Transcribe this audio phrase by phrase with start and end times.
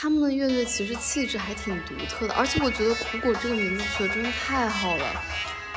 [0.00, 5.04] 他们的乐队其实气质还挺独特的，而且我觉得苦果这个名字取得真的太好了，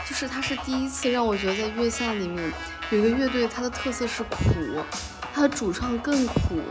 [0.07, 2.53] 就是它是第一次让我觉得在月下里面
[2.91, 4.37] 有一个乐队，它的特色是苦，
[5.33, 6.61] 它的主唱更苦。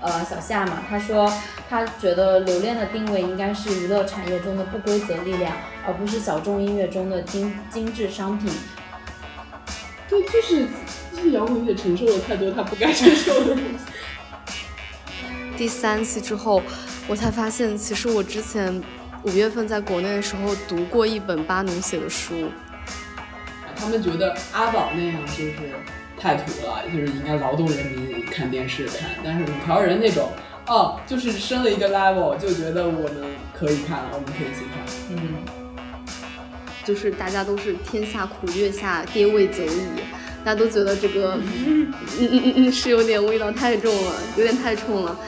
[0.00, 1.30] 呃，小夏嘛，他说
[1.68, 5.54] 他觉得留恋的定位应该是娱乐产业中的不规则力量，
[5.86, 8.50] 而不是小众音乐中的精精致商品。
[10.08, 10.68] 对，就是
[11.14, 13.84] 就是摇滚乐承受了太多他不该承受的东西。
[15.56, 16.62] 第三期之后，
[17.08, 18.82] 我才发现，其实我之前
[19.22, 22.50] 五月份在国内的时候读过一本巴农写的书。
[23.74, 25.52] 他们觉得阿宝那样就是
[26.18, 29.10] 太土了，就是应该劳动人民看电视看。
[29.24, 30.30] 但是五条人那种，
[30.66, 33.12] 哦，就是升 了一个 level，就觉得我们
[33.54, 34.84] 可以看了，我们可以去看。
[35.10, 35.16] 嗯，
[36.84, 39.86] 就是大家都是天下苦，月下爹味久矣。
[40.44, 45.18] 大家都觉得这个，嗯嗯嗯嗯，是有点味道太重了，有点太冲了。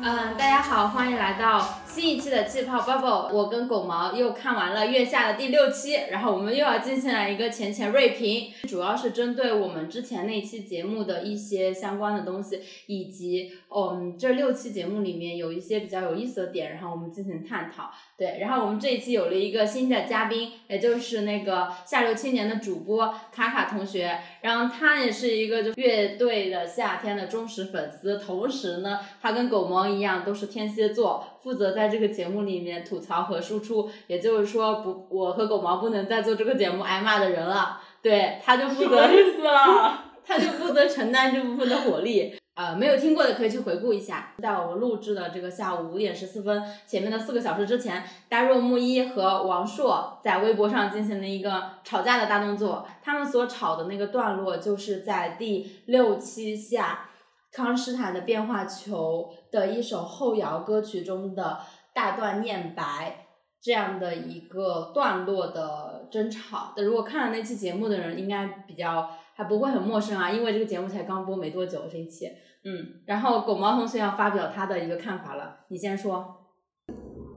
[0.00, 1.58] 嗯，大家好，欢迎来到
[1.98, 3.34] 新一期的气泡 bubble。
[3.34, 17.90] 我跟狗毛又看完了月下的第六期，然后我们又要进行了一个浅浅锐评，主要是针对我们之前那期节目的一些相关的东西，以及嗯这六期节目里面有一些比较有意思的点，然后我们进行探讨。
[18.16, 40.04] 对，然后我们这一期有了一个新的嘉宾，也就是那个下流青年的主播卡卡同学，然后他也是一个就乐队的夏天的忠实粉丝，同时呢，他跟狗毛一样都是天蝎座，负责在这个节目里面吐槽和输出，也就是说不，我和狗毛不能再做这个节目挨骂的人了，对，他就负责意思了？
[40.24, 42.34] 他就负责承担这部分的火力。
[42.54, 52.84] 呃，没有听过的可以去回顾一下，在我们录制的这个下午五点十四分前面的四个小时之前，大若木一和王硕在微博上进行了一个吵架的大动作。
[53.00, 57.08] 他们所吵的那个段落，就是在第六期下
[57.52, 61.58] 康斯坦的变化球的一首后摇歌曲中的
[61.94, 63.26] 大段念白
[63.60, 66.72] 这样的一个段落的争吵。
[66.76, 72.26] 如果看了那期节目的人，应该比较还不会很陌生啊，因为这个节目才刚播没多久这一期。
[72.64, 76.36] 嗯，然后狗毛同学要发表他的一个看法了，你先说。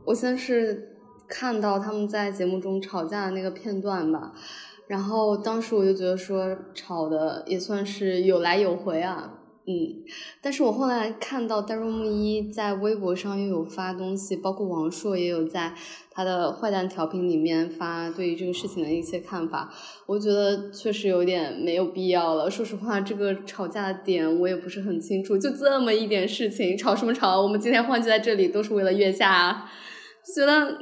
[0.05, 0.97] 我先是
[1.27, 4.33] 看到他们在节目中吵架的那个片段吧，
[4.87, 9.37] 然后当时我就觉得说吵的也算是有来有回啊。
[9.67, 10.03] 嗯，
[10.41, 15.75] 但是我后来看到戴若木一在微博上又有发东西，包括王硕也有在
[16.09, 19.71] 他的坏蛋调频里面发对于这个事情的一些看法，
[20.07, 22.49] 我觉得确实有点没有必要了。
[22.49, 27.39] 说实话，这个吵架的点我也不是很清楚，就这么一点事情，吵什么吵？
[27.39, 29.69] 我们今天欢聚在这里都是为了月下，
[30.35, 30.75] 觉得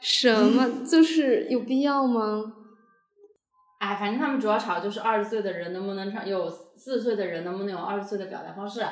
[0.00, 2.54] 什么就是有必要吗？
[3.80, 6.48] 哎，反正他们主要吵的就是二十岁的人能不能唱，有
[6.84, 8.84] 四岁的人能不能有二十岁的表达方式。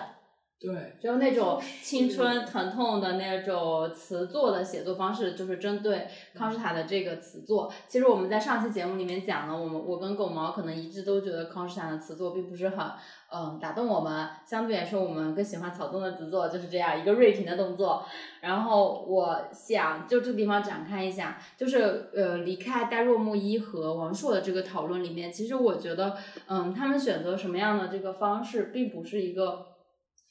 [0.60, 7.72] 对，就那种青春疼痛的那种词作的写作方式，就是针对康斯坦的这个词作。
[7.88, 12.86] 其实我们在上期节目里面讲了，我们我跟狗毛可能一致都觉得康斯坦的词作并不是很
[13.32, 18.04] 嗯打动我们，相对来说我们更喜欢草东的词作，就是这样一个锐评的动作。
[18.42, 29.69] 然后我想就这个地方展开一下，就是呃离开戴若木一和王朔的这个讨论里面，其实我觉得嗯他们选择什么样的这个方式，并不是一个。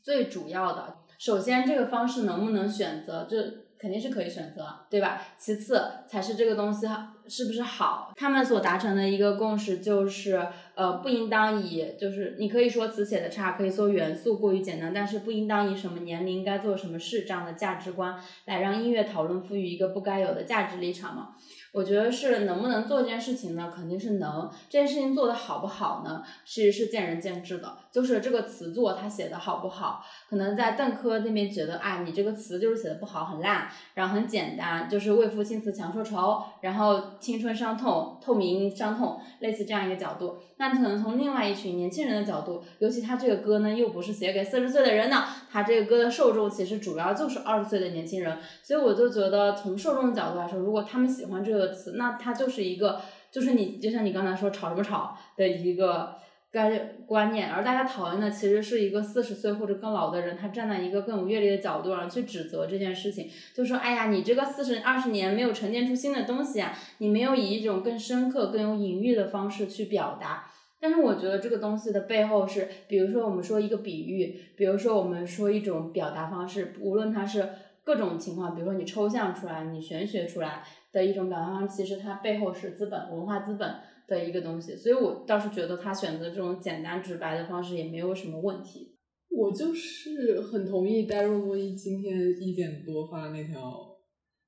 [0.02, 3.38] 最主要的，首先这个方式能不能选择，这
[3.78, 5.22] 肯定是可以选择，对吧？
[5.38, 6.88] 其次才是这个东西
[7.28, 8.12] 是不是好。
[8.16, 10.46] 他们所达成的一个共识就是，
[10.76, 21.36] 呃，不应当以就是你可以说词写的差，可以说元素过于简单，但是不应当以什么年龄该做什么事这样的价值观来让音乐讨论赋予一个不该有的价值立场嘛。
[21.72, 23.72] 我觉得是能不能做这件事情呢？
[23.74, 24.50] 肯定是能。
[24.68, 26.24] 这件事情做得好不好呢？
[26.44, 27.78] 其实是见仁见智的。
[27.92, 40.38] 就是这个词作他写的好不好，可能在邓科那边觉得，哎，你这个词就是写的不好，很烂，然后很简单，就是为赋新词强说愁，然后青春伤痛，透明伤痛，类似这样一个角度。
[40.58, 56.16] 那可能从另外一群年轻人的角度，尤其他这个歌呢，又不是写给四十岁的人的，他这个歌的受众其实主要就是二十岁的年轻人，所以我就觉得从受众的角度来说，如果他们喜欢这个词，那它就是一个，就是你就像你刚才说吵什么吵的一个
[56.51, 70.51] 概观念，而大家讨厌的其实是一个四十岁或者更老的人，他站在一个更有阅历的角度上去指责这件事情，就说哎呀，你这个四十二十年没有沉淀出新的东西啊，你没有以一种更深刻、更有隐喻的方式去表达。
[70.81, 77.50] 但是我觉得这个东西的背后是，比如说我们说一个比喻，比如说我们说一种表达方式，无论它是
[77.84, 83.75] 各种情况，比如说你抽象出来，你玄学出来的一种表达方式，其实它背后是资本文化资本
[84.10, 84.76] 的一个东西。
[84.76, 88.96] 所以我倒是觉得他选择这种简单直白的方式也没有什么问题。
[89.30, 93.62] 我就是很同意戴若木一今天一点多发的那条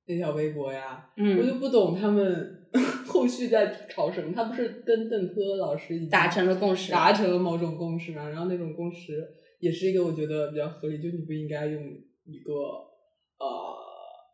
[0.08, 2.68] 那条微博呀，嗯我就不懂他们
[3.06, 4.34] 后续在吵什么。
[4.34, 8.28] 他不是跟邓科老师已经达成了共识达成了某种共识嘛？
[8.30, 9.24] 然后那种共识
[9.60, 11.82] 也是一个我觉得比较合理，就你不应该用
[12.26, 13.78] 一个呃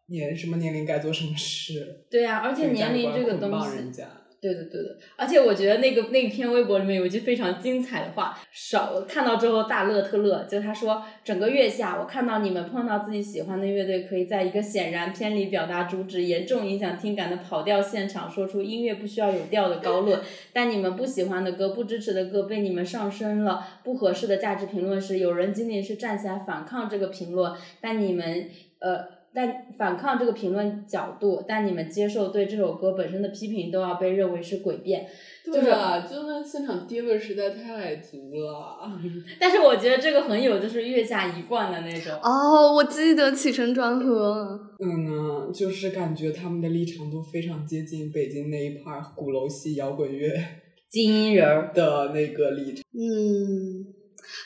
[0.07, 3.91] 年什么年龄该做什么事，对呀、而且年龄这个东西。
[4.39, 20.21] 对的对的，而且我觉得那个那篇微博里面有一句非常精彩的话，少看到之后大乐特乐，就他说整个月下，我看到你们碰到自己喜欢的乐队，可以在一个显然偏离表达主旨、严重影响听感的跑调现场，说出音乐不需要有调的高论，
[20.53, 27.51] 但你们不喜欢的歌、不支持的歌被你们上升了不合适的价值评论时，有人仅仅是站起来反抗这个评论，
[27.81, 28.49] 但你们
[28.79, 29.16] 呃。
[29.37, 35.05] 但反抗这个评论角度，但你们接受对这首歌本身的批评，都要被认为是诡辩。
[35.45, 38.99] 对啊，就那现场爹味实在太足了。
[39.39, 42.19] 但是我觉得这个很有就是月下一贯的那种。
[42.23, 44.59] 哦，我记得起承转合。
[44.83, 50.33] 嗯呢，就是感觉他们的立场都非常接近北京那一派儿鼓楼系摇滚乐
[50.89, 52.83] 精英人儿，的那个立场。
[52.91, 53.85] 嗯，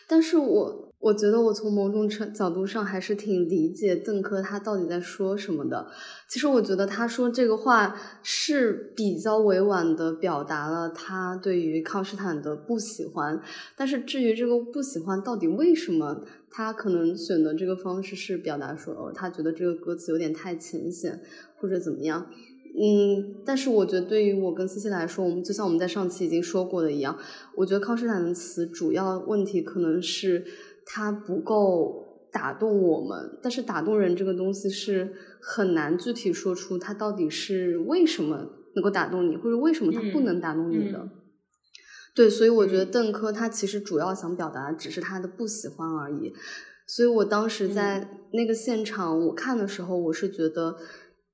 [0.09, 5.87] 但是我我觉得我从某种程角度上还是挺理解邓科他到底在说什么的。
[6.29, 13.41] 其实我觉得他说这个话是比较委婉的表达了他对于康斯坦的不喜欢，
[13.75, 21.19] 但是至于这个不喜欢到底为什么，他可能选的这个方式是表达说，哦，他觉得这个歌词有点太浅显，
[21.57, 22.27] 或者怎么样。
[22.73, 27.17] 嗯，但是我觉得对于我跟思琪来说，我们就像我们在上期已经说过的一样，
[27.57, 30.45] 我觉得康斯坦的词主要问题可能是
[30.85, 38.37] 它不够打动我们，但是打动人这个东西是很难具体说出它到底是为什么
[38.75, 40.99] 能够打动你，或者为什么它不嗯能打动你的。
[40.99, 41.11] 嗯
[42.13, 46.33] 对，所以我觉得邓科他其实主要想表达只是他的不喜欢而已。
[46.85, 50.75] 所以我当时在那个现场我看的时候，我是觉得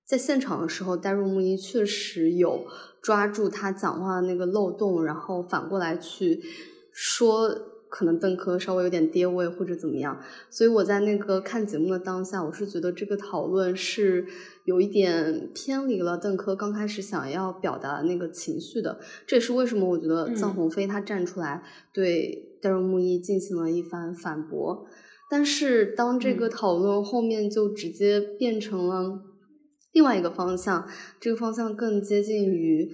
[0.06, 2.68] 在现场的时候，戴若木一确实有
[3.02, 6.44] 抓住他讲话的那个漏洞，然后反过来去
[6.92, 7.50] 说，
[7.90, 10.20] 可能邓科稍微有点跌位或者怎么样。
[10.50, 14.26] 所以我在那个看节目的当下，我是觉得这个讨论是
[14.66, 19.00] 有一点偏离了邓科刚开始想要表达那个情绪的。
[19.26, 21.64] 这也是为什么我觉得嗯臧鸿飞他站出来
[21.94, 24.86] 对戴若木一进行了一番反驳。
[25.30, 29.22] 但是当这个嗯讨论后面就直接变成了
[29.94, 30.88] 另外一个方向，
[31.20, 32.92] 这个方向更接近于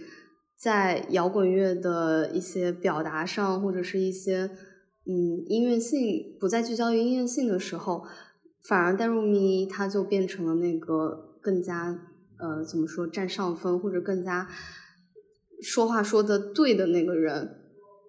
[0.57, 4.49] 在摇滚乐的一些表达上，或者是一些
[5.05, 8.05] 嗯音乐性不再聚焦于音乐性的时候，
[8.61, 11.99] 反而戴若木一他就变成了那个更加
[12.39, 14.47] 呃怎么说占上风，或者更加
[15.61, 17.57] 说话说的对的那个人，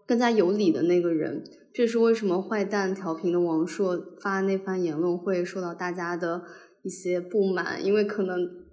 [0.06, 1.42] 更加有理的那个人。
[1.72, 6.44] 这是为什么坏蛋调频的王朔发那番言论会受到大家的
[6.82, 8.63] 一些不满，因为可能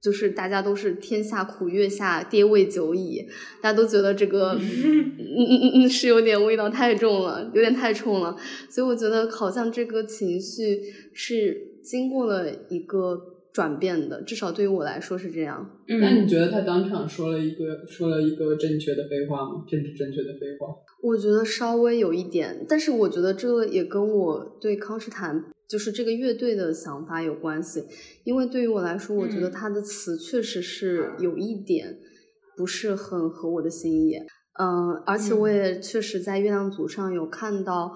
[0.00, 3.26] 就是大家都是天下苦月下爹味久矣，
[3.60, 4.60] 大家都觉得这个 嗯
[5.18, 8.36] 嗯嗯嗯是有点味道太重了，有点太冲了，
[8.70, 10.80] 所以我觉得好像这个情绪
[11.12, 13.20] 是经过了一个
[13.52, 15.78] 转变的，至少对于我来说是这样。
[15.88, 19.64] 嗯，那你觉得他当场说了一个说了一个正确的废话吗？
[19.66, 20.68] 政治正确的废话？
[21.02, 27.84] 我觉得稍微有一点，但是我觉得这也跟我对康斯坦就是这个乐队的想法有关系。
[28.24, 31.98] 因为对于我来说，我觉得嗯他的词确实是有一点
[32.56, 34.14] 不是很合我的心意。
[34.58, 37.92] 嗯，而且我嗯也确实在月亮组上有看到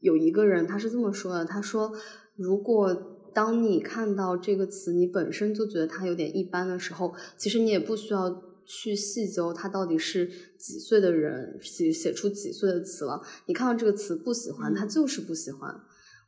[0.00, 1.92] 有一个人他是这么说的，他说
[2.36, 2.92] 如果
[3.32, 10.26] 当你看到这个词，你本身就觉得它有点一般的时候，其实你也不需要去细究他到底是
[10.58, 13.22] 几岁的人写写出几岁的词了。
[13.46, 15.80] 你看到这个词不喜欢，它嗯就是不喜欢。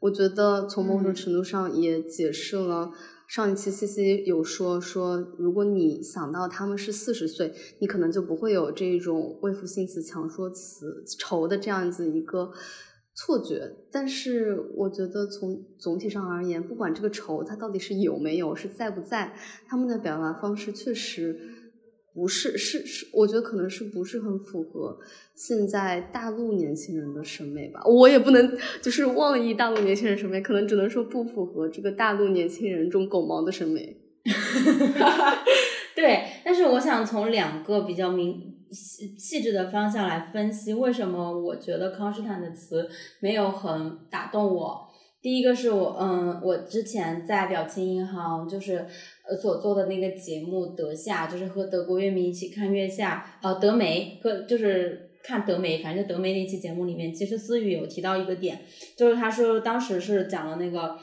[0.02, 2.90] 我觉得从某种嗯程度上也解释了
[3.28, 12.50] 上一期 C C 有说说，如果你想到他们是四十岁，你可能就不会有这种为赋新词强说词愁的这样子一个
[13.14, 13.76] 错觉。
[13.92, 19.34] 但是我觉得从总体上而言，不管这个愁它到底是有没有，是在不在，
[19.68, 21.38] 他们的表达方式确实
[22.14, 24.98] 不是是是，我觉得可能是不是很符合
[25.34, 27.80] 现在大陆年轻人的审美吧。
[27.86, 33.96] 我也不能就是妄议大陆年轻人审美，可能只能说不符合这个大陆年轻人中狗毛的审美。
[35.96, 42.88] 对，但是我想从两个比较明细细致的方向来分析，为什么我觉得康斯坦的词
[43.20, 44.91] 没有很打动我。
[45.22, 48.84] 第一个是我，嗯，我之前在表情银行就是
[49.24, 58.62] 呃所做的那个节目《德夏》，就是和德国乐迷一起看月下，呃，德梅和就是看德梅，反正德梅那期节目里面，其实思雨有提到一个点，
[58.96, 60.98] 就是他说当时是讲了那个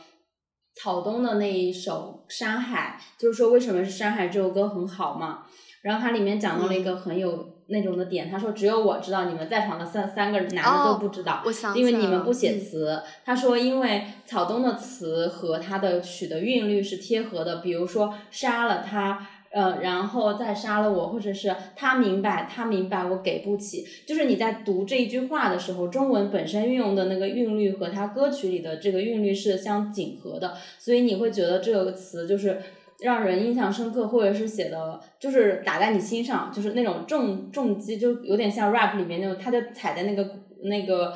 [0.75, 5.45] 草东的那一首《山海》，就是说为什么是《山海》这首歌很好嘛。
[5.81, 11.43] 然后它里面讲到了一个很有那种的点，他说只有我知道，你们在场的三三个男的都不知道，
[11.75, 13.01] 因为你们不写嗯词。
[13.23, 19.27] 他说因为草东的词和他的曲的韵律是贴合的，比如说杀了他。
[19.51, 23.83] 呃，然后再杀了我，或者是他明白，他明白我给不起。
[24.05, 32.61] 就是你在读这一句话的时候，中文本身运用的那个韵律和他歌曲里的这个韵律是相紧合的，所以你会觉得这个词就是
[33.01, 40.29] 让人印象深刻，或者是写的就是打在你心上，就是那种重重击，就有点像 rap 里面那种，他就踩在那个
[40.63, 41.13] 那个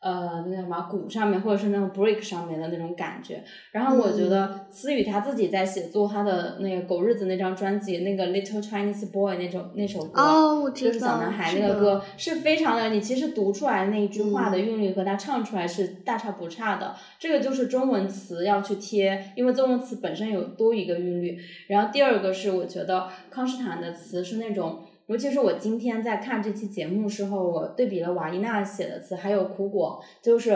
[0.00, 3.44] 呃那叫什么鼓上面，或者是那种 break 上面的那种感觉。
[3.70, 16.94] 然后我觉得思雨他自己在写作他的那个《狗日子》那张专辑，那个 Little Chinese Boy 那首那首歌，哦我知就是小男孩那个歌，是非常的，你其实读出来那一句话的韵律和他唱出来是大差不差的。
[17.18, 21.38] 这个就是中文词要去贴，因为中文词本身有多一个韵律。
[21.66, 24.84] 然后第二个是我觉得康斯坦的词是那种。
[25.10, 30.52] 尤其是我今天在看这期节目时候，我对比了瓦伊娜写的词，还有苦果，就是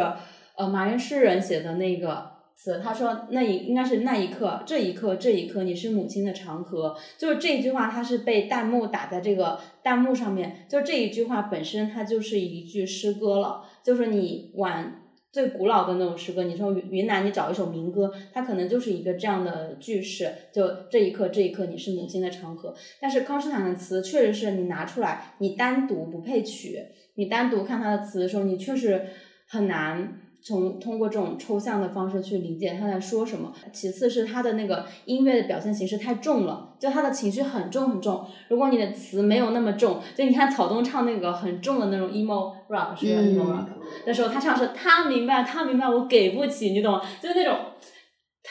[0.57, 2.81] 呃马原诗人写的那个词。
[2.81, 6.97] 他说那一应该是那一刻，这一刻，这一刻，你是母亲的长河。
[7.19, 10.65] 就是这一句话，它是被弹幕打在这个弹幕上面。
[10.69, 13.65] 就这一句话本身，它就是一句诗歌了。
[13.83, 15.01] 就是你往
[15.35, 22.73] 最古老的那种诗歌，你说云云南，你找一首民歌，它可能就是一个这样的句式，就这一刻，这一刻，你是母亲的长河。
[23.01, 26.79] 但是康斯坦的词确实是你拿出来，你单独不配曲，
[27.17, 29.07] 你单独看他的词的时候，你确实
[29.49, 33.51] 很难从通过这种抽象的方式去理解他在说什么。
[33.73, 38.27] 其次是他的那个音乐的表现形式太重了，就他的情绪很重很重。
[38.49, 47.01] 如果你的词没有那么重，就你看草东唱那个很重的那种 emo rock 是叫 emo 嗯 rock 的时候，他唱是他明白，他明白我给不起，你懂吗？
[47.21, 47.57] 就是那种。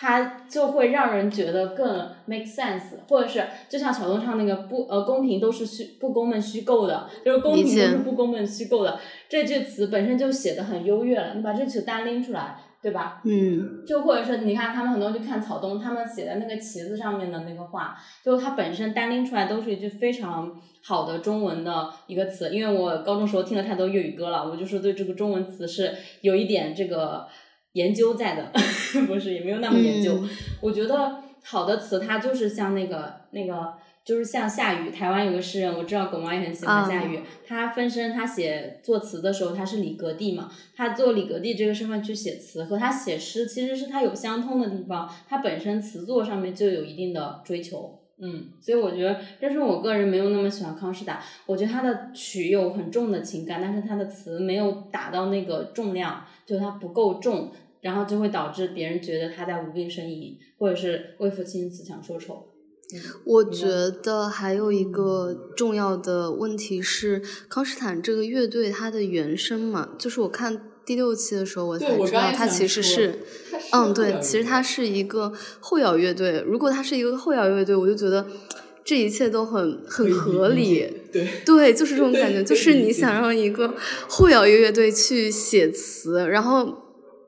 [0.03, 1.87] 他就会让人觉得更
[2.25, 13.21] make sense，或者是就像小东唱那个不呃公平都是虚不公们虚构的，就是公平都是不公们虚构的，这句词本身就写的很优越了，你把这曲单拎出来，对吧？
[13.23, 22.49] 嗯就或者是你看他们很多人去看草东，他们写的那个旗子上面的那个话，就它本身单拎出来都是一句非常好的中文的一个词。
[22.53, 27.25] 因为我高中时候听了太多粤语歌了，我就是对这个中文词是有一点这个
[27.73, 28.51] 研究在的，
[29.05, 30.15] 不是也没有那么研究。
[30.15, 30.29] 嗯
[30.61, 33.73] 我觉得好的词它就是像那个那个。
[34.05, 37.21] 就是像夏雨，台湾有个诗人，我知道狗毛也很喜欢夏雨。
[37.47, 47.97] 他分身，他写作词的时候，他是李格弟嘛，他做李格弟这个身份去写词，和他写诗其实是他有相通的地方，他本身词作上面就有一定的追求。
[48.19, 57.51] 嗯，所以我觉得，但是我个人没有那么喜欢康士达，我觉得他的曲有很重的情感，但是他的词没有达到那个重量，就他不够重，
[57.83, 62.47] 然后就会导致别人觉得他在无病呻吟，或者是为父亲自强说愁。
[63.25, 63.67] 我觉
[64.03, 73.19] 得还有一个重要的问题是，康斯坦这个乐队它的原声嘛，就是我看第六期的时候我才知道，它其实是，
[73.71, 76.43] 嗯，对，其实它是一个后摇乐队。
[76.45, 78.27] 如果它是一个后摇乐队，我就觉得
[78.85, 80.85] 这一切都很很合理。
[81.11, 83.73] 对，对，就是这种感觉，就是你想让一个
[84.07, 86.82] 后摇乐队去写词，然后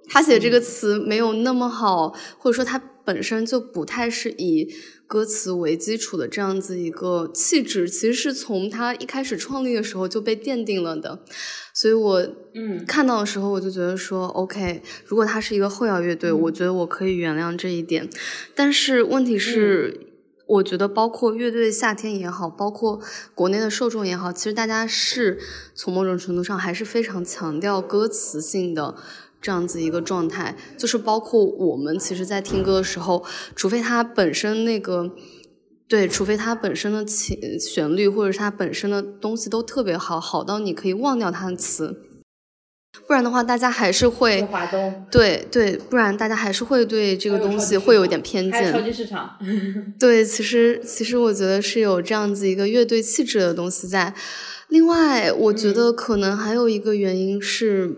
[0.10, 4.68] 他写这个词没有那么好，或者说他本身就不太是以
[5.08, 11.20] 歌词为基础的这样子一个气质，其实是从他一开始创立的时候就被奠定了的。
[11.74, 12.22] 所以我
[12.56, 18.10] 嗯看到的时候，我就觉得说，OK，如果他是一个后摇乐队，我觉得我可以原谅这一点。
[18.56, 20.08] 但是问题是，
[20.48, 23.00] 我觉得包括乐队夏天也好，包括
[23.36, 25.38] 国内的受众也好，其实大家是
[25.76, 28.96] 从某种程度上还是非常强调歌词性的。
[29.46, 33.24] 这样子一个状态，就是包括我们其实，在听歌的时候，
[33.56, 35.12] 除非它本身那个，
[35.88, 41.96] 对，除非它本身的情旋律或者是它本身的东西都特别好，好到你可以忘掉它的词，
[43.06, 44.48] 不然的话，大家还是会
[45.12, 48.86] 对对，不然大家还是会对这个东西会有一点偏还有超见。
[48.86, 49.38] 级市场。
[50.00, 54.16] 对，其实其实我觉得是有这样子一个乐队气质的东西在。
[54.70, 57.96] 另外，我觉得可能还有一个原因是，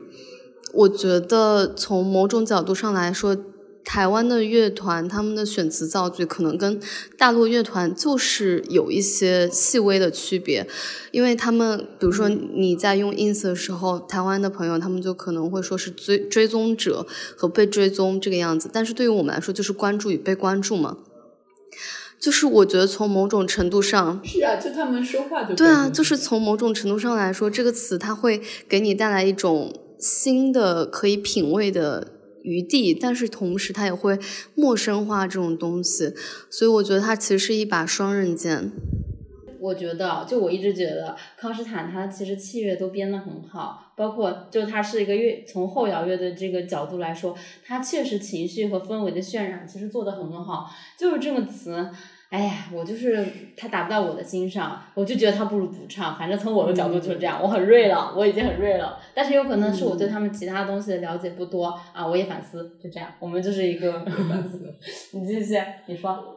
[0.73, 3.37] 我觉得从某种角度上来说，
[3.83, 6.77] 台湾的乐团他们的选词造句可能跟
[7.17, 10.67] 大陆乐团就是有一些细微的区别，
[11.11, 17.07] 因为他们比如说你在用 ins 的时候，台湾的朋友他们就可能会说是追追踪者
[17.37, 20.97] 和被追踪这个样子，但是对于我们来说就是关注与被关注嘛。
[22.19, 32.13] 就是我觉得从某种程度上，是啊，就他们说话就对啊，就是从某种程度上来说，这个词它会给你带来一种新的可以品味的
[32.43, 34.17] 余地，但是同时它也会
[34.55, 36.13] 陌生化这种东西，
[36.49, 38.71] 所以我觉得它其实是一把双刃剑。
[39.59, 47.35] 我觉得，就我一直觉得康斯坦他其实器乐都编得很好，包括就他是一个乐，从后摇乐的这个角度来说，
[47.65, 50.69] 他确实情绪和氛围的渲染其实做得很好。
[50.97, 51.89] 就是这个词，
[52.29, 56.17] 哎呀，我就是他打不到我的心上，我就觉得他不如不唱。
[56.17, 58.99] 反正从我的角度就是这样，我很锐了，我已经很锐了。
[59.13, 64.73] 但是有可能是我对他们其他东西的了解不多啊，我也反思，就这样，我们就是一个 反思。
[65.17, 65.55] 你继续，
[65.85, 66.36] 你说。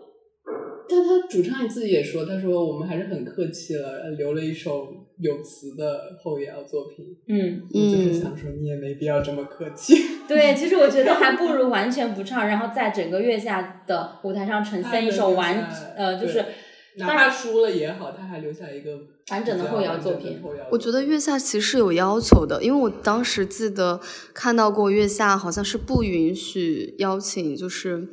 [0.90, 7.06] 但他主唱自己也说，他说我们还是很客气了，留了一首有词的后摇作品。
[7.28, 9.94] 嗯，就是想说你也没必要这么客气。
[10.26, 16.44] 对，其实我觉得还不如完全不唱，然后在整个月下的舞台上呈现一首完，呃，就是
[16.96, 18.98] 哪怕输了也好，他还留下一个
[19.30, 20.40] 完整的后摇作品。
[20.70, 24.00] 我觉得月下其实有要求的，因为我当时记得
[24.34, 28.08] 看到过月下好像是不允许邀请，就是。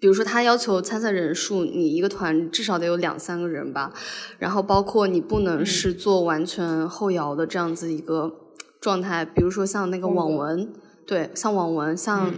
[0.00, 3.92] 比如说，他要求参赛人数，你一个团至少得有两三个人吧，
[4.38, 8.32] 然后包括你不能是做完全后摇的这样子一个
[8.80, 9.24] 状态。
[9.24, 10.72] 比如说像那个网文，
[11.04, 12.32] 对，像网文，像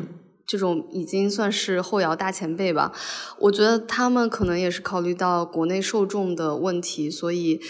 [0.47, 2.93] 这种已经算是后摇大前辈吧。
[3.41, 7.61] 我觉得他们可能也是考虑到国内受众的问题，所以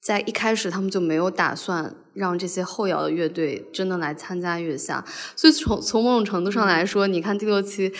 [0.00, 5.04] 在一开始他们就没有打算让这些后摇的乐队真的来参加月下。
[5.34, 7.92] 所以从从某种程度上来说，你看第六期。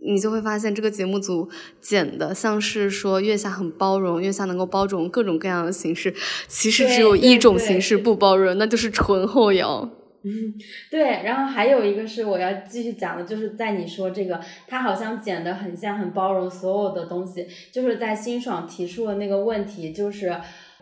[0.00, 1.48] 你就会发现这个节目组
[1.80, 6.14] 剪的像是说月下很包容，月下能够包容各种各样的形式，
[6.46, 9.90] 其实只有一种形式不包容，那就是纯后摇。
[10.22, 10.54] 嗯，
[10.90, 11.00] 对。
[11.24, 20.36] 然后还有一个是我要继续讲的，就是在你说这个，他好像剪的很像很包容所有的东西，就是在辛爽提出的那个问题，就是。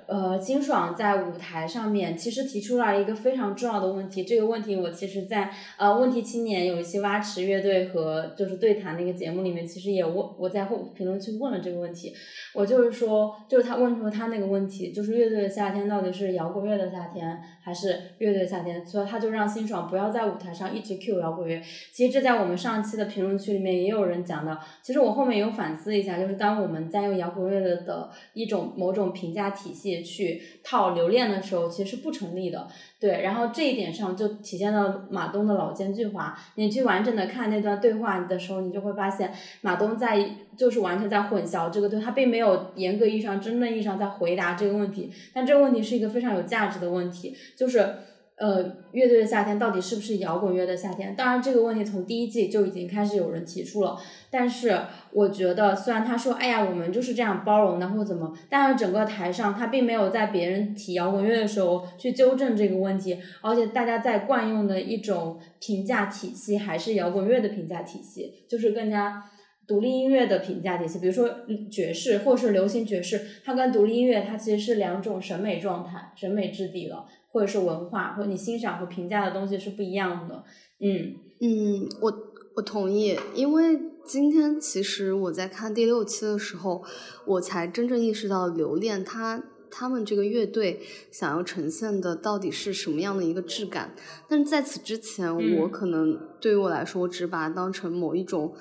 [0.06, 4.22] 呃，金爽在舞台上面其实提出了一个非常重要的问题。
[4.22, 12.14] 这个问题我其实，在呃问题青年有一期蛙池乐队和就是对谈那个节目里面，其实也问我在后评论区问了这个问题。
[12.54, 18.86] 我就是说，就是他问出他那个问题，就是乐队的夏天到底是摇滚乐的夏天还是乐队的夏天？
[18.86, 21.60] 所以他就让辛爽不要在舞台上一直 Q 摇滚乐。
[21.92, 24.56] 其实这在我们上期的评论区里面也有人讲到。
[24.82, 29.95] 其实我后面有反思一下，就是当我们在用摇滚乐的的一种某种评价体系。
[30.02, 32.66] 去套留恋的时候，其实是不成立的。
[32.98, 36.32] 对，然后这一点上就体现到马东的老奸巨猾。
[36.54, 45.12] 你去完整的看那段对话的时候，你就会发现马东在就是完全在混淆这个对，他并没有严格意义上、真正意义上在回答这个问题。
[45.32, 47.94] 但这个问题是一个非常有价值的问题，就是。
[48.38, 51.16] 呃，乐队的夏天到底是不是摇滚乐的夏天？
[51.16, 53.96] 当然，这个问题从第一季就已经开始有人提出了。
[54.30, 54.78] 但是，
[55.12, 69.22] 我觉得虽然他说“哎呀，我们就是这样包容的”或怎么，但是整个台上他并没有在别人提摇滚乐的时候去纠正这个问题，而且大家在惯用的一种评价体系还是摇滚乐的评价体系，就是更加
[69.66, 70.98] 独立音乐的评价体系。
[70.98, 71.26] 比如说
[71.72, 77.06] 爵士或是流行爵士，它跟独立音乐它其实是两种审美状态、审美质地了。
[77.36, 80.42] 或者是文化，或者你欣赏和评价的东西是不一样的。
[80.80, 82.10] 嗯嗯，我
[82.54, 86.82] 我同意，因为今天其实我在看第六期的时候，
[87.26, 90.80] 我才真正意识到留恋他他们这个乐队
[91.12, 93.94] 想要呈现的到底是什么样的一个质感。
[94.26, 98.54] 但是在此之前，我可能对于我来说，我只把它当成某一种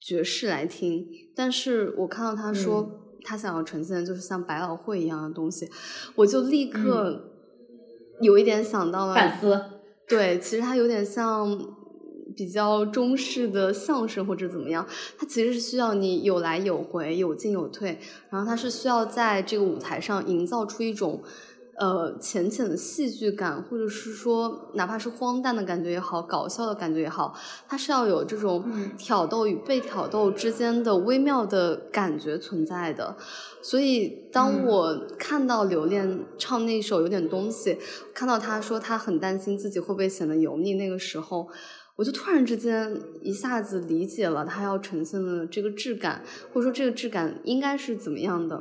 [0.00, 1.06] 爵士来听。
[1.36, 5.68] 但是我看到他说他想要呈现的就是像百老汇一样的东西，
[6.14, 7.34] 我就立刻。
[8.20, 9.62] 有一点想到了反思，
[10.08, 11.58] 对，其实它有点像
[12.36, 14.86] 比较中式的相声或者怎么样，
[15.18, 17.98] 它其实是需要你有来有回，有进有退，
[18.30, 21.22] 然后它是需要在这个舞台上营造出一种。
[21.78, 27.32] 呃，浅浅的戏剧感，或者是说，哪怕是荒诞的感觉也好，搞笑的感觉也好，
[27.68, 28.64] 它是要有这种
[28.98, 33.16] 挑逗与被挑逗之间的微妙的感觉存在的。
[33.62, 37.78] 所以，当我看到刘恋唱那首有点东西，
[38.12, 41.48] 看到他说他很担心自己会不会显得油腻，那个时候，
[41.94, 48.60] 我就突然之间一下子理解了他要呈现的这个质感，或者说这个质感应该是怎么样的。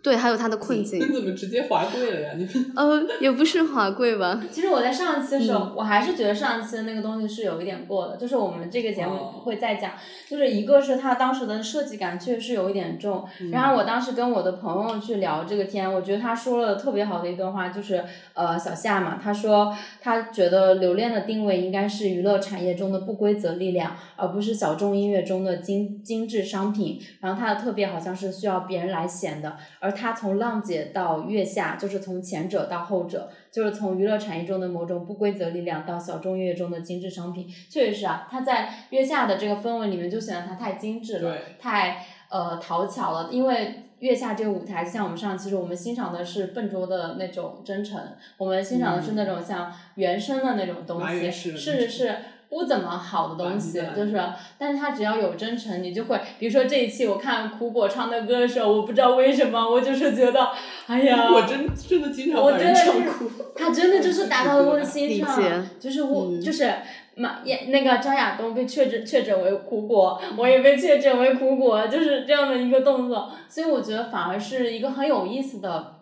[0.00, 0.98] 对，还有他的困境。
[1.00, 2.30] 你怎么直接滑跪了呀？
[2.36, 4.40] 你呃，也不是滑跪吧。
[4.50, 9.92] 其实我在上一期的时候，嗯我还是觉得上一期的那个东西是有一点过的，就是我们这个节目不会再讲，
[10.28, 27.00] 就是一个是他当时的设计感确实是有一点重，然后我当时跟我的朋友去聊这个天，我觉得他说了特别好的一段话，就是呃小夏嘛，他说他觉得留恋的定位应该是娱乐产业中的不规则力量，而不是小众音乐中的精精致商品。
[27.20, 37.46] 然后它的特别好像是需要别人来显的，而他从浪姐到月下，就是从前者到后者，就是从娱乐产业中的某种不规则力量到小众音乐中的精致商品。
[37.68, 43.82] 确实是啊，他在月下的这个氛围里面就显得他太精致了，太呃讨巧了，因为。
[44.02, 48.00] 月下这个舞台，像我们上期说，我们欣赏的是笨拙的那种真诚，
[48.36, 52.16] 我们欣赏的是那种像原声的那种东西，是是
[52.52, 54.22] 不怎么好的东西就是，
[54.58, 60.48] 但是他只要有真诚，你就会，比如说这一期我看苦果唱的歌的时候，我不知道为什么，我就是觉得，
[60.86, 63.30] 哎呀，我真真的经常我把人真的唱哭。
[63.56, 66.70] 他真的就是达到了我的心上，就是我、嗯就是
[67.14, 75.94] 马也那个张亚东被确诊确诊为苦果，我也被确诊为苦果，就是这样的一个动作，所以我觉得反而是一个很有意思的。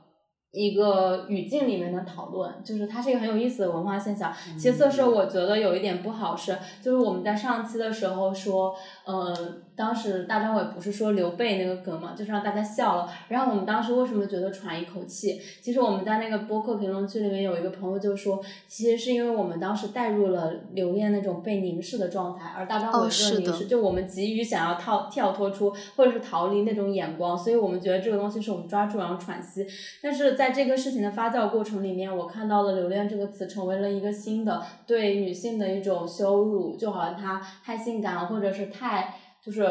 [0.52, 4.32] 一个语境里面的讨论，就是它是一个很有意思的文化现象。
[4.58, 9.32] 其次是我觉得有一点不好是，就是我们在上期的时候说，呃，
[9.80, 13.10] 当时大张伟不是说刘备那个梗嘛，就是让大家笑了。
[13.28, 15.40] 然后我们当时为什么觉得喘一口气？
[15.62, 18.38] 其实我们在那个播客评论区里面有一个朋友就说，
[18.68, 29.66] 其实是因为我们当时带入了刘恋那种被凝视的状态，而大张伟哦这个凝视，就我们急于想要跳跳脱出或者是逃离那种眼光，所以我们觉得这个东西是我们抓住然后喘息。
[30.02, 39.14] 但是在这个事情的发酵过程里面，我看到了“留恋”这个词成为了一个新的对女性的一种羞辱，就好像她太性感或者是太
[39.50, 39.68] 就是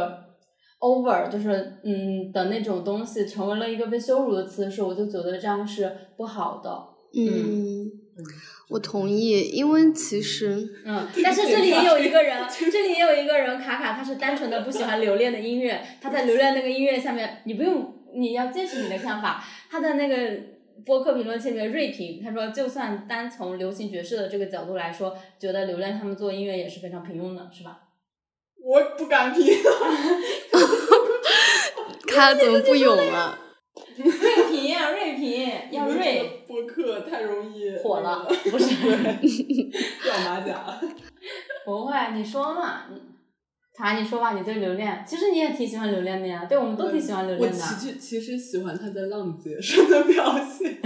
[0.81, 6.69] over，就是嗯的那种东西，成为了一个被羞辱的词的时候，我就觉得这样是不好的。
[7.15, 7.89] 嗯，
[8.69, 20.59] 我同意，因为其实嗯， 但是这里也有一个人，这里也有一个人卡卡，他是单纯的不喜欢留恋的音乐，他在留恋那个音乐下面，你不用，你要坚持你的看法，他在那个。
[20.85, 27.88] 播客评论区里面锐评，他说，就算单从流行爵士的这个角度来说，觉得留恋他们做音乐也是非常平庸的，是吧？
[28.63, 29.45] 我不敢评。
[32.07, 33.37] 他怎么不勇了？
[33.95, 34.11] 锐
[34.49, 36.19] 评啊，锐评，要你们这锐。
[36.19, 38.75] 个播客太容易火了不是
[40.03, 40.79] 掉马甲。
[41.65, 42.99] 不会，你说嘛，你，
[43.77, 47.59] 卡，你说吧，你对留恋，其实你也挺喜欢留恋的呀，对，我们都挺喜欢留我恋的。
[47.59, 50.79] 其实其实喜欢他在浪姐上的表现，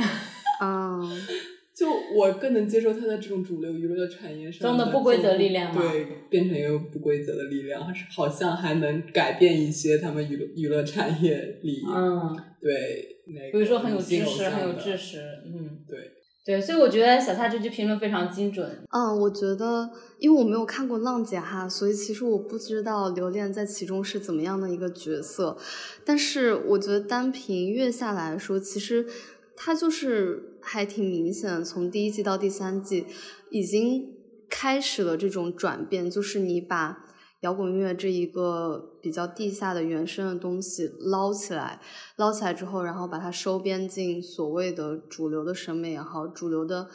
[0.59, 0.99] 啊，
[1.75, 15.99] 就我更能接受他在这种主流娱乐产业上中的不规则力量嘛对，变成一个不规则的力量，还是好像还能改变一些他们娱乐娱乐产业里、嗯，对那个，比如说很有知识，很有知识，嗯，对。
[16.45, 18.69] 对，所以我觉得小夏这句评论非常精准。
[18.91, 25.57] 嗯，我觉得，因为我没有看过《浪姐》哈，所以其实我不知道刘恋在其中是怎么样的一个角色。
[26.03, 29.07] 但是我觉得单凭月下来说，其实
[29.55, 33.05] 他就是还挺明显，从第一季到第三季
[33.51, 34.07] 已经
[34.49, 37.05] 开始了这种转变，就是你把
[37.41, 41.81] 摇滚乐这一个比较地下的原生的东西捞起来，
[42.15, 46.87] 捞起来之后，然后把它收编进所谓的主流的审美也好，主流的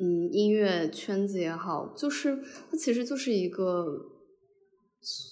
[0.00, 2.36] 嗯音乐圈子也好，就是
[2.70, 3.86] 它其实就是一个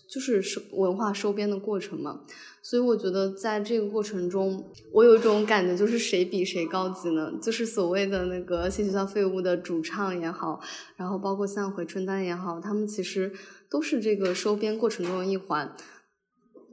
[0.08, 2.20] 就是收文化收编的过程嘛。
[2.64, 7.32] 所以我觉得在这个过程中，我有一种感觉，就是谁比谁高级呢？
[7.42, 10.60] 就是所谓的那个新学校废物的主唱也好，
[10.94, 13.32] 然后包括像回春丹也好，他们其实
[13.68, 15.74] 都是这个收编过程中的一环。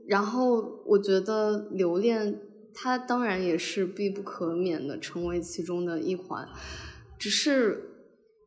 [0.06, 2.40] 然后我觉得留恋，
[2.72, 6.48] 它当然也是必不可免的成为其中的一环，
[7.18, 7.90] 只是，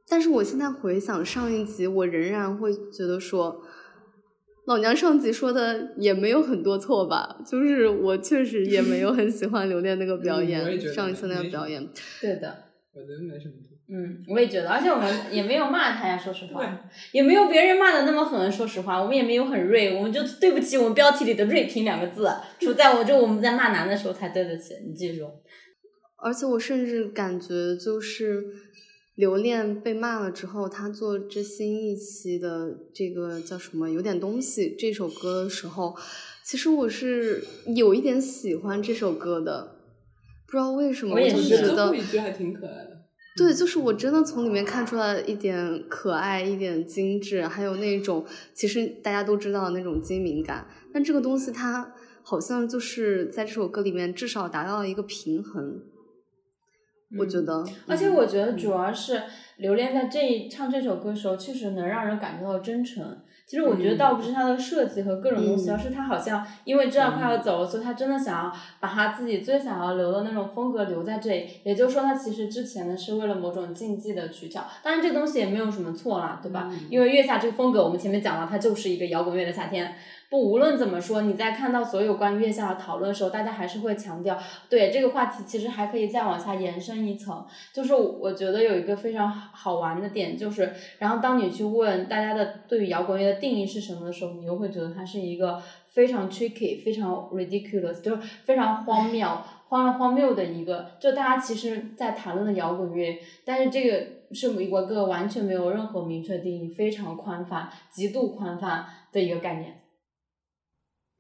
[0.09, 3.65] 但是我现在回想上一集，我仍然会觉得说。
[4.67, 11.87] 老娘上集说的也没有很多错吧，就是我确实也没有很喜欢留恋那个表嗯演，上一次那个表演，
[12.21, 13.55] 对的，我觉得没什么。
[13.95, 18.51] 嗯，我也觉得，而且我们也没有骂他呀，说实话，也没有别人骂的那么狠。
[18.51, 24.75] 说实话，我们也没有很锐，我们就对不起我们标题里的“锐评”两个字，处在我就我们在骂男的时候才对得起。
[24.87, 25.27] 你记住。
[26.25, 28.43] 而且我甚至感觉就是
[29.23, 35.95] 刘恋被骂了之后，他做这新一期的这个叫什么有点东西这首歌的时候，
[36.43, 37.45] 其实我是
[37.77, 39.77] 有一点喜欢这首歌的，
[40.45, 43.03] 不知道为什么，我也就是觉最后得一句还挺可爱的。
[43.37, 50.67] 对，就是我真的从里面看出来一点可爱，一点精致，还有那种其实大家都知道的那种精明感。
[50.93, 55.81] 但这个东西它好像就是在这首歌里面至少达到了一个平衡。
[57.19, 59.23] 我觉得，而且我觉得主要是
[59.57, 63.19] 留恋在这唱这首歌的时候，确实能让人感觉到真诚。
[63.45, 71.49] 其实我觉得倒不是他的设计和各种东西，而是他好像因为知道快要走了，所以他真的想要把他自己最想要留的那种风格留在这里。
[71.65, 76.73] 也就是说，他其实之前呢是为了某种竞技的取巧，当然这东西也没有什么错啦，对吧？
[76.89, 79.95] 因为月下这个风格，我们前面讲了，它就是一个摇滚乐的夏天。
[80.33, 84.35] 不，无论怎么说，你在看到所有关于月下的讨论的时候，大家还是会强调，
[84.71, 87.45] 对这个话题其实还可以再往下延伸一层。
[87.71, 99.29] 就是我觉得有一个非常好玩的点，就是然后当你去问大家的对于摇滚乐的定义是什么的时候，你又会觉得它是一个非常 tricky、非常 ridiculous，就是非常荒谬、
[99.69, 109.82] 荒荒荒谬的一个，就大家其实在谈论的摇滚乐，但是这个是一个完全没有任何明确定义、非常宽泛、极度宽泛的一个概念。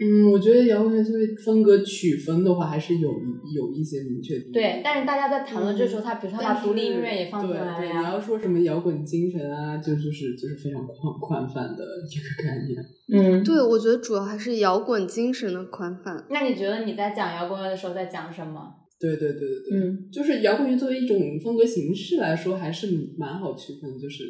[0.03, 3.09] 嗯，我觉得摇滚乐作为风格曲风的话，还是有
[3.55, 4.51] 有一些明确的。
[4.53, 7.99] 对，但是大家在谈论这时候，他比如说他把独立音乐也放进来了呀。
[8.01, 12.85] 你要说什么摇滚精神啊，就就是就是非常宽宽泛的一个概念。
[13.13, 16.27] 嗯，对，我觉得主要还是摇滚精神的宽泛。
[16.31, 18.61] 那你觉得你在讲摇滚乐的时候在讲什么？
[18.99, 22.89] 对对对对对，嗯，就是摇滚乐作为一种风格形式来说，还是
[23.19, 24.25] 蛮好区分，就是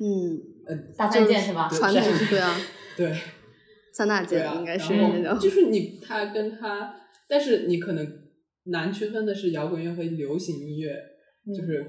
[0.00, 1.68] 嗯呃大三件是吧？
[1.68, 2.56] 传统对啊，
[2.96, 3.12] 对。
[3.92, 6.94] 三大件应该是那种，就是你他跟他，
[7.28, 8.06] 但是你可能
[8.64, 10.94] 难区分的是摇滚乐和流行音乐，
[11.56, 11.86] 就是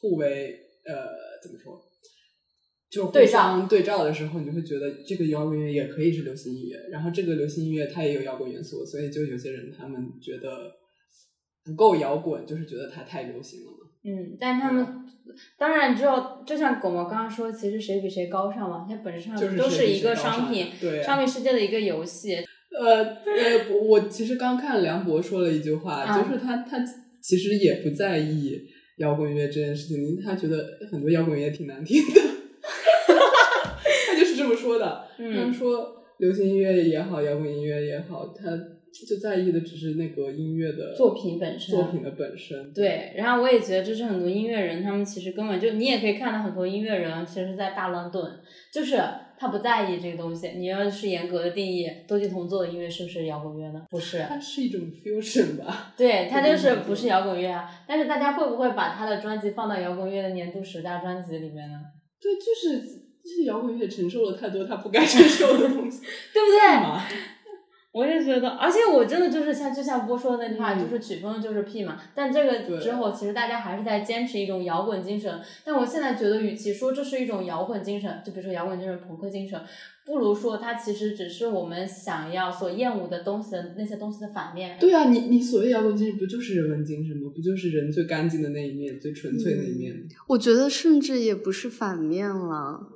[0.00, 1.08] 互为呃
[1.42, 1.80] 怎么说，
[2.90, 10.72] 就互相对照的时候，你就会觉得这个摇滚乐也可以是流行音乐，然后这个流行音乐它也有摇滚元素，所以就有些人他们觉得
[11.64, 13.89] 不够摇滚，就是觉得它太流行了嘛。
[14.02, 15.04] 嗯，但他们
[15.58, 20.68] 当然之后，就像狗毛刚刚说，其实谁比谁高尚嘛，它本质上都是一个商品，
[21.04, 22.36] 商品世界的一个游戏。
[22.72, 26.78] 呃呃，我其实刚看梁博说了一句话，就是他他
[27.20, 28.58] 其实也不在意
[28.98, 32.20] 摇滚乐这件事情，因为他觉得很多摇滚乐挺难听的，
[34.06, 35.04] 他就是这么说的。
[35.18, 38.46] 他说流行音乐也好，摇滚音乐也好，他。
[38.92, 42.72] 就在意的只是那个音乐的作品本身，作品的本身。
[42.72, 48.40] 对，然后我也觉得就是很多音乐人，他们其实根本就你也可以看到很多音乐人，其实，在大乱炖，
[48.72, 49.00] 就是
[49.38, 50.48] 他不在意这个东西。
[50.56, 53.86] 你要是严格的定义，窦靖童做的音乐是不是摇滚乐呢？
[53.90, 55.94] 不是，它是一种 fusion 吧？
[55.96, 57.70] 对，它就是不是摇滚乐啊。
[57.86, 61.78] 但是大家会不会把他的专辑放到摇滚乐的年度十大专辑里面呢？
[62.20, 62.80] 对，就是
[63.22, 66.00] 就是摇滚乐承受了太多他不该承受的东西，
[66.34, 67.30] 对不对？
[67.92, 72.00] 我也觉得，而且我真的就是像就像波说的那句话，就是曲风就是屁嘛。
[72.14, 75.40] 但这个之后，其实大家还是在坚持一种摇滚精神。
[75.64, 79.60] 但我现在觉得，与其说这是一种摇滚精神，就比如说摇滚精神、朋克精神，
[80.06, 84.76] 不如说它其实只是我们想要所厌恶的东西的那些东西的反面。
[84.78, 87.28] 对啊，你你所谓摇滚精神，不就是人文精神吗？
[87.34, 89.96] 不就是人最干净的那一面、最纯粹的一面？
[90.28, 92.86] 我觉得甚至也不是反面了，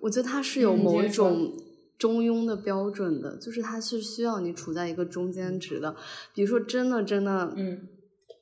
[0.00, 1.50] 我觉得它是有某一种。
[1.98, 5.94] 中庸的标准的，就是它是需要你处在一个中间值的。
[6.34, 7.88] 比如说，真的真的，嗯，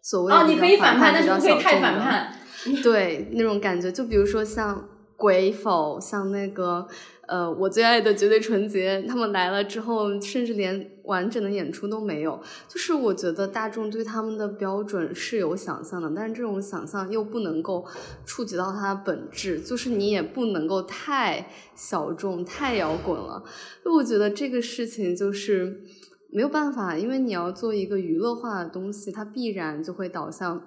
[0.01, 2.37] 所谓的你可以反叛，但是不可以太反叛。
[2.83, 6.87] 对，那种感觉，就比如说像鬼否，像那个。
[7.33, 12.39] 呃，我最爱的绝对纯洁，他们来了之后，甚至连完整的演出都没有。
[12.69, 17.87] 就是我觉得大众对他们的标准是有想象的，但是这种想象又不能够
[18.27, 23.43] 触及到它的本质，就是你也不能够太小众、太摇滚了。
[23.83, 25.81] 就我觉得这个事情就是
[26.31, 30.63] 没有办法，因为你要做一个娱乐化的东西，它必然就会导向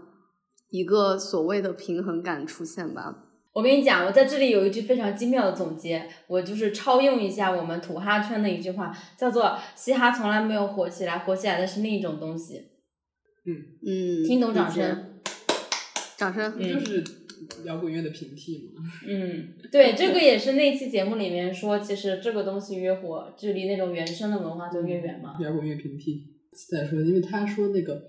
[0.72, 3.25] 一个所谓的平衡感出现吧。
[3.56, 12.72] 我跟你讲，我在这里有一句非常精妙的总结，我就是超用一下我们土哈圈的一句话，叫做“嘻哈从来没有火起来，火起来的是另一种东西。”
[13.48, 13.56] 嗯
[13.88, 15.22] 嗯，听懂掌声，
[16.18, 17.02] 掌声，不就是
[17.64, 18.84] 摇滚乐的平替嘛？
[19.08, 25.38] 嗯，对，这个也是那期节目里面说，其实这个东西越火，距离那种原生的文化就越远嘛。
[25.40, 26.35] 摇滚乐平替，
[26.72, 28.02] 再说，因为他说那个。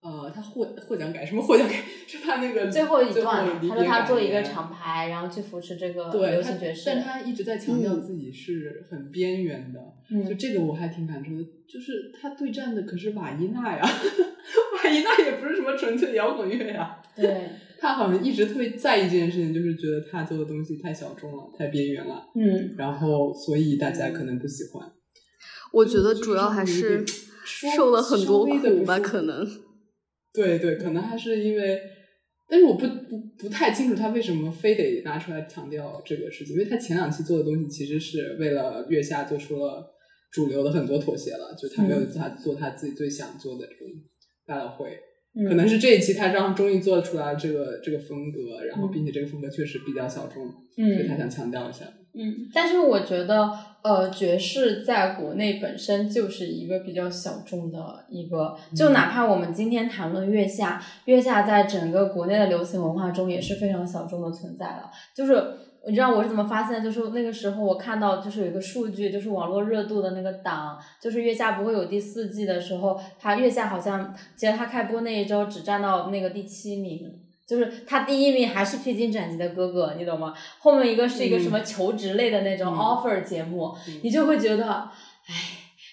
[0.00, 1.76] 呃，他获获奖感什么获奖感？
[2.06, 6.84] 是他那个最后一段，他说他做一个厂牌，然后去扶持这个流行爵士。
[6.86, 9.80] 但他一直在强调自己是很边缘的，
[10.28, 11.44] 就这个我还挺感触的。
[11.68, 17.02] 就是他对战的可是瓦伊娜呀， 瓦伊娜也不是什么纯粹摇滚乐呀。
[17.16, 17.48] 对，
[17.80, 22.24] 他好像一直特别在意这件事情，就是觉得他做的东西太小众了，太边缘了。
[22.36, 24.88] 嗯，然后所以大家可能不喜欢。
[25.72, 27.04] 我觉得主要还是
[27.48, 29.46] 受了很多苦吧，可能。
[30.32, 31.80] 对对，可能还是因为，
[32.48, 39.84] 但是我不不不太清楚他为什么非得拿出来强调这个事情，因为他前两期做的东西其实是为了月下做出了
[40.30, 43.88] 主流的很多妥协了，就他没有嗯他做他自己最想做的这种
[44.46, 44.90] 百老汇。
[45.34, 51.84] 嗯可能是这一期他让终于做出来这个这个风格，然后嗯并且这个风格确实比较小众，所以他嗯想强调一下。
[52.20, 64.90] 嗯，但是我觉得，呃，爵士在国内本身就是一个比较小众的一个，就哪怕我们今天谈论月下，月下在整个国内的流行文化中也是非常小众的存在了。
[65.14, 66.82] 就是你知道我是怎么发现？
[66.82, 77.20] 就是那个时候我看到就是有一个数据，就是网络热度的那个档，就是月下不会有第四季的时候，它月下好像其实它开播那一周只占到那个第七名。
[77.48, 80.34] 就是他第一名还是披荆斩棘的哥哥，你懂吗？
[80.58, 82.76] 后面一个是一个什么求职类的那种嗯。
[82.76, 84.00] offer 节目，嗯。
[84.02, 84.66] 你就会觉得，
[85.26, 85.34] 唉，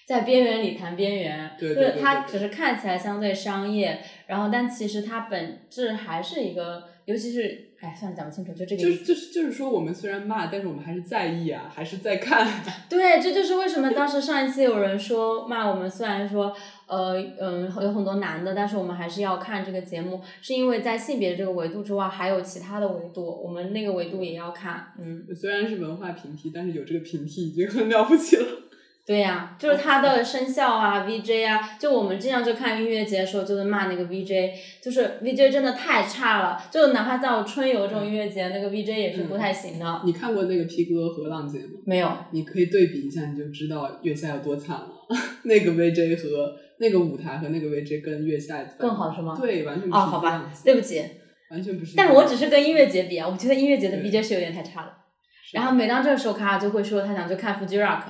[0.06, 9.04] 在边缘里谈边缘，对就是对对对它只是看起来相对商业，然后但其实它本质还是一个，尤其是，哎，算了，讲不清楚，就这个就是意思。
[9.04, 12.46] 就是就是说，我们虽然骂，但是我们还是在意啊，还是在看。
[12.88, 16.54] 对，这就是为什么当时上一期有人说骂我们，虽然说
[16.86, 24.92] 呃嗯有很多男的，但是我们还是要看这个节目，是因为在性别这个维度之外，还有其他的维度，我们那个维度也要看。
[24.98, 28.44] 嗯，虽然是文化平替，但是有这个平替已经很了不起了。
[29.06, 34.50] 对呀、就是他的声效啊，VJ 啊，就我们经常就看音乐节的时候，就是骂那个 VJ，
[34.82, 40.02] 就是 VJ 真的太差了，就哪怕在我春游这种音乐节，那个 VJ 也是不太行的。
[40.04, 41.78] 你看过那个 P 哥和浪姐吗？
[41.84, 44.88] 没有，你可以对比一下，你就知道月下有多惨了。
[45.44, 51.00] 那个 VJ 和那个舞台和那个 VJ 跟月下更好是吗对，完全不哦，是好吧对不起，
[51.52, 52.08] 完全不是但。
[52.08, 54.92] 是我只是跟音乐节比啊，我觉得音乐节的对 VJ 是有点太差了。
[55.52, 58.02] 然后每当这个时候，卡卡就会说他想去看 Fuji Rock。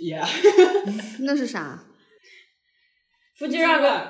[0.00, 0.26] ，Yeah，
[1.20, 1.84] 那是啥
[3.38, 4.02] ？Fuji Rock，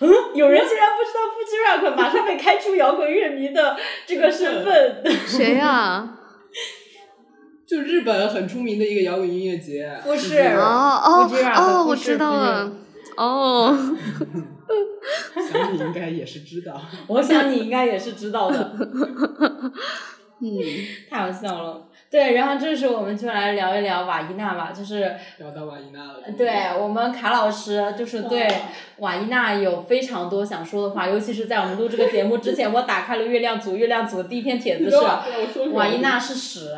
[0.00, 3.76] 嗯，有人竟然不知道 Fuji Rock，马上被开除摇滚乐迷的
[4.06, 5.02] 这个身份。
[5.26, 6.18] 谁呀、
[7.66, 12.72] 就日本很出名的一个摇滚音乐节，富士就是哦哦哦，我知道了。
[13.16, 13.76] 哦，
[15.50, 16.80] 想你应该也是知道。
[17.06, 18.74] 我想你应该也是知道的。
[20.40, 20.48] 嗯，
[21.10, 21.88] 太好笑了。
[22.12, 26.20] 对，然后这时候我们就来聊一聊瓦伊娜吧，就是聊到瓦伊娜了。
[26.36, 26.48] 对
[26.78, 28.46] 我们卡老师就是对
[28.98, 34.98] 瓦伊娜有非常多想说的话，尤其是在我们录这个节目之前， 我打开了月亮组，月亮组的第一篇帖子是
[35.70, 36.76] 瓦伊娜是屎。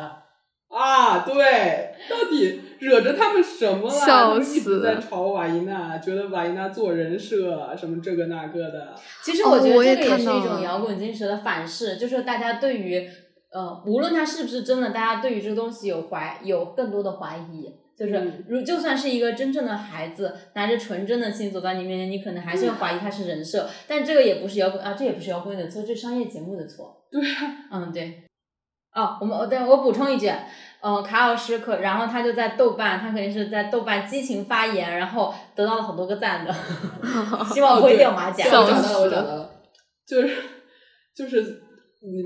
[0.67, 3.93] 啊，对，到底惹着他们什么了？
[3.93, 8.93] 笑他们一直在吵瓦伊娜，觉得瓦伊娜做人设什么这个那个的。
[9.23, 13.09] 其实我觉得这个也是一种摇滚精神的反噬，就是大家对于
[13.55, 17.73] 呃，无论它是不是真的，大家对于这个东西有怀有更多的怀疑。
[17.97, 23.69] 就是嗯如就算是一个真正的孩子，拿着纯真的心走到你面前，你可能还是会怀疑他是人设。
[23.87, 27.05] 但这个也不是摇滚啊，这也不是摇滚乐的错，这是商业节目的错。
[27.09, 28.23] 对啊， 嗯，对。
[28.93, 30.29] 哦，我们哦，对我补充一句，
[30.81, 36.53] 嗯，卡老师可，然后他就在豆瓣，他肯定是在豆瓣激情发言，然后得到了很多个赞的，
[37.53, 38.43] 希望不会掉马甲。
[38.45, 39.49] 我找到了，我找到了，
[40.05, 40.35] 就是
[41.15, 41.61] 就是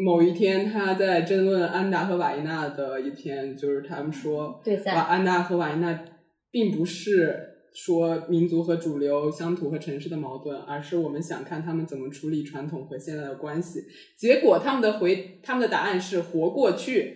[0.04, 6.04] 某一天他在争论安达和瓦伊娜的一篇，就是他们说瓦对赛，安达和瓦伊娜
[6.52, 13.82] 并不是说民族和主流、乡土和城市的矛盾，而是我们想看他们怎么处理传统和现代的关系。
[14.18, 17.16] 结果他们的回他们的答案是活过去，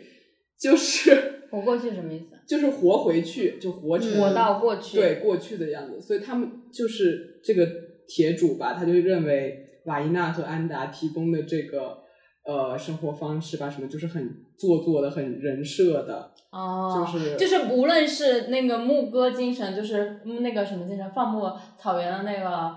[0.57, 2.35] 就是 活过去什么意思？
[2.47, 4.97] 就是活回去，就活成、活到过去。
[4.97, 5.99] 对过去的样子。
[5.99, 7.67] 所以他们就是这个
[8.07, 12.02] 铁主吧，他就认为瓦伊娜和安达提供的这个
[12.45, 22.75] 呃生活方式吧，什么就是很做作的、很人设的，哦，就是就是无论是那个牧歌精神，就是嗯那个什么精神，放牧草原的那个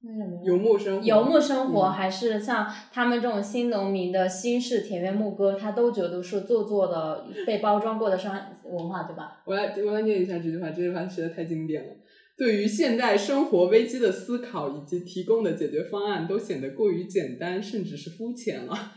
[0.00, 1.02] 那什么游牧生活。
[1.02, 9.42] 游牧生活，嗯还是像他们这种新农民的新式田园牧歌，他都觉得是做作的、被包装过的商文化，对吧？
[9.44, 11.90] 我来我来念一下这句话，这句话实在太经典了。
[12.36, 18.92] 对于现代生活危机的思考以及提供的解决方案，都显得过于简单，甚至是肤浅了。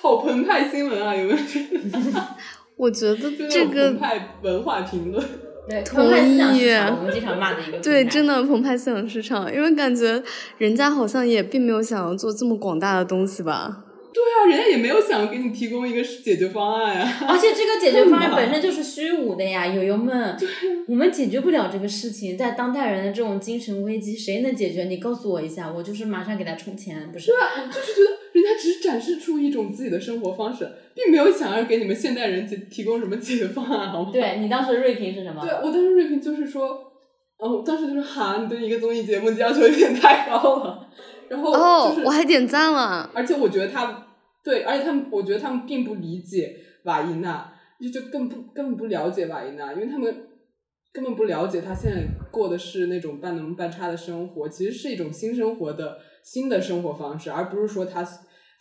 [0.00, 1.14] 好澎湃新闻啊！
[1.14, 2.22] 有没有觉得？
[2.76, 5.24] 我觉得这个澎湃文化评论。
[5.66, 10.22] 对，同澎湃思想市意场，我们经常骂的一个 对，真的澎湃思想市场，因为感觉
[10.58, 13.83] 人家好像也并没有想要做这么广大的东西吧。
[14.14, 17.18] 对啊，人家也没有想给你提供一个解决方案啊。
[17.28, 20.36] 而且这个解决方案本身就是虚无的呀，友友们，
[20.86, 24.84] 我们解决不了这个事情，在当代人的这种精神危机，谁能解决？
[24.84, 27.32] 你告诉我一下，我就是马上给他充钱，不是？
[27.32, 34.10] 对啊，我就是觉得人家只是展示出一种自己的生活方式，并没有想要给你们现代人提提供什么解决方案，好吗？
[34.12, 35.42] 对你当时的锐评是什么？
[35.42, 36.68] 对，我当时锐评就是说，
[37.42, 40.86] 嗯，我当时就是哈，你对一个综艺节目要求有点太高了。
[41.26, 43.10] 然后哦就是，我还点赞了。
[43.14, 44.03] 而且我觉得他
[44.44, 50.14] 对，而且他们，我觉得他们并不理解瓦伊娜，就就更不根本不了解瓦伊娜，因为他们
[50.92, 58.06] 根本不了解他现在过的是那种半农半差的生活，其实是一种新生活的新的生活方式，而不是说他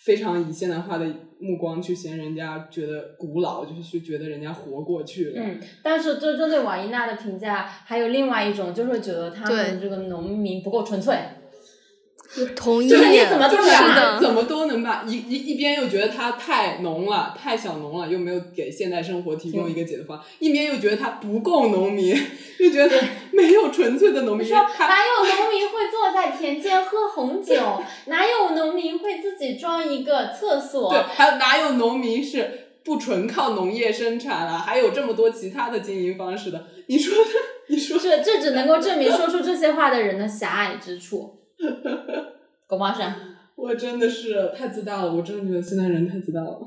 [0.05, 1.05] 非常以现代化的
[1.39, 5.41] 目光去嫌人家觉得古老，就是去觉得人家活过去了。
[5.41, 11.15] 嗯，但是针针对瓦伊娜的评价，还有另外一种，就是觉得他们这个农民不够纯粹。
[12.55, 13.47] 同意，就是你怎么
[14.19, 22.15] 怎么都能把一一一边又觉得它太浓了，太小浓了，又没有给现代生活提供一个解决方案；一边又觉得它不够农民，
[22.59, 22.95] 又觉得
[23.31, 24.47] 没有纯粹的农民。
[24.47, 27.55] 说哪有农民会坐在田间喝红酒？
[28.07, 30.89] 哪有农民会自己装一个厕所？
[30.91, 34.57] 对，还有哪有农民是不纯靠农业生产啊？
[34.57, 36.65] 还有这么多其他的经营方式的？
[36.87, 37.29] 你说的，
[37.67, 41.39] 你说这这只能够证明说出这些话的人的狭隘之处。
[42.67, 43.01] 狗妈是？
[43.55, 46.59] 我真的是太自大了，我真的觉得现在人太自大了。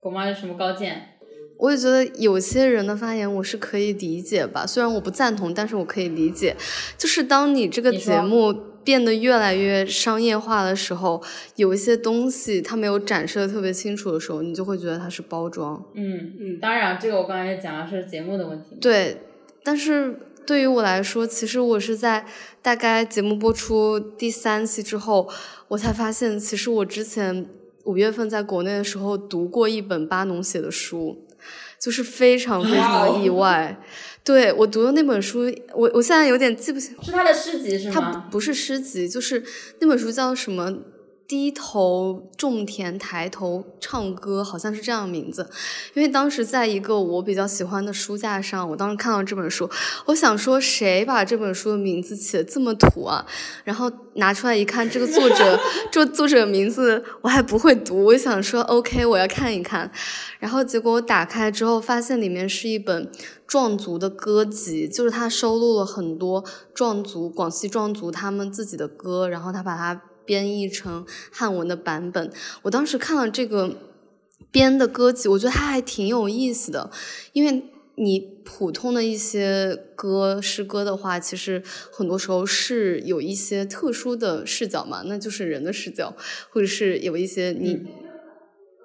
[0.00, 1.14] 狗妈有什么高见？
[1.58, 6.54] 我也觉得有些人的发言我是可以理解吧，虽然我不赞同，但是我可以理解。
[6.96, 8.52] 就是当你这个节目
[8.84, 11.20] 变得越来越商业化的时候，
[11.56, 15.82] 有一些东西它没有展示的特别清楚的时候，你就会觉得它是包装。
[15.94, 18.76] 嗯嗯当然，这个我刚才也讲的是节目的问题。
[18.80, 19.22] 对，
[19.64, 20.16] 但是
[20.48, 22.24] 对于我来说，其实我是在
[22.62, 25.28] 大概节目播出第三期之后，
[25.68, 27.46] 我才发现，其实我之前
[27.84, 31.26] 五月份在国内的时候读过一本巴农写的书，
[31.78, 33.78] 就是非常非常的意外。
[34.24, 35.40] 对我读的那本书，
[35.74, 38.24] 我我现在有点记不清，是他的诗集是它吗？
[38.30, 39.44] 不不是诗集，就是
[39.80, 40.74] 那本书叫什么？
[41.28, 45.46] 低头种田，抬头唱歌，好像是这样的名字。
[45.92, 49.68] 因为当时在一个我比较喜欢的书架上，我当时看到这本书，
[50.06, 53.26] 我想说谁把这本书的名字起的这么土啊？
[53.62, 55.60] 然后拿出来一看，这个作者，
[55.92, 59.92] 这作者名字我还不会读，我想说 OK，我要看一看。
[60.38, 63.10] 然后结果我打开之后，发现里面是一本
[63.46, 72.30] 壮族的歌集，就是他收录了很多壮族、广西壮族他们自己的歌，然后他把它编译成汉文的版本。
[72.60, 73.74] 我当时看了这个
[74.50, 76.90] 编的歌集，我觉得它还挺有意思的，
[77.32, 77.64] 因为
[77.94, 86.14] 你普通的一些歌诗歌的话，其实很多时候是有一些特殊的视角嘛，那就是人的视角，
[86.50, 87.86] 或者是有一些你。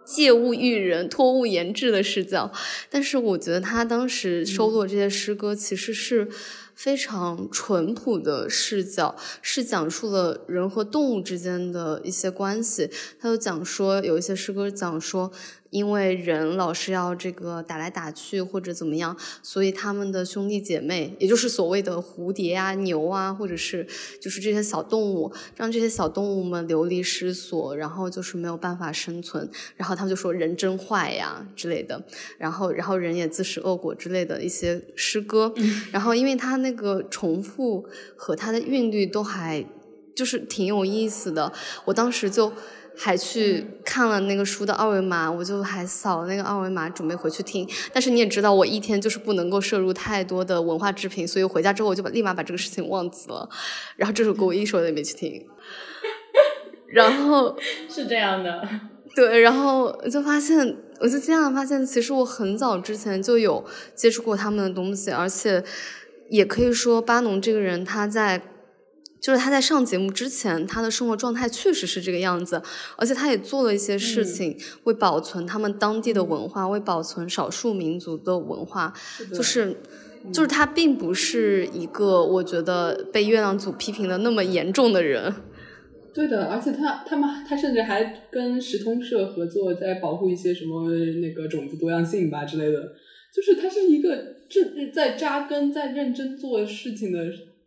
[0.06, 2.52] 借物喻人、托物言志的视角，
[2.90, 6.28] 但是我觉得他当时收录的这些诗歌其实是
[6.76, 12.90] 非常淳朴的视角，是讲述了人和动物之间的一些关系。
[13.20, 15.32] 他就讲说，有一些诗歌讲说，
[15.74, 23.88] 因为人老是要这个打来打去或者怎么样，所以他们的兄弟姐妹，也就是所谓的蝴蝶啊、牛啊，或者是
[24.22, 32.00] 就是这些小动物，让这些小动物们流离失所，然后就是没有办法生存，然后他们就说人真坏呀之类的，
[32.38, 35.52] 然后然后人也自食恶果之类的一些诗歌，
[35.92, 37.84] 然后因为它那个重复
[38.16, 39.66] 和它的韵律都还
[40.16, 41.52] 就是挺有意思的，
[41.86, 42.54] 我当时就。
[42.96, 47.68] 还去看了那个书的二维码，我就还扫了那个二维码，准备回去听。
[47.92, 53.50] 但是你也知道，我一天就是不能够摄入太多的文化制品，所以回家之后我就把立马把这个事情忘记了。
[53.96, 55.46] 然后这首歌我一首也没去听。
[56.88, 57.58] 然后
[57.90, 58.68] 是这样的。
[59.16, 63.66] 对，然后我就发现，我就惊讶发现，其实我很早之前就有
[63.96, 65.64] 接触过他们的东西，而且
[66.30, 68.42] 也可以说巴农这个人他在。
[69.24, 72.62] 就是他在上节目之前，他的生活状态确实是这个样子，
[72.98, 78.94] 而且他也做了一些事情，为保存他们当地的文化，为保存少数民族的文化，
[79.34, 79.78] 就是，
[80.34, 85.34] 就是他并不是一个我觉得被月亮组批评的那么严重的人。
[86.14, 92.78] 对的，而且他他们他甚至还跟时通社合作，在保护一些什么那个种子多样性吧之类的。
[93.34, 94.16] 就是他是一个
[94.48, 97.20] 正在扎根、在认真做事情的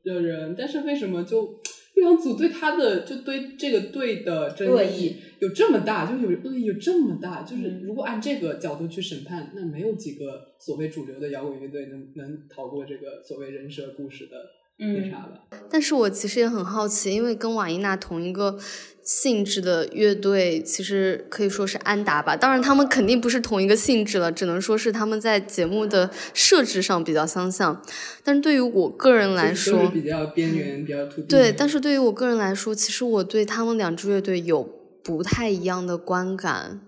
[0.07, 1.61] 的人，但是为什么就
[1.95, 7.43] 月亮组对他的就对这个队的争议有这么大，就有恶意有这么大？
[7.43, 14.37] 就是嗯如果按这个角度去审判，那没有几个所谓主流的摇滚乐队能能逃过这个所谓人设故事的
[14.79, 15.43] 那嗯啥了？
[15.71, 18.59] 但是我其实也很好奇，因为跟瓦伊娜同一个
[19.07, 22.37] 性质的乐队，其实可以说是安达吧。
[22.37, 27.81] 当然，他们肯定不是同一个性质了，只能说是他们在节目的设置上比较相像。
[28.25, 34.69] 但是对于我个人来说，比较边缘、比较对，但是对于我个人来说，其实我对他们两支乐队有
[35.05, 36.81] 不太一样的观感，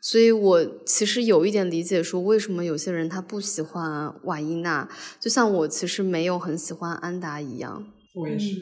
[0.00, 4.88] 所以我其实有一点理解说为什么有些人他不喜欢瓦伊娜，
[5.20, 7.84] 就像我其实没有很喜欢安达一样。
[8.14, 8.56] 我也是。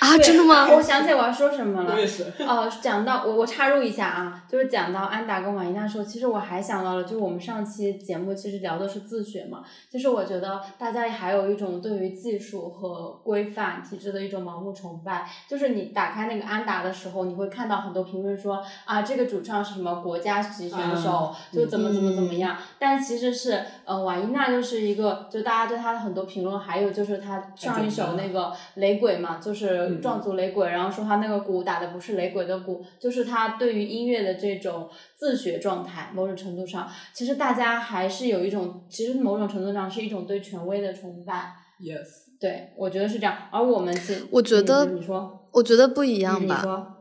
[0.00, 0.68] 啊，真的吗？
[0.74, 1.92] 我想起来我要说什么了。
[1.94, 2.24] 我也是。
[2.40, 41.52] 哦，讲到我我插入一下啊，就是讲到安达跟瓦伊娜的时候，其实我还想到了，就是我们上期节目其实聊的是自学嘛，就是我觉得大家还有一种对于技术和规范体制的一种盲目崇拜，就是你打开那个安达的时候，你会看到很多评论说啊，这个主唱是什么国家级选手，就怎么怎么怎么样，但其实是呃瓦伊娜就是一个，就大家对他的很多评论，还有就是他上一首那个雷鬼嘛，就是壮族雷鬼，然后说他那个鼓打的不是雷鬼的鼓，就是他对于音乐的这种自学状态，某种程度上，其实大家还是有一种，其实某种程度上是一种对权威的崇拜。
[41.80, 42.06] Yes，
[42.40, 43.36] 对，我觉得是这样。
[43.50, 46.60] 而我们是我觉得你说，我觉得不一样嗯你吧。
[46.62, 46.93] 说，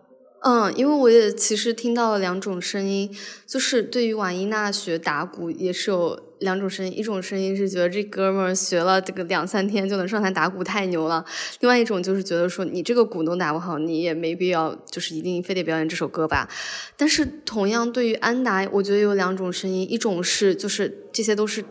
[0.46, 3.10] 嗯，因为我也其实听到了两种声音，
[3.48, 11.24] 就是对于瓦伊娜学打鼓也是有两种声音，一种声音是觉得这哥们儿学了这个两三天就能上台打鼓太牛了，
[11.62, 16.50] 另外一种就是觉得说你这个鼓都打不好，你也没必要就是一定非得表演这首歌吧。
[16.98, 21.64] 但是同样对于安达，我觉得有两种声音，一种是就是这些都是。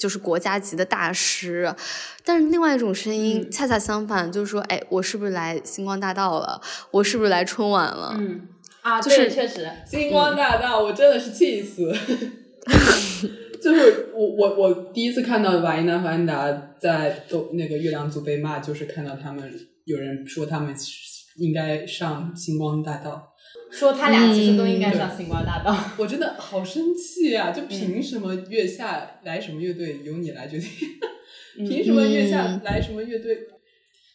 [0.00, 1.72] 就是国家级的大师，
[2.24, 6.58] 但是另外一种声音嗯恰恰相反，就是说，哎，我是不是来星光大道了？
[6.90, 8.14] 我是不是来春晚了？
[8.18, 8.48] 嗯
[8.80, 11.92] 啊，就是对确实，星光大道，我真的是气死。
[13.62, 19.52] 就是我我我第一次看到瓦伊娜和安达在都那个月亮族被骂，就是看到他们
[19.84, 20.74] 有人说他们
[21.36, 23.29] 应该上星光大道，
[23.70, 25.76] 说他俩其实都应该嗯上星光大道。
[25.98, 27.50] 我真的好生气啊！
[27.50, 30.68] 就凭什么月下来什么乐队由你来决定？
[31.68, 33.38] 凭什么月下来什么乐队？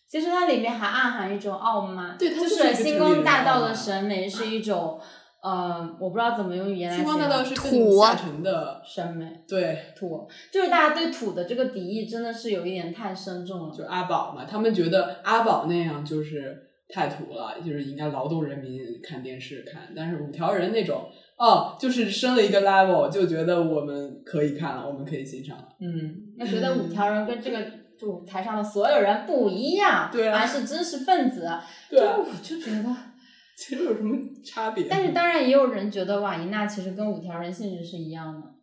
[0.08, 5.00] 其实它里面还暗含一种傲慢，对它就就是星光大道的审美是一种，
[5.42, 13.76] 呃，我不知道怎么用语言来星光大道是形更土啊下沉的，审美对，土，就是大家对土的这个敌意真的是有一点太深重了。
[13.76, 19.92] 就阿宝嘛，他们觉得阿宝那样就是太土了，就是应该劳动人民看电视看。
[19.96, 25.70] 但是五条人那种，哦，就是升了一个 level，就觉得我们可以看了，我们可以欣赏了。
[25.80, 27.60] 嗯，那觉得五条人跟这个
[27.98, 31.50] 就舞台上的所有人不一样，对啊还是知识分子。
[31.90, 32.96] 对我就觉得，
[33.58, 34.86] 其实有什么差别？
[34.90, 38.55] 但是当然也有人觉得瓦伊娜其实跟五条人性质是一样的。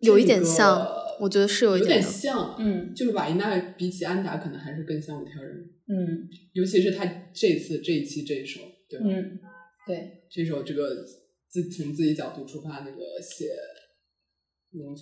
[0.00, 0.86] 有一点像，
[1.20, 2.94] 我觉得是有一点像，嗯。
[2.94, 5.56] 就是瓦伊娜比起安达可能还是更像五条人，
[5.88, 6.28] 嗯。
[6.52, 9.06] 尤其是他这次这一期这一首，对吧？
[9.08, 9.38] 嗯，
[9.86, 11.04] 对，这首这个
[11.48, 13.46] 自从自己角度出发那个写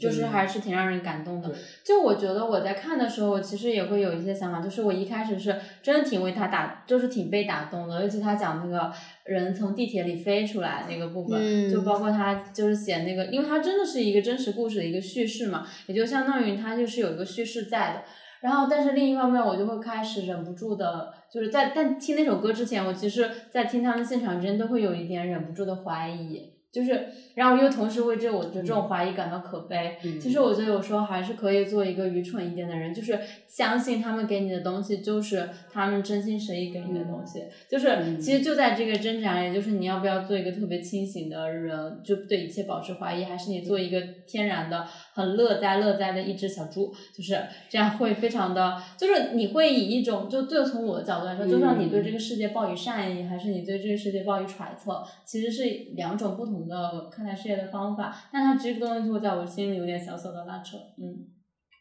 [0.01, 1.55] 就是还是挺让人感动的。
[1.85, 8.93] 就我觉得我在看的时候，其实也会有一些想法，就是我一开始是真的挺为他打，就是挺被打动的，尤其他讲那个
[9.25, 18.03] 人从地铁里飞出来那个部分，嗯就包括他就是写那个，因为他真的是一个真实故事的一个叙事嘛，也就相当于他就是有一个叙事在的。
[18.41, 29.97] 然后，但是另一方面，我就会开始忍不住的，就是在但听那首歌之前，我其实，在听他们现场之前，都会有一点忍不住的怀疑，就是，然后又同时为这我的这种怀疑感到可悲。
[30.05, 33.19] 嗯其实我觉得有时候还是可以做一个愚蠢一点的人，就是
[33.49, 37.43] 相信他们给你的东西就是他们真心实意给你的东西。
[37.69, 44.87] 就是嗯其实就在这个挣扎里，就是你要不要做一个特别清醒的人，就对一切保持怀疑，还是你做一个天然的
[45.19, 55.65] 很乐哉乐哉的一只小猪，就是这样会非常的，就是你会以一种就就从我的角度来说，就算你对这个世界抱以善意，还是你对这个世界抱以揣测，其实是
[55.97, 58.15] 两种不同的看待世界的方法。
[58.33, 61.27] 但它这个东西就会在我心里有点小小的拉扯，嗯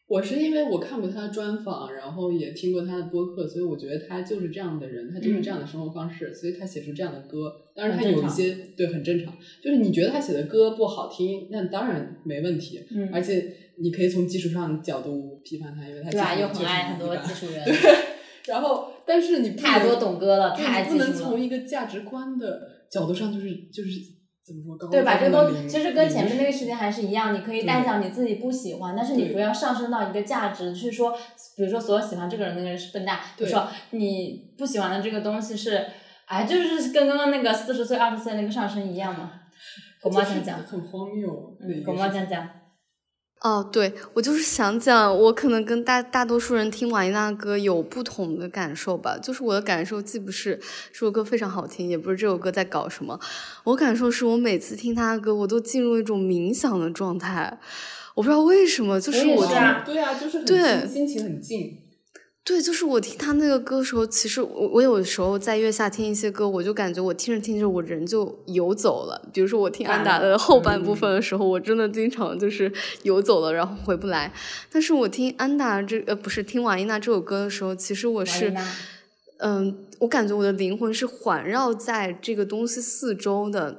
[0.08, 7.54] 我是因为我看过他的专访，然后也听过他的播客，所以我觉得他就是这样的人，他就是这样的生活方式，所以他写出这样的歌。
[7.74, 12.82] 当然，他有一些对很正常，就是你觉得他写的歌不好听，那当然没问题。
[12.90, 16.34] 嗯，而且你可以从技术上角度批判他，因为他对吧？
[16.34, 17.74] 技术确实又很爱很多技术人，对，
[18.46, 21.12] 然后但是你太多懂歌了，对太你不能。
[21.12, 24.00] 从一个价值观的角度上，就是就是
[24.48, 25.18] 怎么说高对吧？
[25.20, 31.12] 这都其实跟前面那个事事情还是一样，你可以代讲你自己不喜欢，但是你不要上升到一个价值去说，
[31.56, 35.84] 比如说所有喜欢这个人那个人是笨蛋，比如说你不喜欢的这个东西是，
[36.24, 39.32] 哎，就是跟刚刚那个四十岁、二十岁那个上升一样嘛。
[40.00, 41.28] 狗毛讲讲，很荒谬
[41.60, 42.48] 嗯，狗个事情毛讲讲，
[43.40, 49.16] 哦，对，我就是想讲，我可能跟大大多数人听瓦伊娜歌有不同的感受吧。
[49.16, 50.58] 就是我的感受，既不是
[50.92, 53.18] 这首歌非常好听，也不是这首歌在搞什么。
[53.62, 57.60] 我感受是我每次听他的歌，我都进入一种冥想的状态。
[58.14, 59.46] 我不知道为什么，就是我
[59.86, 61.78] 对啊，就是很对心心情很静。
[62.48, 69.20] 对，就是我听他那个歌的时候，其实我我有时候在月下听一些歌，我就感觉我听着听着我人就游走了。
[69.34, 72.72] 比如说我听安达的后半部分的时候，我真的经常就是
[73.02, 74.32] 游走了，然后回不来。
[74.72, 78.50] 但是我听安达这呃不是听瓦伊娜这首歌的时候，其实我是
[79.40, 83.78] 嗯，我感觉我的灵魂是环绕在这个东西四周的，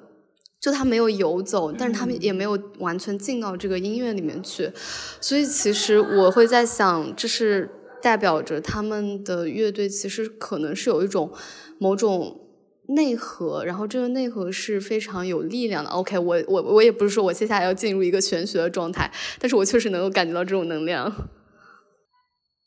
[0.61, 4.71] 就他没有游走，但是他们也没有完全进到这个音乐里面去，
[5.19, 7.67] 所以其实我会在想，这是
[8.01, 11.31] 代表着他们的乐队其实可能是有一种
[11.77, 12.39] 某种
[12.87, 15.89] 内核，然后这个内核是非常有力量的。
[15.91, 21.29] OK，我我我也不是说我接下来要进入一个玄学的状态，但是我确实能够感觉到这种能量。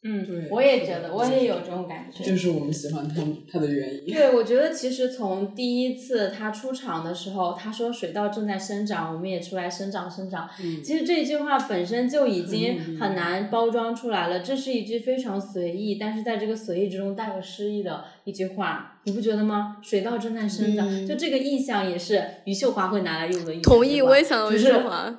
[0.05, 2.25] 嗯对，我也觉得，我也有这种感觉。
[2.25, 4.13] 就是我们喜欢他他的原因。
[4.13, 10.49] 对，我觉得其实从第一次他出场的时候，他说水稻正在生长，我们也出来生长生长。
[10.61, 19.79] 嗯其实这句话本身就已经很很难包装出来了，这是一句非常随意，但是在这个随意之中带有诗意的一句话，你不觉得吗？
[19.83, 23.53] 水稻正在生长，嗯就这个意象也是余秀华会拿来用的。
[23.61, 24.67] 同意，我也想到就是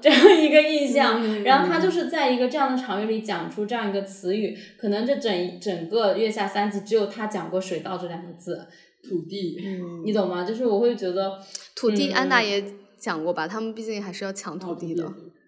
[0.02, 8.66] 这样一个意象，嗯然后他就是在一个这样的场域里讲出这样一个词语，可能这整整个月下三集只有他讲过“水稻”这两个字，
[9.08, 10.46] 土地，嗯你懂吗？
[10.46, 11.38] 就是我会觉得，
[11.76, 12.64] 土地，嗯安娜也
[12.98, 13.46] 讲过吧？
[13.46, 15.04] 他们毕竟还是要抢土地的。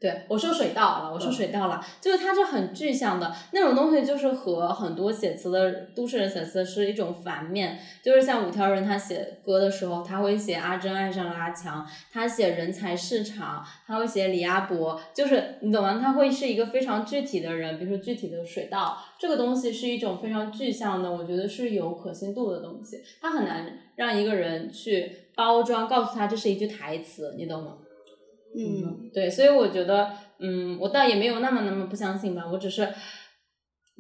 [0.06, 11.84] 对我说水稻了，我说嗯水稻了，就是它是很具象的那种东西，就是和很多写词的都市人写词是一种反面，就是像五条人他写歌的时候，他会写阿珍爱上了阿强，
[12.14, 16.00] 他写人才市场，他会写李阿伯，就是你懂吗？
[16.00, 27.78] 他会是一个非常具体的人，比如说具体的水稻，这个东西是一种非常具象的，我觉得是有可信度的东西，它很难让一个人去包装，告诉他这是一句台词，你懂吗？
[28.58, 32.88] 嗯，对，所以我觉得，嗯，我倒也没有那么那么不相信吧，我只是，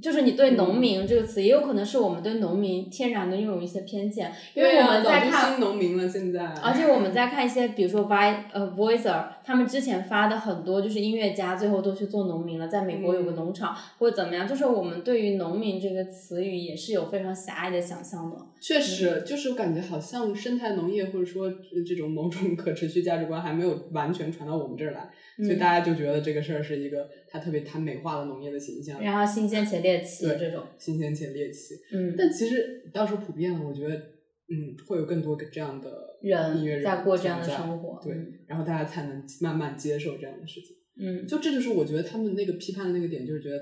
[0.02, 6.46] 就是你对“农民”这个词，也有可能是我们对农民天然的拥有一些偏见，因为我们在看新农民了，现在。
[6.62, 18.38] 而且我们在看一些，比如说 Vi 呃 Voicer，他们之前发的很多就是音乐家，最后都去做农民了，在美国有个嗯农场、或者怎么样，就是我们对于农民这个词语也是有非常狭隘的想象的。
[18.60, 21.50] 确实，就是我感觉好像生态农业或者说
[21.88, 27.08] 这种某种可持续价值观还没有完全传到我们这儿来，所以嗯大家就觉得这个事儿是一个
[27.38, 31.76] 他特别他美化了农业的形象，然后新鲜且猎奇对这种，新鲜且猎奇。
[31.92, 40.76] 嗯，但其实到时候普遍了，我觉得嗯会有更多个这样的人音乐人在过这样的生活对嗯，然后大家才能慢慢接受这样的事情。
[40.98, 43.60] 嗯，就这就是我觉得他们那个批判的那个点，就是觉得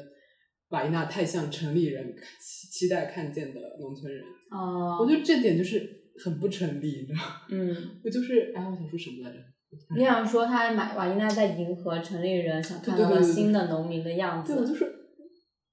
[0.70, 4.24] 瓦伊娜太像城里人期期待看见的农村人。
[4.52, 5.90] 哦，我觉得这点就是
[6.24, 7.24] 很不成立，你知道吗？
[7.50, 7.76] 嗯。
[8.04, 9.40] 我就是，哎，我想说什么来着？
[9.96, 14.92] 你想说他马瓦伊娜在迎合城里人想看到新的农民的样子，就是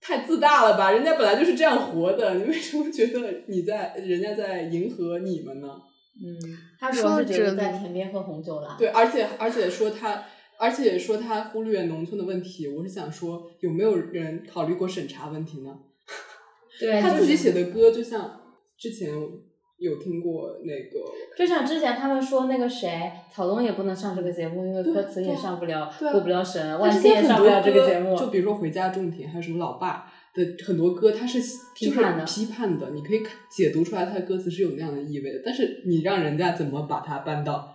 [0.01, 0.91] 太自大了吧？
[0.93, 5.69] 人家本来就是这样活的，你为什么觉得你在人家在迎合你们呢？
[6.23, 8.77] 嗯，他主要是觉得在田边喝红酒啦。
[8.79, 10.25] 对，而且而且说他，
[10.59, 15.79] 而且说他忽略农村的问题，我是想说，有没有人考虑过审查问题呢？
[16.79, 18.41] 对，他自己写的歌，就像
[18.79, 19.15] 之前
[19.81, 21.01] 有听过那个，
[21.39, 28.14] 就像之前他们说那个谁，草东也不能上这个节目，因为歌词也上不了，过不了审，万茜也上不了这个节目。
[28.14, 35.41] 就比如说《回家种田》，还有什么《老爸》的很多歌，它是就是批判的批判的，你可以看解读出来，它的歌词是有那样的意味的。
[35.43, 37.74] 但是你让人家怎么把它搬到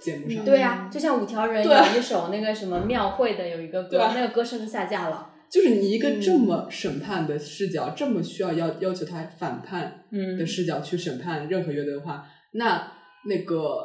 [0.00, 0.44] 节目上？
[0.44, 5.30] 对呀、就像五条人有一首那个什么庙会的有一个歌，啊那个歌甚至下架了。
[5.50, 12.92] 就是你一个这嗯么审判的视角，这么需要要要求他反叛嗯的视角去审判任何乐队的话，那
[13.28, 13.78] 那个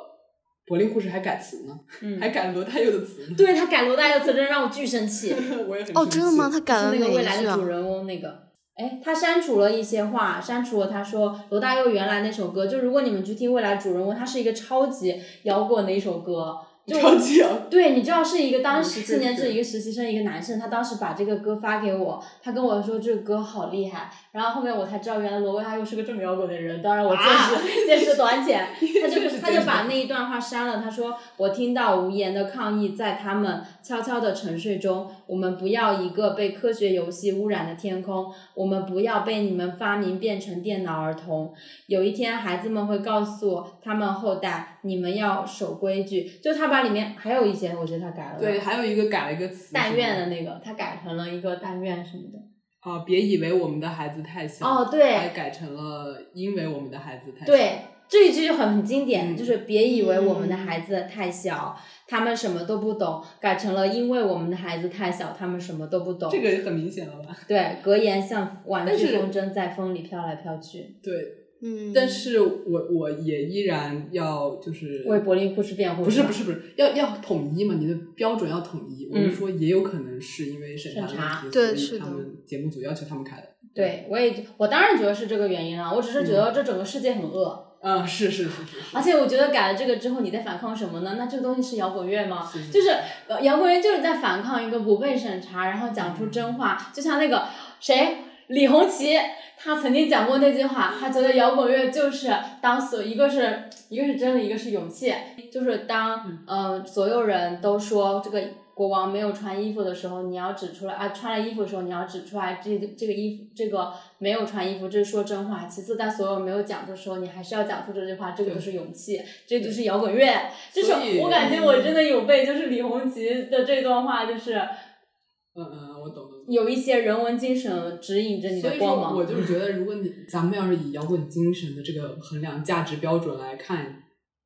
[0.66, 3.36] 柏林护士还改词呢，嗯， 还改了罗大佑的词呢。
[3.38, 5.34] 对他改罗大佑词，真的让我巨生气。
[5.68, 6.50] 我也很哦，真的吗？
[6.52, 7.66] 他改了是那个未来的主？
[7.66, 8.52] 人翁那个。
[8.76, 16.56] 哎，他删除了一些话，删除了他说罗大佑原来那首歌，就如果你们去听未来主人翁，它是一个超级摇滚的一首歌，
[16.86, 17.50] 就超级啊！
[17.70, 28.68] 对，你知道是一个当时青年制一个实习生，一个男生，他当时把这个歌发给我，他跟我说这个歌好厉害，然后后面我才知道原来罗哥他又是个这么摇滚的人，当然我见识、 见识短浅，
[29.02, 41.54] 他就是他就把那一段话删了，他说我听到无言的抗议在他们悄悄的沉睡中，我们不要一个被科学游戏污染的天空，我们不要被你们发明变成电脑儿童，
[41.88, 52.38] 有一天孩子们会告诉他们后代，你们要守规矩，就他把里面还有一些我觉得他改了，对，还有一个改了一个词，但愿的那个，他改成了一个但愿什么的。
[52.82, 57.80] 啊，别以为我们的孩子太小，哦对还改成了因为我们的孩子太小，对，
[58.10, 61.78] 这一句就很很经典，嗯就是别以为我们的嗯孩子太小，
[62.12, 66.30] 他们什么都不懂，改成了因为我们的孩子太小，他们什么都不懂。
[66.30, 67.34] 这个很明显了吧？
[67.48, 70.98] 对，格言像玩具风筝在风里飘来飘去。
[71.02, 71.14] 对，
[71.62, 76.04] 嗯，但是我我也依然要就是为柏林护士辩护。
[76.04, 77.76] 不是不是不是要要统一嘛？
[77.80, 79.08] 你的标准要统一。
[79.10, 83.48] 我嗯是说，也有可能是因为审查问题，对所以他们节目组要求他们开的。
[83.74, 85.96] 对，我也我当然觉得是这个原因了。
[85.96, 87.71] 我只是觉得这整个世界很恶，啊，
[88.06, 88.96] 是是是是是。
[88.96, 91.16] 而且我觉得改了这个之后，你在反抗什么呢？
[91.18, 92.48] 那这个东西是摇滚乐吗？
[92.52, 92.96] 是是就是
[93.28, 96.92] 呃摇滚乐就是在反抗一个不被审查，然后讲出真话。
[96.94, 97.46] 就像那个
[97.80, 98.18] 谁
[98.48, 99.20] 李红旗，
[99.58, 105.14] 他曾经讲过那句话，他觉得摇滚乐就是当所一个是一个是真理，一个是勇气，
[105.52, 108.42] 就是当呃所有人都说这个。
[108.82, 115.68] 国王没有穿衣服的时候，你要指出来啊；穿了衣服的时候，你要指出来这这个衣服这个没有穿衣服，这是说真话。
[115.68, 120.28] 其次，在所有没有讲的时候，你还是要讲出这句话，这个就是勇气，这就是摇滚乐。
[120.74, 126.44] 就是我感觉我真的有被就是李红旗的这段话，就是嗯嗯，我懂了。
[126.48, 129.16] 有一些人文精神指引着你的光芒。
[129.16, 134.02] 我就是觉得，如果你咱们要是以摇滚精神的这个衡量价值标准来看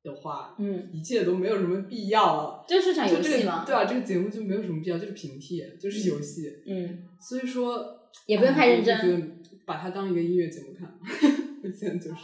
[0.06, 2.64] 的话，嗯，一切都没有什么必要了。
[2.66, 6.62] 就是场游戏嘛，个对啊，这个节目就没有什么必要，就是平替，就是游戏。
[6.66, 9.42] 嗯，所以说也不用太认真。
[9.66, 10.96] 把它当一个音乐节目看。
[11.64, 12.16] 我现在就是。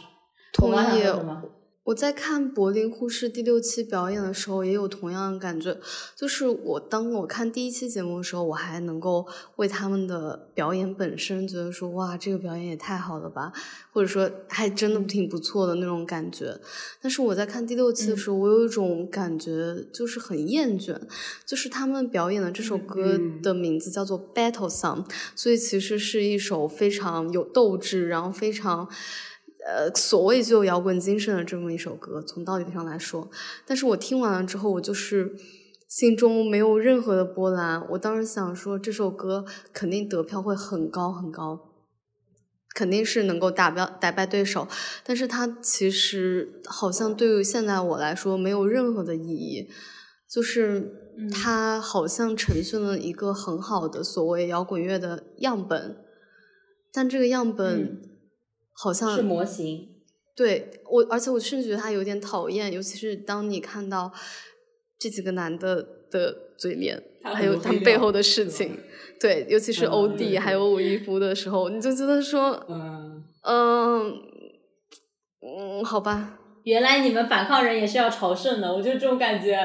[0.53, 1.03] 同意。
[1.85, 5.77] 我在看柏林护士第六期表演的时候，也有同样的感觉。
[6.15, 9.27] 就是我当我看第一期节目的时候，我还能够
[9.57, 13.51] 为他们的表演本身觉得说，哇，这个表演也太好了吧，
[13.91, 16.57] 或者说还真的挺不错的那种感觉。
[17.01, 20.97] 但是我在看第六期的时候，我有一种感觉，就是很厌倦。
[21.45, 25.03] 就是他们表演的这首歌嗯的名字叫做《Battle Song》，
[25.35, 28.87] 所以其实是一首非常有斗志，然后非常。
[29.65, 33.29] 呃，所谓具有摇滚精神的这么一首歌，从道理上来说，
[33.65, 35.35] 但是我听完了之后，我就是
[35.87, 37.85] 心中没有任何的波澜。
[37.91, 41.69] 我当时想说，这首歌肯定得票会很高很高，
[42.73, 44.67] 肯定是能够打标打败对手，
[45.03, 49.69] 但是它其实好像对于现在我来说没有任何的意义，
[50.29, 50.79] 就是
[51.17, 51.29] 嗯。
[51.29, 55.95] 它好像呈现了一个很好的所谓摇滚乐的样本，
[56.91, 58.09] 但这个样本嗯
[58.73, 59.89] 好像是模型。
[60.35, 64.11] 对我，而且我甚至觉得他有点讨厌，尤其是当你看到
[64.99, 68.79] 这几个男的的嘴脸，还有他们背后的事情，
[69.19, 74.13] 对，尤其是嗯欧弟、还有吴亦夫的时候，你就觉得说，嗯，嗯
[75.41, 79.59] 嗯，好吧，原来你们反抗人也是要朝圣的，我就这种感觉。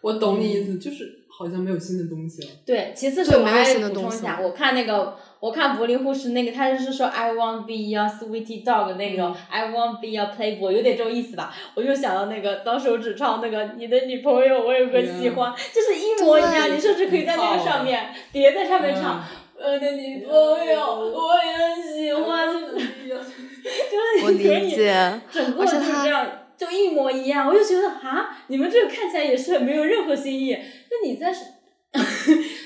[0.00, 2.48] 我懂你意思，就是好像没有新的东西了。
[2.66, 11.54] 对，其次是对没有我还新的东西补充一下，我看那个，我看柏林护士那个，他就是说 I want be your sweetie dog 那种、嗯 i want be your playboy，有点这种意思吧。
[11.74, 19.18] 我就想到那个当时我只唱那个你的女朋友，我有个喜欢，就是一模一样，你甚至可以在那个上面叠在上面唱。
[19.20, 19.22] 嗯
[19.56, 26.26] 我的女朋友，我也很喜欢， 就是我你可以理解，整个就是这样，
[26.56, 27.46] 就一模一样。
[27.46, 30.58] 我就觉得啊，你们这个看起来也是没有任何新意。
[30.90, 31.44] 那你在是，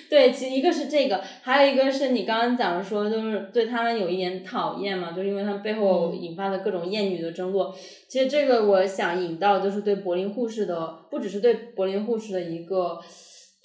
[0.08, 7.68] 对，其实一个是这个，还有一个是你刚刚讲说，就是对他们有一点讨厌嘛，就是因为他们背后引发的各种厌女的争论。
[8.08, 12.98] 其实这个我想引到就是对柏林护士的，不只是对柏林护士的一个。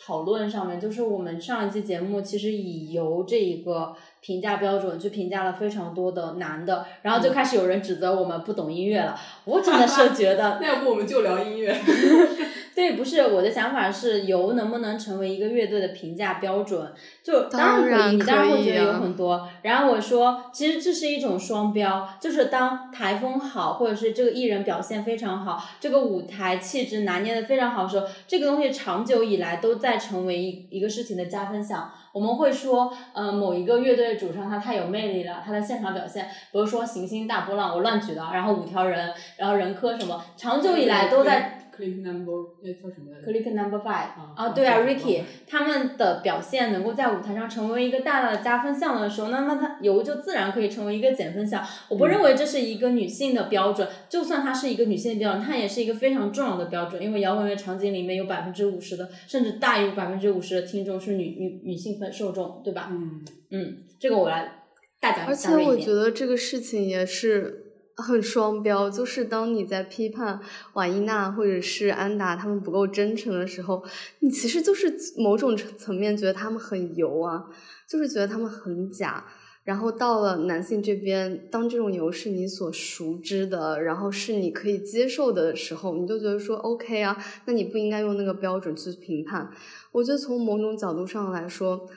[0.05, 9.19] 讨论上面，就是我们上一期节目其实已由这一个评价标准去评价了非常多的男的，然后就开始有人指责我们不懂音乐了。
[9.43, 11.77] 我真的是觉得， 那要不我们就聊音乐？
[12.73, 19.47] 对，不是我的想法是由能不能成为一个乐队的评价标准，就当然可以，你当然会觉得有啊很多。
[19.61, 31.91] 然后我说，其实这是一种双标，就是当台风好，或者是这个艺人表现非常好，这个舞台气质拿捏的非常好的时候，这个东西长久以来都在成为一一个事情的加分项。
[32.13, 41.59] 我们会说，嗯，某一个乐队的主唱他太有魅力了，他的现场表现，比如说行星大波浪，我乱举的，然后五条人，然后人科什么，长久以来都在。
[41.75, 51.65] Click Number 那叫什么来着 Click Number Five 啊啊，对啊，Ricky 他们的表现能够在舞台上成为一个大大的加分项的时候，那么他油就自然可以成为一个减分项。
[51.89, 62.89] 我不认为这是一个女性的标准，就算它是一个女性的标准，它也是一个非常重要的标准，因为摇滚乐场景里面有百分之五十的，甚至大于百分之五十的听众是女女女性分受众，对吧？
[62.91, 63.21] 嗯，
[63.51, 64.63] 嗯，这个我来
[64.99, 65.85] 大讲而且我觉。
[65.93, 67.62] 得这个事情也是
[67.97, 70.39] 很双标，就是当你在批判
[70.73, 73.83] 瓦伊娜或者是安达他们不够真诚的时候，
[74.19, 77.45] 你其实就是某种层层面觉得他们很油啊，
[77.87, 79.25] 就是觉得他们很假。
[79.63, 87.15] 然后到了男性这边，当这种油是你所熟知的，然后是你可以接受的时候，你就觉得说 OK 啊，
[87.45, 89.49] 那你不应该用那个标准去评判。
[89.93, 91.87] 我觉得从某种角度上来说，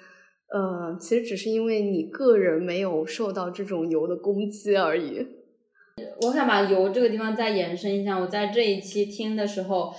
[0.53, 5.27] 呃，其实只是因为你个人没有受到这种油的攻击而已。
[6.21, 9.95] 我想把油这个地方再延伸一下，我在这一期听的时候。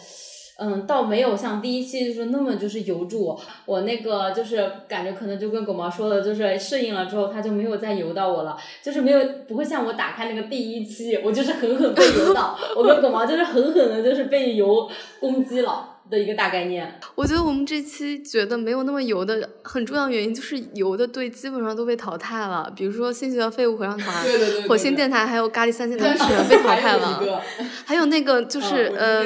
[0.59, 14.89] 嗯，倒没有像第一期就是那么就是油住我，我那个就是感觉可能就跟狗毛说的，就是适应了之后，它就没有再油到我了，就是没有不会像我打开那个第一期，我就是狠狠被油到， 我跟狗毛就是狠狠的，就是被油
[15.19, 15.96] 攻击了。
[16.09, 24.25] 的一个大概念，我觉得我们这期觉得没有那么油的很重要原因就是油的队基本上都被淘汰了，比如说新学校废物合唱团、
[24.67, 27.43] 火星电台还有咖喱三千台全被淘汰了，
[27.85, 29.23] 还有那个就 是呃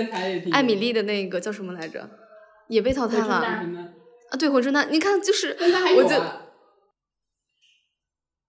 [0.52, 2.10] 艾米丽的那个叫什么来着，
[2.68, 5.56] 也被淘汰了啊，对火车蛋，你看就是
[5.96, 6.16] 我就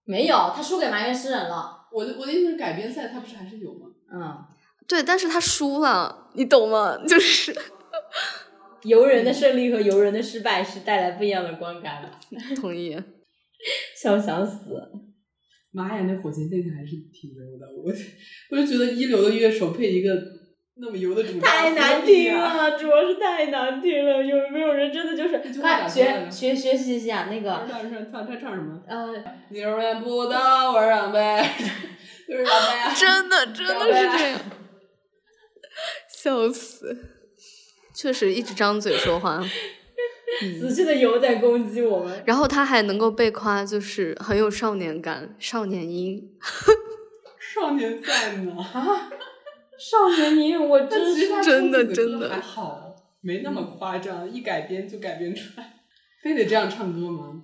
[0.05, 1.81] 没有，他输给埋怨诗人了。
[1.91, 3.87] 我的我的意思是改编赛他不是还是有吗？
[4.11, 4.43] 嗯，
[4.87, 6.97] 对，但是他输了，你懂吗？
[7.07, 7.55] 就是。
[8.83, 12.09] 游人的胜利和游人的失败是带来不一样的观感的。
[12.55, 12.97] 同意。
[13.95, 14.81] 笑想死。
[15.71, 17.91] 妈呀，那火箭队还是挺牛的，我
[18.51, 20.13] 我就觉得一流的乐手配一个
[20.75, 24.23] 那么油的主唱，太难听了，主要是太难听了。
[24.23, 27.65] 有没有人真的就是快学学学习一下那个？
[27.67, 28.83] 他唱唱他唱什么？
[28.87, 29.15] 呃，
[29.49, 31.41] 宁愿不到晚上呗，
[32.29, 32.45] 就是
[32.99, 34.39] 真的真的是这样，
[36.07, 37.12] 笑死。
[37.93, 39.43] 确实一直张嘴说话，
[40.59, 42.23] 仔细的油在攻击我们。
[42.25, 46.31] 然后他还能够被夸，就是很有少年感，少年音。
[47.53, 49.11] 少年在呢啊！
[49.77, 55.73] 少年音，我真是真的真的还好，没那么夸张，一改编就改编出来，
[56.23, 57.43] 非得这样唱歌吗？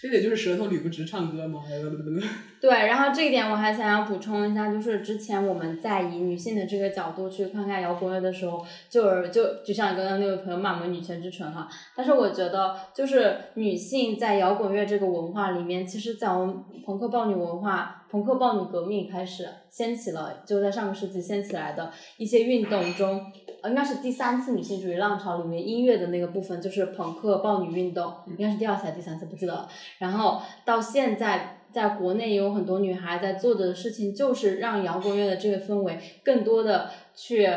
[0.00, 1.60] 非得就是舌头捋不直唱歌吗？
[2.60, 23.20] 对，然后这一点我还想要补充一下，就是之前我们在以女性的这个角度去看看摇滚乐的时候，就是就就像刚刚那位朋友骂我们女权之唇哈，但是我觉得就是女性在摇滚乐这个文化里面，其实在我们朋克暴女文化、朋克暴女革命开始掀起了，就在上个世纪掀起来的一些运动中。
[23.64, 29.68] 应该是第三次女性主义浪潮里面音乐的那个部分，就是朋克暴女运动，应该是第二次还是第三次不记得了。
[29.98, 37.48] 然后到现在，在国内也有很多女孩在做的事情，就是让摇滚乐的这个氛围更多的去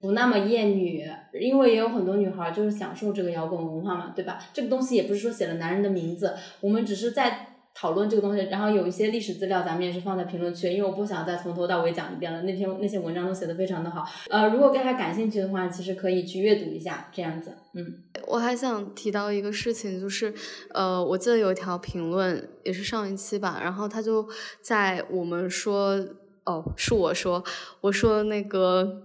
[0.00, 1.06] 不那么厌女，
[1.40, 4.38] 因为也有很多女孩就是享受这个摇滚文化嘛，对吧？
[4.52, 7.48] 这个东西也不是说写了男人的名字，我们只是在。
[7.74, 12.42] 讨论这个东西，然后有一些历史资料，咱们也是放在评论区，因为我不想再从头到尾讲一遍了。
[12.42, 17.52] 那篇那些文章都写的非常的好，呃，如果大家感兴趣的话，其实可以去阅读一下，这样子。
[17.74, 20.32] 嗯，我还想提到一个事情，就是，
[20.72, 24.26] 呃，我记得有一条评论，也是上一期吧，然后他就
[24.62, 25.98] 在我们说，
[26.44, 27.42] 哦，是我说，
[27.80, 29.02] 我说那个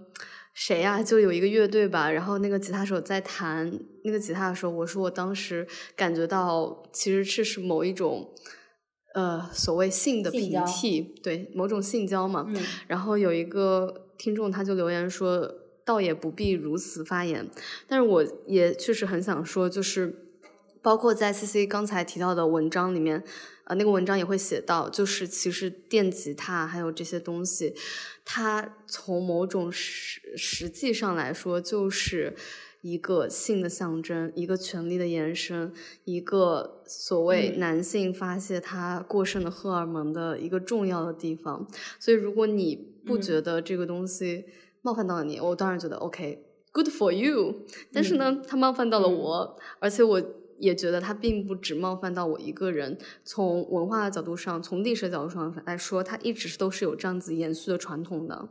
[0.54, 3.68] 谁呀，就有一个乐队吧，然后那个吉他手在弹
[4.04, 5.66] 那个吉他的时候，我说我当时
[5.96, 8.32] 感觉到其实是是某一种。
[9.12, 12.46] 呃，所谓性的平替，对某种性交嘛。
[12.86, 15.52] 然后有一个听众他就留言说，
[15.84, 17.48] 倒也不必如此发言。
[17.88, 20.28] 但是我也确实很想说，就是
[20.80, 23.24] 包括在 C C 刚才提到的文章里面，
[23.64, 27.74] 呃，那个文章也会写到，就是其实电吉他还有这些东西，
[28.24, 32.36] 它从某种实实际上来说就是。
[32.82, 35.72] 一个性的象征，一个权力的延伸，
[36.04, 41.66] 一个所谓男性发泄他过剩的荷尔蒙的一个重要的地方。
[41.98, 42.74] 所以，如果你
[43.04, 44.44] 不觉得这个东西
[44.82, 47.66] 冒犯到了你，我当然觉得 OK，good for you。
[47.92, 50.22] 但是呢，它冒犯到了我，而且我
[50.58, 52.96] 也觉得它并不只冒犯到我一个人。
[53.24, 58.48] 从文化的角度上，从历史的角度上来说，它一直都是有这样子延续的传统的。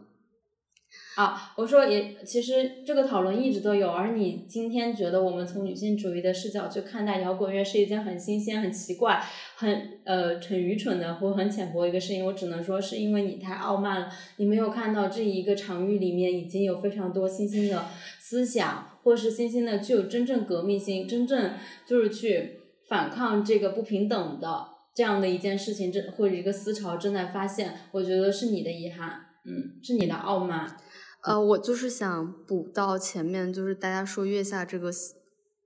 [1.20, 9.22] 啊，我说也，其实这个讨论一直都有，而你今天觉得我们从女性主义的视角去看待摇滚乐是一件很新鲜、很奇怪、
[9.57, 17.84] 很呃很愚蠢的或很浅薄的一个事情，我只能说是因为你太傲慢了，你没有看到这一个场域里面已经有非常多新兴的
[18.22, 21.51] 思想，或是新兴的具有真正革命性、真正
[21.86, 24.65] 就是去反抗这个不平等的
[24.95, 29.09] 这样的一件事情，正或者一个思潮正在发现，我觉得是你的遗憾，
[29.43, 30.78] 嗯，是你的傲慢。
[31.22, 34.89] 呃，我就是想补到前面，就是大家说月下这个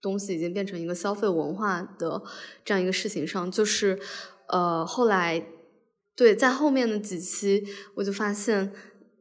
[0.02, 2.22] 东西已经变成一个消费文化的
[2.66, 4.00] 这样一个事情上，就是
[4.48, 5.46] 呃，后来
[6.16, 7.64] 对在后面的几期，
[7.96, 8.74] 我就发现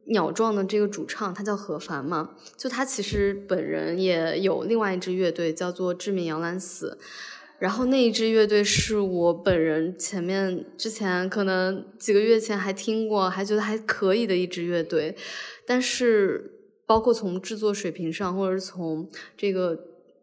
[0.07, 6.97] 鸟壮的这个主唱他叫何凡嘛，就他其实本人也有另外一支乐队叫做致命摇篮死，
[7.59, 15.15] 然后那一支乐队是我本人前面之前可能几个月前还听过，还觉得还可以的一支乐队。
[15.65, 16.51] 但是，
[16.85, 19.79] 包括从制作水平上，或者是从这个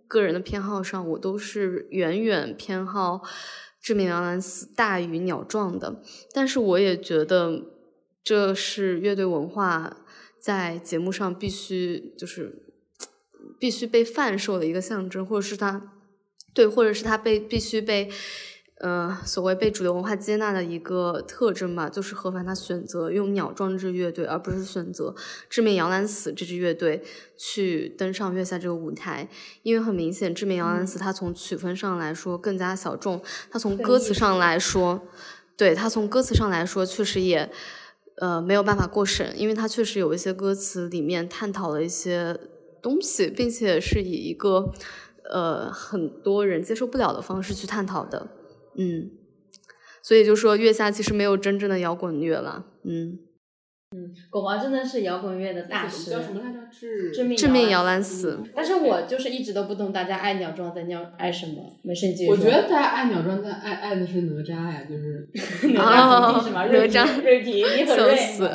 [0.07, 3.23] 个人的偏好上，我都是远远偏好
[3.81, 6.03] 致命摇篮死大于鸟壮的。
[6.33, 7.63] 但是，我也觉得
[8.23, 9.99] 这是乐队文化
[10.41, 12.63] 在节目上必须就是
[13.59, 15.93] 必须被贩售的一个象征，或者是它
[16.53, 18.11] 对，或者是它被必须被。
[18.81, 25.15] 呃，所谓被主流文化接纳的一个特征吧，就是何凡他选择用鸟壮志乐队，而不是选择
[25.51, 27.03] 致命摇篮死这支乐队
[27.37, 29.29] 去登上月下这个舞台，
[29.65, 33.21] 因为很明显，致命摇篮死它从曲风上来说更加小众，
[33.51, 35.03] 它从歌词上来说，
[35.59, 37.51] 对它从歌词上来说确实也
[38.17, 42.35] 呃没有办法过审，因为它确实有一些歌词里面探讨了一些
[42.81, 44.73] 东西，并且是以一个
[45.31, 48.27] 呃很多人接受不了的方式去探讨的。
[48.77, 49.11] 嗯，
[50.03, 53.19] 所以就说月下其实没有真正的摇滚乐了，嗯。
[53.93, 56.13] 嗯，狗毛真的是摇滚乐的大师。
[56.13, 56.61] 叫什么来着？
[56.71, 58.39] 致致命致命摇篮死。
[58.55, 65.29] 但是我就是一直都不懂大家爱鸟壮在鸟爱什么，没事继续我觉得大家爱鸟壮在爱爱的是哪吒呀，就是
[65.75, 66.67] 哪吒是吗？
[66.67, 68.15] 哪吒瑞皮，你很瑞。
[68.15, 68.49] 死。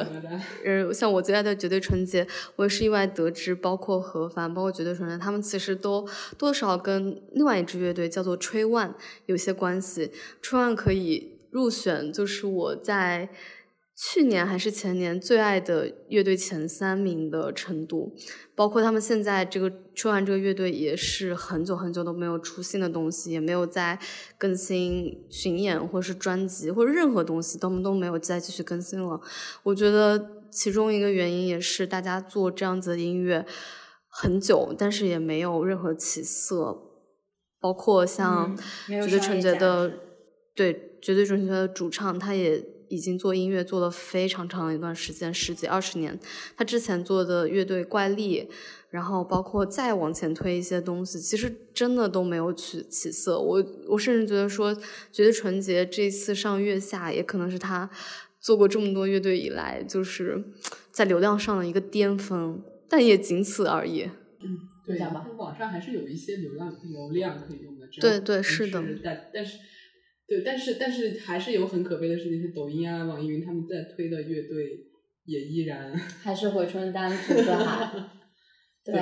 [0.63, 2.25] 呃，像我最爱的绝对纯洁，
[2.55, 6.07] 我也是意外得知，包括何凡，包括绝对纯洁，他们其实都
[6.37, 10.13] 多少跟另外一支乐队叫做吹万有些关系。
[10.41, 13.27] 吹万可以入选，就是我在。
[13.97, 18.13] 去年还是前年最爱的乐队前三名的程度，
[18.53, 23.97] 包括他们现在这个春晚这个乐队也是很久很久都没有出新的东西，也没有再
[24.37, 29.21] 更新巡演或者是专辑或者任何东西，他们都没有再继续更新了。
[29.63, 33.45] 我觉得其中一个原因也是大家做这样子的音乐
[34.09, 36.77] 很久，但是也没有任何起色，
[37.61, 39.93] 包括像绝对纯洁的
[40.53, 42.74] 对绝对纯洁的主唱他也。
[42.89, 46.19] 已经做音乐做了非常长的一段时间，十几二十年。
[46.55, 48.47] 他之前做的乐队怪力，
[48.89, 53.39] 然后包括再往前推一些东西，其实真的都没有起起色。
[53.39, 54.73] 我我甚至觉得说，
[55.11, 57.89] 觉得纯洁这次上月下，也可能是他
[58.39, 60.43] 做过这么多乐队以来，就是
[60.91, 64.09] 在流量上的一个巅峰，但也仅此而已。
[64.41, 65.25] 嗯，对吧？
[65.37, 67.87] 网上还是有一些流量流量可以用的。
[67.99, 69.57] 对对是的，但但是。
[70.27, 74.65] 对，但是但是还是有很可悲的事情，是抖音啊、网易云他们在推的乐队
[75.25, 77.91] 也依然还是回春丹、橘子海。
[78.83, 78.93] 对，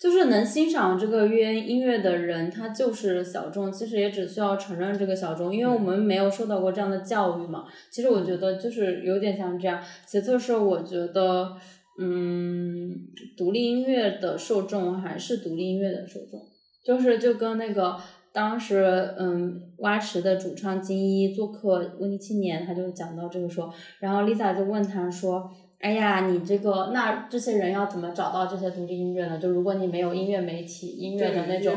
[0.00, 3.70] 就是能欣赏这个乐音乐的人，他就是小众。
[3.70, 7.64] 其实也只需要承认这个小众，因为我们没有受到过这样的教育嘛。
[7.90, 9.82] 其实我觉得就是有点像这样。
[10.06, 11.54] 其次是我觉得，
[12.00, 12.90] 嗯，
[13.36, 16.40] 独立音乐的受众还是独立音乐的受众，
[16.82, 17.98] 就是就跟那个。
[18.32, 25.50] 当时，嗯，蛙池的主唱金一做客《文艺青年》，他就讲到这个说，然后 Lisa 就问他说。
[25.82, 29.36] 哎呀，你这个那这些人要怎么找到这些独立音乐呢？
[29.36, 31.74] 就如果你没有音乐媒体、音乐的那种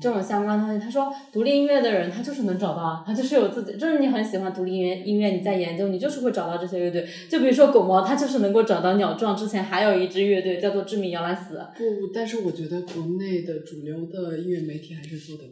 [0.00, 7.06] 这种相关东西，他说独立音乐的人他就是能找到啊，他就是有自己，就是你很喜欢独立音乐，音乐你在研究，你就是会找到这些乐队。
[7.28, 11.64] 就比如说狗毛，他就是能够找到鸟壮之前还有一支乐队叫做致命摇篮死。
[11.76, 15.44] 不，但是我觉得国内的主流的音乐媒体还是做的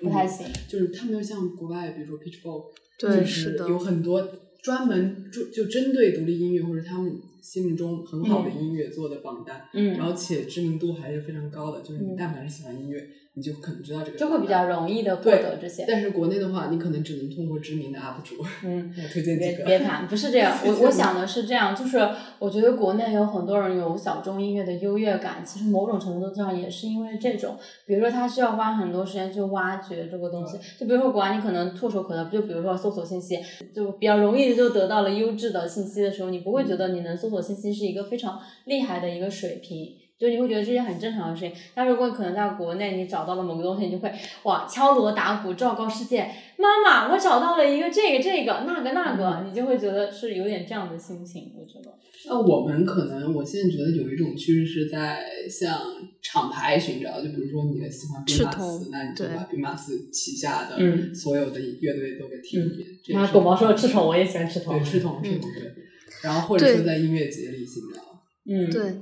[0.00, 2.64] 不太行，就是他没有像国外，比如说 Pitchfork，
[2.98, 4.40] 对，是的，有很多。
[4.62, 7.16] 专门就就针对独立音乐或者他们
[7.46, 13.00] 心目中很好的音乐做的榜单，嗯然后且知名度还是非常高的，就是你但凡是喜欢音乐。
[13.38, 15.84] 你就可能知道这个，就会比较容易的获得这些。
[15.86, 19.64] 但是国内的话，你可能只能通过知名的 UP 主，嗯， 推荐几个。
[19.66, 20.56] 别谈，不是这样。
[20.64, 21.98] 我我想的是这样，就是
[22.38, 30.56] 我觉得国内有很多人有小众音乐的优越感，其实某种程度上也是因为这种，比如说他需要花很多时间去挖掘这个东西。
[30.80, 33.38] 就比如说国外，你可能唾手可得，就比如说搜索信息，
[33.74, 39.96] 就比较容易就得到了优质的信息的时候，你不会觉得你能搜索信息是一个非常厉害的一个水平。
[40.18, 44.10] 就你会觉得这些很正常的事情，但如果可能在国内你找到了某个东西，你就会
[44.44, 46.22] 哇敲锣打鼓昭告世界，
[46.56, 51.94] 妈妈，我找到了一个这个这个那个那个，你就会觉得是有点这样的心情，我觉得。
[52.26, 55.78] 那我们可能，我现在觉得有一种趋势是在向
[56.22, 60.78] 厂牌寻找，就比如说你喜欢兵马司，那你就把兵马司旗下的
[61.14, 62.88] 所有的乐队都给听一遍。
[63.10, 64.78] 那狗毛说赤瞳，我也喜欢赤瞳。
[64.78, 65.85] 对，赤瞳，赤瞳对。
[66.26, 68.02] 然后或者说在音乐节里寻找。
[68.44, 69.00] 嗯，对。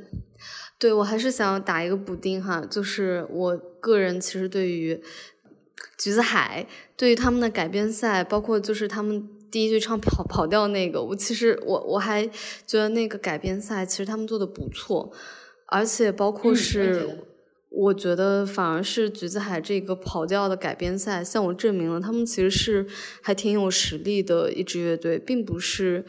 [0.77, 5.01] 对，我还是想要打一个补丁哈，就是我个人其实对于
[5.97, 12.27] 橘子海，对于他们的改编赛，包括就是他们第一句唱跑跑调那个，我其实我我还
[12.67, 15.11] 觉得那个改编赛其实他们做的不错，
[15.69, 17.09] 而且包括是
[17.71, 22.87] 我觉得反而是橘子海这个跑调的改编赛向我证明了他们其实是
[23.23, 26.05] 还挺有实力的一支乐队，并不是。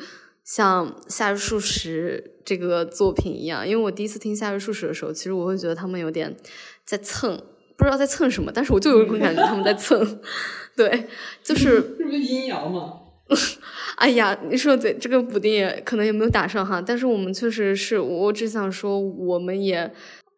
[0.45, 6.37] 像夏日漱石这个作品一样，因为我第一次听夏日漱石的时候，其实我会觉得他们有点
[6.85, 7.35] 在蹭，
[7.75, 10.21] 不知道在蹭什么，但是我就有一种感觉他们在蹭，
[10.77, 11.07] 对，
[11.43, 13.01] 就是 这不是阴阳嘛？
[13.97, 19.91] 哎呀，你说对，这个补丁也可能也没有打上哈，但是我们确实是我只想说，我们也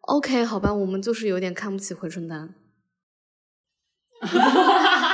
[0.03, 2.55] OK 好吧，我们就是有点看不起回春丹。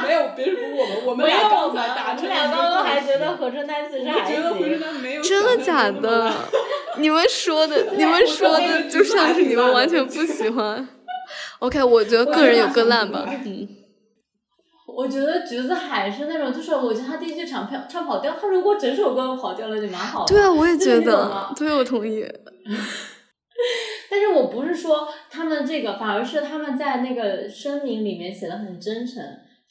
[0.08, 4.82] 没有，别说我们，我们俩刚才达成我们俩刚刚还觉得合春丹其实还觉得回春行。
[4.82, 6.32] 丹没有真的假的？
[6.99, 10.88] 你们说的，你们说的就像是你们完全不喜欢。
[11.60, 13.68] OK，我觉得个人有个烂吧，嗯。
[14.95, 20.36] 我觉得橘子海是那种，就是我觉得他第一句唱唱唱跑调，他如果整首歌都跑调了就蛮好的。
[20.36, 22.24] 对啊，我也觉得，对，我同意。
[24.12, 29.24] 但是我不是说他们这个，反而是他们在那个声明里面写的很真诚，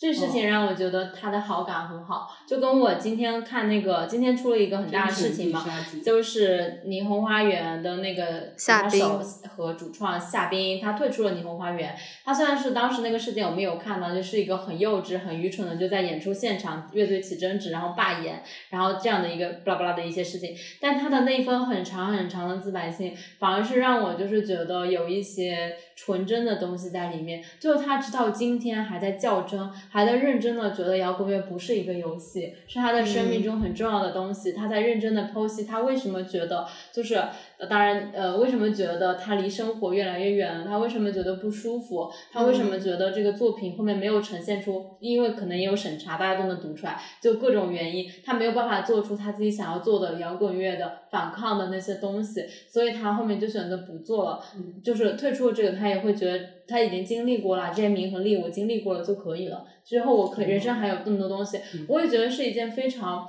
[0.03, 2.28] 这事情让我觉得他的好感很好。
[2.44, 5.64] 就跟我今天看那个，今天出了一个很大的事情嘛，
[6.05, 11.94] 就是霓虹花园的那个夏吉他手冰和主创夏冰，他退出了霓虹花园。
[12.24, 20.53] 他虽然是当时那个事件我们有看到，就是一个很幼稚、很愚蠢的，就在演出现场乐队起争执，然后罢演，然后这样的一个巴拉巴拉的一些事情。
[20.80, 27.43] 但他的那一封很长很长的自白信，反而是让我就是觉得有一些纯真的东西在里面。
[27.59, 34.53] 就是他直到今天还在较真，还在认真的觉得摇滚乐不是一个游戏，是他的生命中很重要的东西。
[34.53, 37.22] 他在认真的剖析他为什么觉得就是。
[37.62, 40.64] 呃当然，呃，为什么觉得他离生活越来越远了？
[40.64, 42.10] 他为什么觉得不舒服？
[42.32, 44.84] 他为什么觉得这个作品后面没有呈现出？
[44.98, 54.40] 因为可能也有审查，大家都能读出来，就各种原因，他没有办法做出他自己想要做的摇滚乐的反抗的那些东西，所以他后面就选择不做了，
[54.82, 59.64] 就是退出了这个，他也会觉得他已经经历过了这些名和利，我经历过了就可以了。
[59.84, 63.24] 之后我可人生还有那么多东西，我也觉得是一件非常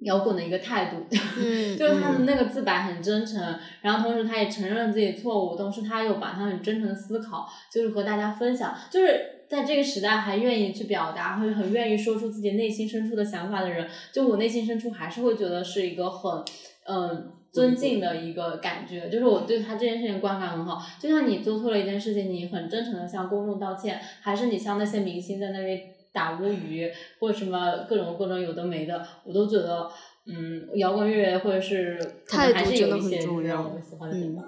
[0.00, 0.96] 摇滚的一个态度。
[1.38, 16.44] 嗯，就是他的嗯那个自白很真诚，然后同时他也承认自己错误，同时他又把他很真诚的思考，就是和大家分享，就是在这个时代还愿意去表达，会很愿意说出自己内心深处的想法的人，就我内心深处还是会觉得是一个很，
[16.86, 17.32] 嗯。
[17.52, 20.78] 尊敬的一个感觉，就是我对他这件事情观感很好。
[21.00, 25.80] 就像你做错了一件事情，你很真诚的向公众道歉，还是你像那些明星在那里
[26.16, 26.90] 打乌鱼
[27.20, 29.86] 或者什么各种各种有的没的，我都觉得，
[30.26, 34.44] 嗯，摇滚乐或者是态度真的有一些很重要我喜欢的地嗯方。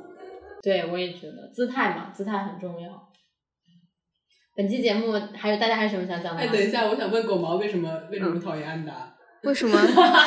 [0.63, 2.89] 对，我也觉得姿态嘛，姿态很重要。
[4.57, 6.41] 本期节目还有大家还有什么想讲的吗？
[6.41, 9.15] 哎，等一下，我想问狗毛为什么为什么讨厌安达？
[9.43, 9.79] 为什么？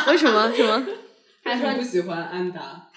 [0.08, 0.54] 为什么？
[0.56, 0.86] 什么？
[1.44, 2.88] 为什么不喜欢安达？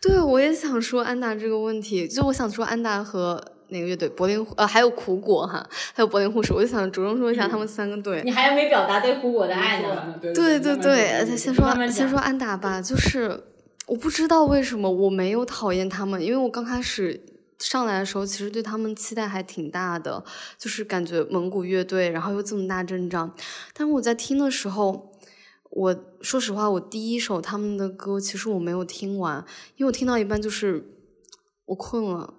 [0.00, 8.22] 对，我也想说安达这个问题，就我想说安达和哪个乐队，柏林呃还有苦果哈，还有柏林护士，我就想着重说一下他们三个队。
[8.24, 10.14] 你还没表达对苦果的爱呢。
[10.20, 13.44] 对对对先慢慢讲说先说安达吧，就是
[13.86, 17.20] 我不知道为什么我没有讨厌他们，因为我刚开始
[17.58, 20.24] 上来的时候，其实对他们期待还挺大的，
[20.58, 23.34] 就是感觉蒙古乐队，然后又这么大阵仗，
[23.72, 25.10] 但是我在听的时候。
[25.76, 29.44] 我说实话，我第一首他们的歌其实我没有听完，
[29.74, 30.84] 因为我听到一半就是
[31.64, 32.32] 我困了。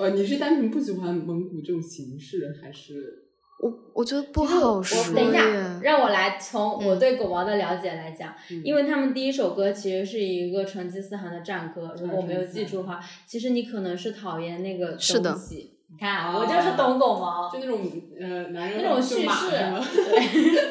[0.00, 3.26] 呃，你是单纯不喜欢蒙古这种形式，还是？
[3.62, 12.98] 我我觉得不好说等一下，让我来从我嗯对狗毛的了解来讲，嗯因为他们第一首歌其实是一个成吉思汗的战歌，如果我没有记住的话，
[13.28, 15.76] 其实你可能是讨厌那个是的东西。
[15.90, 17.80] 你看，啊我就是懂狗毛，就那种
[18.18, 19.50] 呃，男人那种叙事？
[19.94, 20.70] 对，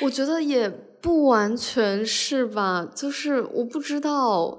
[0.02, 0.66] 我觉得也
[1.02, 4.58] 不完全是吧，就是我不知道，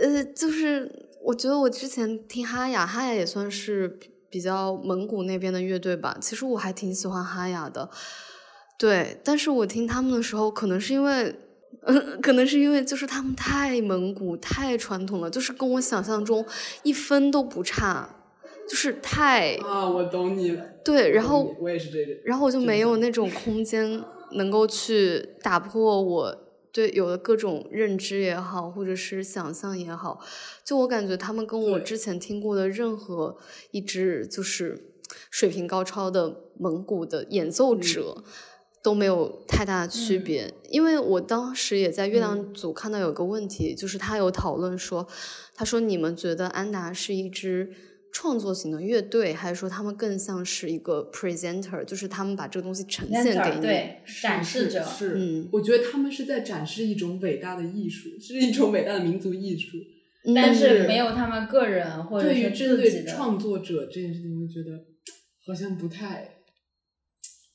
[0.00, 7.90] 呃，就是我觉得我之前听哈雅，哈雅也算是比比较蒙古那边的乐队吧，其实我还挺喜欢哈雅的，
[8.78, 11.34] 对，但是我听他们的时候，可能是因为。
[11.88, 16.44] 嗯， 可能是因为就是他们太蒙古、太传统了，就是跟我想象中
[16.82, 18.08] 一分都不差，
[18.68, 20.64] 就是太啊，我懂你了。
[20.84, 22.12] 对，然后你我也是这个。
[22.24, 24.02] 然后我就没有那种 空间
[24.32, 26.36] 能够去打破我
[26.76, 30.20] 对有的各种认知也好，或者是想象也好，
[30.62, 33.38] 就我感觉他们跟我之前听过的任何
[33.70, 34.92] 一支就是
[35.30, 37.80] 水平高超的蒙古的演奏嗯。
[37.80, 38.24] 者。
[38.82, 40.22] 都没有太大的区嗯。
[40.22, 45.08] 别，因为我当时也在月亮组看到有个问题，就是他有讨论说，
[45.56, 47.72] 他说你们觉得安达是一支
[48.18, 53.60] 创作型的乐队，还是说他们更像是一个 presenter，就是他们把这个东西呈现给你？
[53.60, 54.82] 对，展示者。
[54.82, 59.76] 是，嗯我觉得他们是在展示一种伟大的艺术，是一种伟大的民族艺术。
[60.34, 64.82] 但是是没有他们个人或者对于是针对创作者这件事情，我觉得
[65.46, 66.38] 好像不太，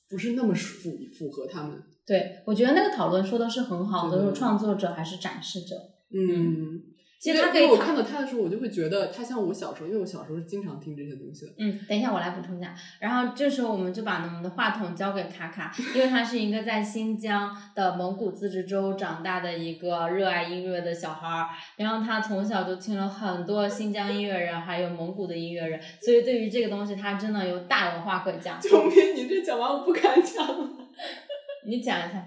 [0.08, 1.82] 不是那么符符合他们。
[2.06, 5.76] 对，我觉得那个讨论说的是很好的，对就是创作者还是展示者。
[6.14, 6.84] 嗯，
[7.22, 11.52] 其实他可以讨因为我看到他的时候，我就会觉得他像我小时候，因为我小时候是经常听这些东西的。
[11.60, 12.74] 嗯，等一下，我来补充一下。
[13.00, 21.50] 然后这时候我们就把我们的话筒交给卡卡，因为他是一个在新疆的蒙古自治州长大的一个热爱音乐的小孩儿。
[21.78, 28.60] 然后他从小就听了很多新疆音乐人，还有蒙古的音乐人，所以对于这个东西，他真的有大有话可讲。
[28.60, 29.16] 救命！
[29.16, 30.70] 你这讲完我不敢讲了。
[31.68, 32.26] 你讲一下。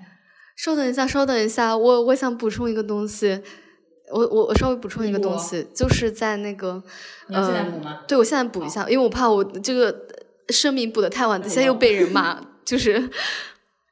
[0.54, 3.42] 稍等一下，稍等一下，我我想补充一个东西，
[4.10, 6.82] 我我我稍微补充一个东西，就是在那个，
[7.28, 9.94] 你现在呃补吗对，我现在补一下，因为我怕我这个
[10.48, 13.10] 声明补的太晚，等下又被人骂， 就是。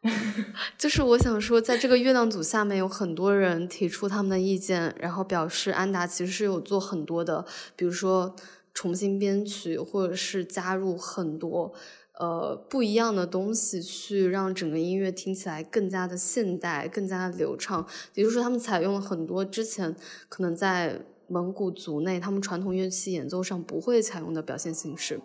[0.76, 7.44] 就是我想说，在这个月亮组下面有很多人提出他们的意见，然后表示安达其实是有做很多的，
[7.76, 8.34] 比如说
[8.74, 11.72] 重新编曲，或者是加入很多
[12.18, 17.86] 呃不一样的东西，去让整个音乐听起来更加的现代、更加的流畅。
[18.14, 19.94] 也就是说，他们采用了很多之前
[20.28, 25.20] 可能在蒙古族内他们传统乐器演奏上不会采用的表现形式。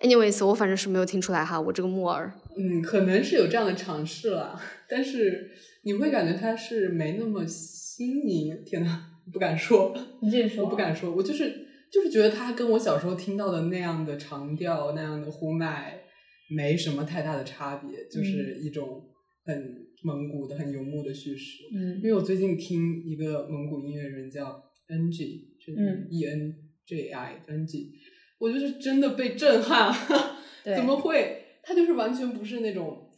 [0.00, 2.32] Anyways，我反正是没有听出来哈，我这个木耳。
[2.56, 5.52] 嗯，可能是有这样的尝试了，但是
[5.82, 8.64] 你会感觉它是没那么新颖。
[8.64, 10.64] 天呐，不敢说，你继续说。
[10.64, 16.01] 我不敢说，我就是就是觉得它跟我小时候听到的那样的长调、那样的呼麦
[16.48, 19.08] 没什么太大的差别，就是一种
[19.44, 21.64] 很蒙古的、很游牧的叙事。
[21.74, 26.54] 嗯因为我最近听一个蒙古音乐人叫 NG，是嗯 E N
[26.86, 27.90] J I NG，
[28.38, 30.36] 我就是真的被震撼了。
[30.64, 31.38] 对怎么会？
[31.64, 33.08] 他就是完全不是那种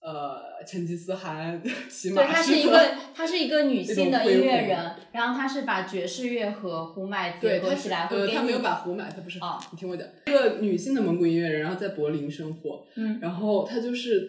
[0.00, 9.38] 呃成吉思汗 骑马对，她是一个，她是一个女性的音乐人，然后他是把爵士乐和胡麦结合起来，呃，他没有把胡买，他不是。
[9.38, 14.28] 哦你听我讲，一个女性的蒙古音乐人，然后在柏林生活，嗯然后她就是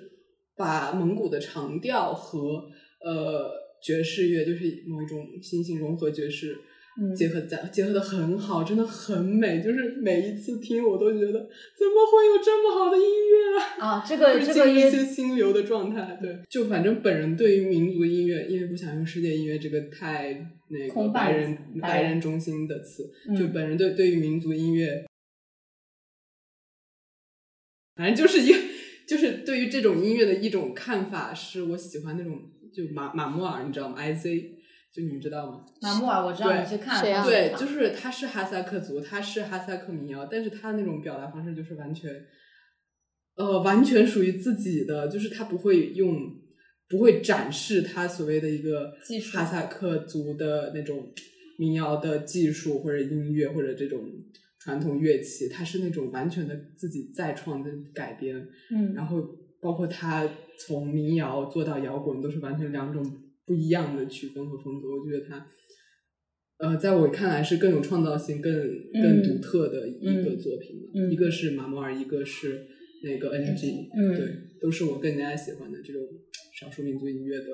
[0.56, 2.64] 把蒙古的长调和
[3.04, 3.52] 呃
[3.84, 6.56] 爵士乐，就是某一种新型融合爵士。
[6.98, 9.62] 嗯结合在结合的很好，真的很美。
[9.62, 13.88] 就是每一次听，我都觉得怎么会有这么好的音乐啊！
[13.98, 16.18] 啊，这个会这个一些心流的状态。
[16.22, 25.06] 对，就反正本人对于民族音乐，因为不想用世界音乐这个太那个白人白人中心的词，嗯就本人对对于民族音乐，
[27.96, 28.56] 反正就是一
[29.06, 32.42] 就是对于这种音乐的一种看法，是我喜欢那种
[32.74, 34.44] 就马马穆尔，你知道吗？IZ，
[34.96, 35.66] 就你们知道吗？
[35.82, 42.10] 马穆尔，我知道你去看谁啊对，就就是他是哈萨克族，他是哈萨克民谣，但是他那种表达方式就是完全，
[43.36, 46.16] 呃，完全属于自己的，就是他不会用，
[46.88, 51.12] 不会展示他所谓的一个技术哈萨克族的那种
[51.60, 54.00] 民谣的技术或者音乐或者这种
[54.60, 59.22] 传统乐器，他是那种完全的自己再创的改编，嗯然后
[59.62, 60.26] 包括他
[60.66, 63.04] 从民谣做到摇滚，都是完全两种
[63.46, 64.90] 不一样的曲风和风格。
[64.90, 65.48] 我觉得他，
[66.58, 68.54] 呃，在我看来是更有创造性、更
[68.94, 70.92] 更独特的一个作品了。
[70.96, 72.66] 嗯一个是马莫尔，一个是
[73.04, 74.28] 那个 NG，、嗯对，
[74.60, 76.02] 都是我更加喜欢的这种
[76.60, 77.46] 少数民族音乐的。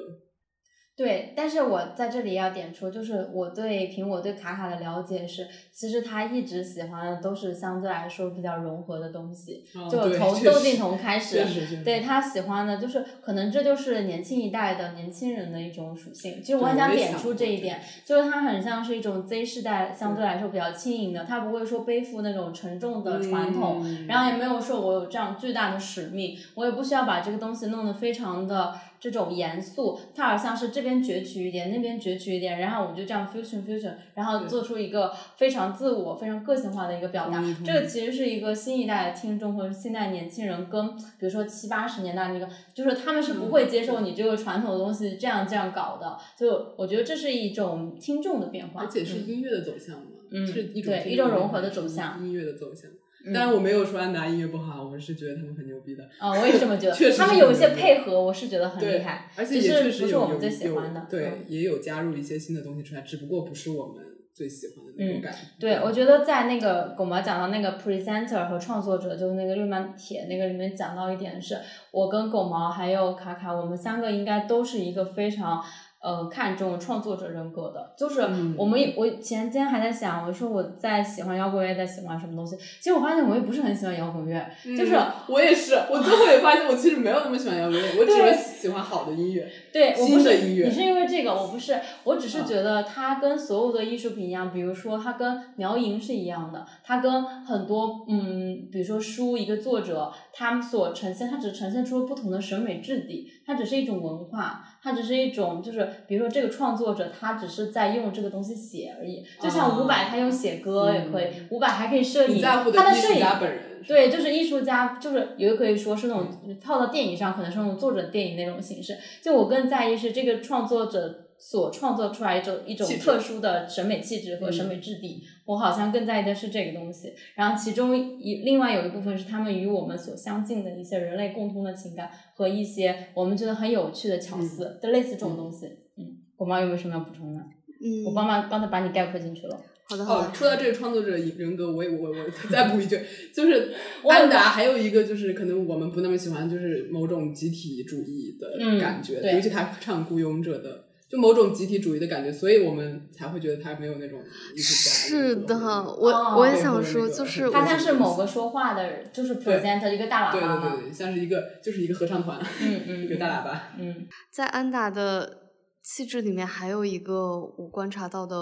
[0.96, 11.44] 对，但是我在这里要点出，就是我对凭我对卡卡的了解是，其实他一直喜欢的都是相对来说比较融合的东西，哦就从窦靖童开始
[11.84, 16.40] 对他喜欢的就是可能这就是年轻一代的年轻人的一种属性。
[16.44, 46.18] 其实我很想点出这一点，就是他很像是一种 Z 世代相对来说比较轻盈的，他不会说背负那种沉重的传统，嗯然后也没有说我有这样巨大的使命，我也不需要把这个东西弄得非常的这种严肃，它好像是这边攫取一点，那边攫取一点，然后我们就这样 fusion fusion，然后做出一个非常自我、非常个性化的一个表达这个其实是一个新一代的听众或者新一代年轻人跟比如说七八十年代那个，就是他们是不会接受你这个传统的东西这样这样搞的。
[46.38, 49.28] 就我觉得这是一种听众的变化，而且是嗯。
[49.28, 52.24] 音乐的走向嘛，嗯是一种对一种融合的走向。
[52.24, 52.92] 音乐的走向。
[53.26, 56.04] 嗯当然，我没有说安达音乐不好，我是觉得他们很牛逼的。
[56.20, 56.94] 啊、我也这么觉得。
[56.94, 61.06] 确实他们有一些配合，我是觉得很厉害，而且确实不是我们最喜欢的。
[61.10, 64.04] 对，嗯也有加入一些新的东西出来，只不过不是我们
[64.34, 65.40] 最喜欢的那种嗯感觉。
[65.60, 71.58] 对，我觉得在那个狗毛讲到那个 presenter 和创作者，就是那个绿曼铁那个里面讲到一点是，
[71.92, 75.64] 我跟狗毛还有卡卡，我们三个应该都是一个非常。
[76.02, 82.58] 呃，看重创作者人格的，就是嗯我们也我前天还在想，我说我在喜欢摇滚乐，在喜欢什么东西。
[82.58, 84.44] 其实我发现我也不是很喜欢摇滚乐，
[84.76, 89.48] 就是嗯我也是，我最后也发现我其实没有那么喜欢摇滚乐，我只对是喜欢好的音乐。
[89.72, 116.28] 对，我不是新的音乐你是因为这个，我不是，我只是啊觉得它跟所有的艺术品一样，比如说它跟苗银是一样的，它跟很多嗯，比如说书一个作者他们所呈现，它只呈现出了不同的审美质地，它只是一种文化，它只是一种就是比如说这个创作者他只是在用这个东西写而已，就像伍佰他用写歌也可以，伍佰还可以摄影，他的摄影本人对，就是艺术家，就是也可以说是那种
[116.64, 118.98] 套到电影上，可能是那种作者电影那种形式。
[119.22, 127.12] 就我更在意是这个创作者所创作出来一种一种特殊的审美气质和审美质地，我好像更在意的是这个东西。
[127.36, 135.66] 然后其中一另外有一部分是他们与我们所相近的一些人类共通的情感和一些我们觉得很有趣的巧思，就类似这种东西。
[135.98, 137.42] 嗯，我妈有没有什么要补充的？
[137.84, 139.60] 嗯，我帮忙帮他把你概括进去了。
[139.90, 142.16] 哦，说到这个创作者人格，我也我我
[142.50, 142.98] 再补一句，
[143.36, 143.74] 就是
[144.08, 154.20] 安达还有一个就是可能我们不那么喜欢，就是某种集体主义的感觉，尤其他唱《孤勇者》的，就某种集体主义的感觉，所以我们才会觉得他没有那种
[154.56, 154.96] 艺术家。
[154.96, 163.74] 是的，我我也想说，就是他像是某个说话的，就是 present 一个大喇叭对对对，像是一个就是一个合唱团，嗯嗯， 一个大喇叭。
[163.78, 165.50] 嗯，在安达的
[165.84, 168.38] 气质里面，还有一个我观察到的。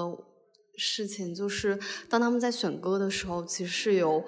[0.81, 1.77] 事情就是，
[2.09, 4.23] 当他们在选歌的时候，其实是由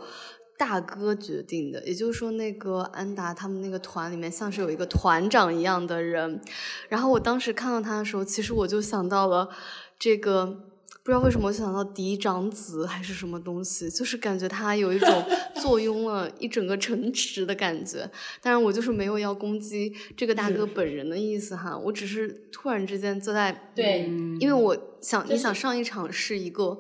[0.61, 1.83] 大哥决定的。
[1.87, 6.39] 也就是说，那个安达他们那个团里面，像是有一个团长一样的人。
[6.87, 9.49] 然后我当时看到他的时候，其实我就想到了
[9.97, 10.67] 这个。
[11.03, 15.09] 不知道为什么我想到嫡长子还是什么东西，就是感觉他有一种
[15.59, 18.07] 坐拥了一整个城池的感觉。
[18.39, 24.03] 当然，我就是没有要攻击这个大哥本人的意思哈，我只是突然之间坐在对，
[24.39, 26.77] 因为我想你想上一场是一个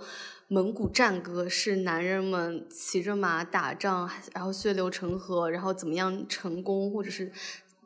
[0.53, 7.31] 蒙古战歌，是男人们骑着马打仗，然后血流成河，然后怎么样成功，或者是。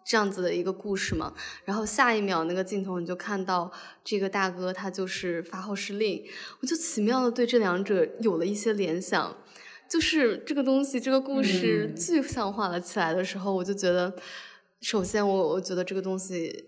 [0.08, 1.34] 这样子的一个故事嘛，
[1.64, 3.72] 然后下一秒那个镜头你就看到
[4.04, 6.24] 这个大哥他就是发号施令，
[6.62, 9.36] 我就奇妙的对这两者有了一些联想，
[9.90, 14.16] 就是这个东西这个故事具象化了起来的时候，我就觉得，
[14.80, 16.66] 首先我我觉得这个东西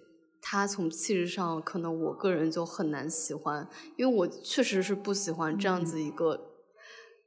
[0.50, 3.68] 它从气质上可能我个人就很难喜欢，
[3.98, 6.40] 因为我确实是不喜欢这样子一个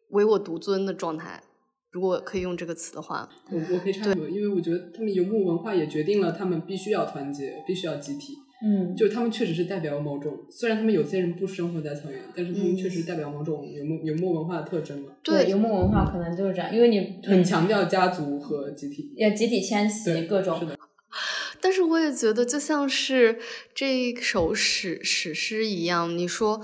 [0.09, 1.43] 唯我独尊的状态。
[1.91, 8.33] 如果可以用这个词的话，我我可以插个，因为我觉得他们游牧文化也决定了他们必须要团结，必须要集体。
[8.65, 15.13] 嗯，就他们确实是代表某种，虽然他们有些人不生活在草原，但是他们确实代表某种游牧游牧文化的特征嘛。
[15.23, 20.59] 对，游牧文化可能就是这样，因为你很强调家族和集体，也集体迁徙各种。
[21.61, 23.39] 但是我也觉得，就像是
[23.74, 26.61] 这一首史史诗一样，你说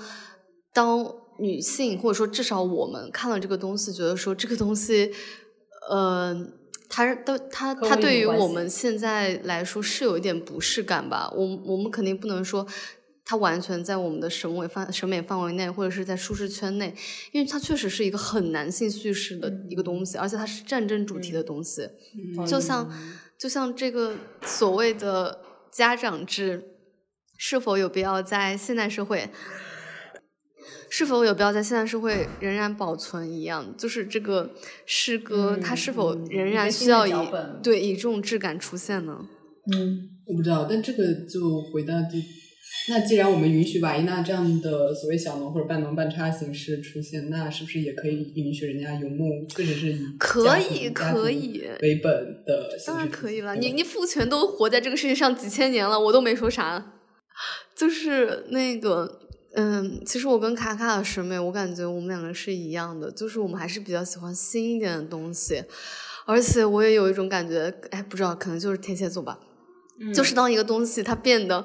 [0.72, 1.14] 当。
[1.38, 5.12] 女性，或者说至少我们看了这个东西，觉得说这个东西，
[5.90, 6.34] 呃，
[6.88, 11.30] 它都它它对于我们现在来说是有一点不适感吧。
[11.36, 12.66] 我我们肯定不能说
[13.22, 16.94] 它完全在我们的审美范审美范围内，或者是在舒适圈内，
[17.32, 21.86] 因为它确实是一个很男性叙事的一个东西，而且它是战争主题的东西。
[22.48, 22.90] 就像
[23.38, 25.40] 就像这个所谓的
[25.70, 26.64] 家长制，
[27.36, 29.28] 是否有必要在现代社会？
[30.88, 33.76] 是否有必要在现代社会仍然保存一样？
[33.76, 34.52] 就是这个
[34.86, 37.12] 诗歌，它是否仍然需要以
[37.62, 39.26] 对以这种质感出现呢？
[39.74, 42.22] 嗯，我不知道，但这个就回到第，
[42.88, 49.46] 那既然我们允许瓦伊娜这样的所谓小农或者半农半差形式出现，那是不是也可以允许人家游牧？
[49.54, 52.12] 或者是以可以可以为本
[52.46, 53.56] 的，当然可以了。
[53.56, 56.92] 你你父权都活在这个世界上几千年了，我都没说啥，
[57.74, 59.20] 就是那个。
[59.58, 65.64] 嗯，其实我跟卡卡的审美，我感觉我们两个是一样的，就是我们还是比较喜欢新一点的东西，
[66.26, 69.38] 而且我也有一种感觉，哎，不知道，可能就是天蝎座吧，
[70.14, 71.64] 就是当一个东西它变得。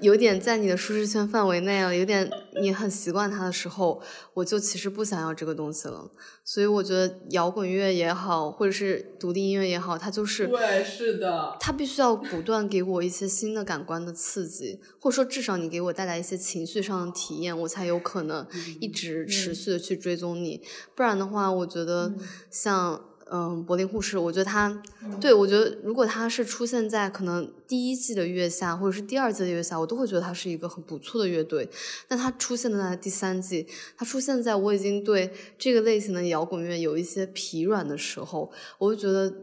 [0.00, 4.02] 有点在你的舒适圈范围内了，有点你很习惯它的时候，
[4.34, 6.10] 我就其实不想要这个东西了。
[6.44, 18.46] 所以我觉得摇滚乐也好，或者是独立音乐也好，它就是对，是的，它必须要不断给我一些新的感官的刺激，或者说至少你给我带来一些情绪上的体验，我才有可能
[18.80, 20.62] 一直持续的去追踪你。
[20.94, 22.14] 不然的话，我觉得
[22.50, 23.02] 像。
[23.28, 24.80] 嗯，柏林护士，我觉得他，
[25.20, 31.68] 对我觉得如果他是出现在可能第一季的月下，或者是第二季的月下，我都会觉得他是一个很不错的乐队。
[32.06, 33.66] 但他出现在第三季，
[33.96, 39.34] 他出现在我已经对这个类型的摇滚乐有一些疲软的时候，我就觉得，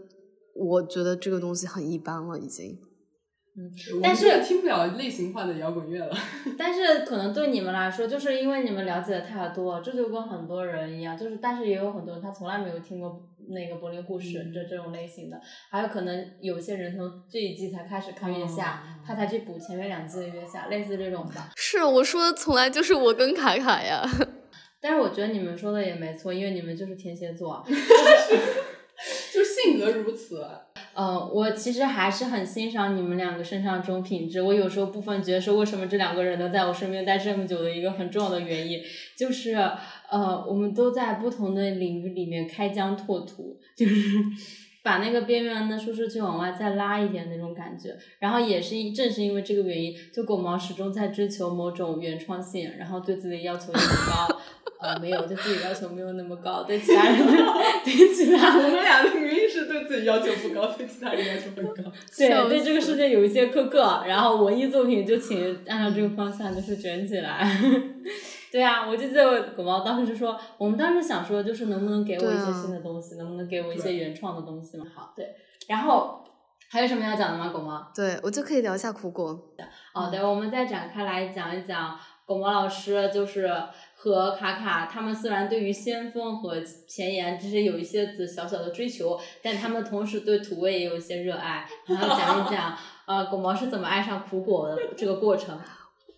[0.53, 2.77] 我觉得这个东西很一般了，已经。
[3.55, 3.71] 嗯，
[4.01, 6.15] 但是听不了类型化的摇滚乐了。
[6.57, 15.39] 但是可能对你们来说，就是因为你们了解的太多，这就跟很多人一样，就是但是也有很多人他从来没有听过那个柏林故事这这种类型的，
[15.69, 21.39] 还有可能有些人从这一季才开始看月下，他才去补前面两季的月下，类似这种的。
[21.55, 24.03] 是我说的，从来就是我跟卡卡呀。
[24.81, 27.63] 但是我觉得你们说的也没错，因为你们就是天蝎座，
[29.31, 30.43] 就是性格如此。
[30.95, 34.41] 呃，我其实还是很欣赏你们两个身上这种品质。
[34.41, 38.80] 我有时候部分觉得说，为什么这两个人能在我身边待这么久的一个很重要的原因，
[39.18, 39.53] 就是
[40.10, 44.20] 呃，我们都在不同的领域里面开疆拓土，就是
[44.84, 47.97] 把那个边缘的舒适区往外再拉一点那种感觉。
[48.19, 54.39] 然后也是正是因为这个原因，就狗毛始终在追求某种原创性，然后对自己的要求也很高。
[54.80, 57.18] 呃，没有，对自己要求没有那么高，对其他人，
[57.85, 61.89] 对其他，我们俩的明明是对自己要求不高，对其他人要求很高。
[62.18, 67.49] 对，对这个世界有一些苛刻，然后文艺作品就请按照这个方向就是卷起来。
[68.53, 74.85] 对啊，我就记得狗毛当时就说，我们当时想说就是能不能给我一些新的东西，能不能给我一些原创的东西嘛？
[74.95, 75.27] 好，对，
[75.67, 76.23] 然后
[76.69, 77.49] 还有什么要讲的吗？
[77.49, 77.91] 狗毛？
[77.95, 79.38] 对我就可以聊一下苦果。
[79.95, 83.51] 哦，对，我们再展开来讲一讲狗毛老师就是。
[83.95, 86.59] 和卡卡他们虽然对于先锋和
[86.89, 91.65] 前沿只是有一些子小小的追求，但他们同时对土味也有一些热爱。
[91.88, 92.77] 然后讲一讲，
[93.07, 95.57] 呃，狗毛是怎么爱上苦果的这个过程。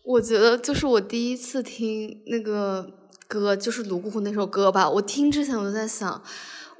[0.06, 2.94] 我觉得就是我第一次听那个
[3.27, 4.90] 歌，就是泸沽湖那首歌吧。
[4.90, 6.23] 我听之前我就在想，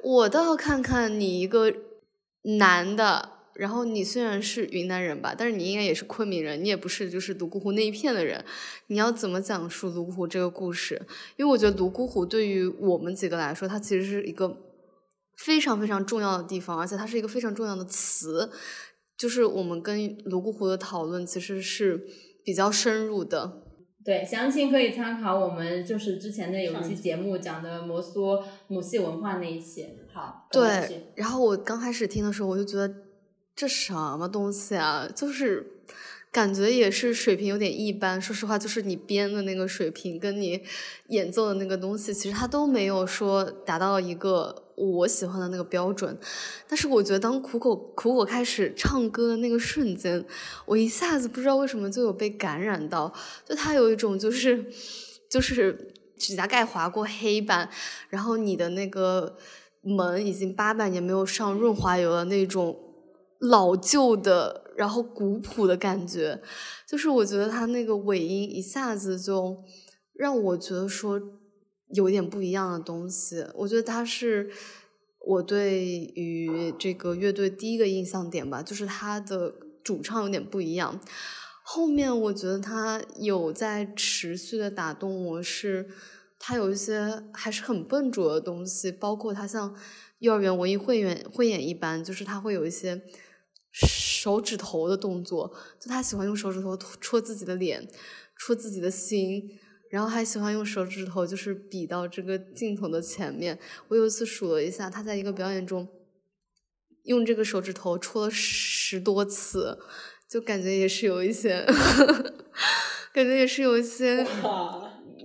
[0.02, 1.72] 我倒要看看你一个
[2.58, 3.30] 男的。
[3.56, 8.44] 然后你虽然是云南人吧，但是你应该也是昆明人，你也不是就是泸沽湖那一片的人。
[8.88, 11.00] 你要怎么讲述泸沽湖这个故事？
[11.38, 14.54] 因为我觉得泸沽湖对于我们几个来说，它其实是一个
[15.38, 18.50] 非常非常重要的地方，而且它是一个非常重要的词。
[19.16, 22.06] 就是我们跟泸沽湖的讨论其实是
[22.46, 23.60] 比较深入的。
[24.02, 29.86] 对，详情可以参考我们就是之前的有一期节目讲的摩梭母系文化那一期。
[30.14, 31.12] 好，对。
[31.16, 33.02] 然后我刚开始听的时候，我就觉得。
[33.58, 35.08] 这什么东西啊？
[35.16, 35.66] 就是
[36.36, 38.20] 感觉也是水平有点一般。
[38.20, 40.60] 说实话，就是你编的那个水平，跟你
[41.08, 46.14] 演奏的那个东西，其实它都没有说达到一个我喜欢的那个标准。
[46.68, 50.22] 但是我觉得，当苦口苦口开始唱歌的那个瞬间，
[50.66, 53.10] 我一下子不知道为什么就有被感染到。
[53.48, 54.62] 就他有一种就是
[55.30, 57.70] 就是指甲盖划过黑板，
[58.10, 59.38] 然后你的那个
[59.80, 62.78] 门已经八百年没有上润滑油的那种。
[63.38, 66.38] 老旧的，然后古朴的感觉，
[66.86, 69.64] 就是我觉得他那个尾音一下子就
[70.12, 71.18] 让我觉得说
[71.94, 73.42] 有点不一样的东西。
[73.54, 74.50] 我觉得他是
[75.24, 75.82] 我对
[76.14, 81.00] 于这个乐队第一个印象点吧，就是他的主唱有点不一样。
[81.62, 85.88] 后面我觉得他有在持续的打动我，是
[86.38, 89.74] 他有一些还是很笨拙的东西，包括他像
[90.18, 93.02] 幼儿园文艺汇演汇演一般，就是他会有一些。
[93.78, 97.86] 手指头的动作，就他喜欢用手指头戳自己的脸，
[98.34, 99.58] 戳自己的心，
[99.90, 103.58] 然后还喜欢用手指头就是比到这个镜头的前面。
[103.88, 105.86] 我有一次数了一下，他在一个表演中
[107.02, 109.78] 用这个手指头戳了十多次，
[110.26, 111.66] 就感觉也是有一些，
[113.12, 114.26] 感觉也是有一些，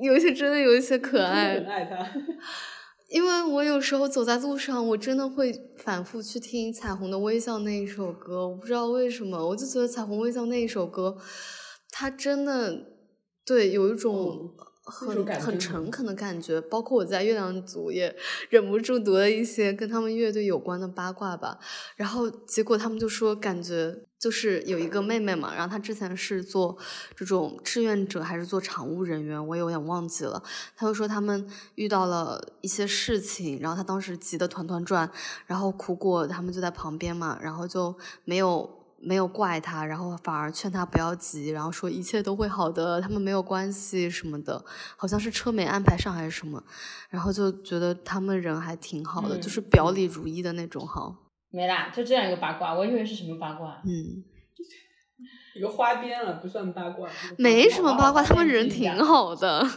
[0.01, 1.57] 有一些真的有一些可爱。
[1.57, 1.97] 爱他。
[3.11, 11.17] 因为我有时候走在路上，我真的会反复去听《彩虹的微笑》那一首歌，我不知道为什么，我就觉得《彩虹微笑》那一首歌，
[11.89, 12.85] 它真的
[13.45, 14.55] 对有一种。
[14.83, 18.15] 很很诚恳的感觉，包括我在月亮组也
[18.49, 21.59] 忍不住读了一些跟他们乐队有关的八卦吧。
[21.95, 26.75] 然后结果他们就说，感觉就是有一个妹妹嘛，然后她之前是做
[27.15, 30.41] 这种志愿者还是做常务人员，我有点忘记了。
[30.75, 35.09] 他就说他们遇到了一些事情，然后他当时急得团团转，
[35.45, 37.95] 然后苦果他们就在旁边嘛，然后就
[38.25, 38.80] 没有。
[39.03, 44.63] 没有怪他，然后反而劝他不要急，然后说一切都会好的，他们没有关系什么的，
[44.95, 46.63] 好像是车没安排上还是什么，
[47.09, 51.15] 然后就觉得他们人还挺好的，就是表里如一的那种好。
[51.49, 53.81] 没啦，就这样一个八卦，我以为是什么八卦。
[53.85, 54.23] 嗯，
[55.55, 57.09] 一个花边了，不算八卦。
[57.37, 59.67] 没什么八卦，他们人挺好的。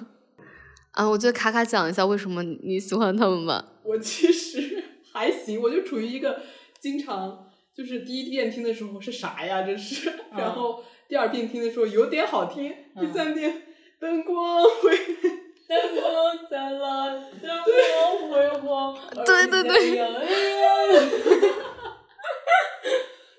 [0.93, 3.65] 啊，我觉得卡卡讲一下为什么你喜欢他们吧。
[3.83, 6.41] 我其实还行，我就处于一个
[6.81, 7.44] 经常。
[7.77, 9.63] 就是第一遍听的时候是啥呀？
[9.63, 13.63] 这是， 然后第二遍听的时候有点好听，第三遍
[14.01, 14.97] 灯光会，
[15.69, 18.97] 灯光灿烂，灯光辉煌，
[19.27, 19.97] 对对对，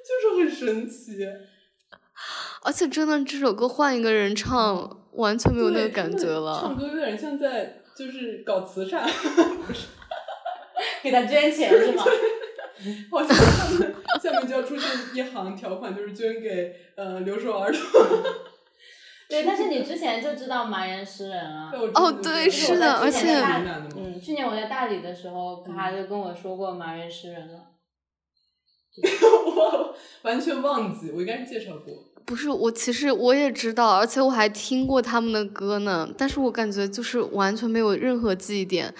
[0.05, 1.25] 就是很神奇。
[2.63, 6.59] 而且真的这首歌换一个人唱，完全没有那个感觉了。
[6.61, 9.07] 唱歌有点像在就是搞慈善，
[11.03, 12.03] 给他捐钱是吗？
[13.11, 17.81] 好像下面下面就要出现一行条款，就是捐给呃留守儿童。
[19.27, 21.71] 对，但是你之前就知道麻岩诗人啊。
[21.95, 23.33] 哦，对，是的，而且
[23.95, 27.71] 嗯，去年我在大理的时候，他就跟我说过麻岩诗人了。
[29.01, 31.93] 我完全忘记，我应该是介绍过。
[32.23, 38.93] 不是我，其实我也知道，而且我还听过他们的歌呢，但是我感觉就是完全没有任何记忆点。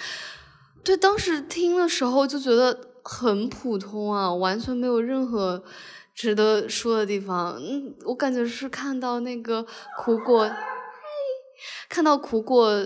[0.83, 5.63] 对，当时听的时候就觉得很普通啊，完全没有任何
[6.13, 7.55] 值得说的地方。
[7.61, 9.65] 嗯，我感觉是看到那个
[9.97, 10.51] 苦果，
[11.87, 12.83] 看到苦果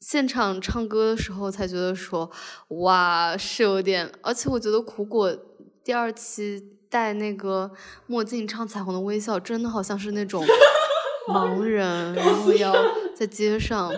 [0.00, 2.30] 现场唱歌的时候，才觉得说，
[2.68, 5.36] 哇，是有点，而且我觉得苦果
[5.84, 6.72] 第二期。
[6.88, 7.72] 戴那个
[8.06, 10.42] 墨镜唱《彩虹的微笑》，真的好像是那种
[11.28, 12.72] 盲人，然后要
[13.12, 13.92] 在街上。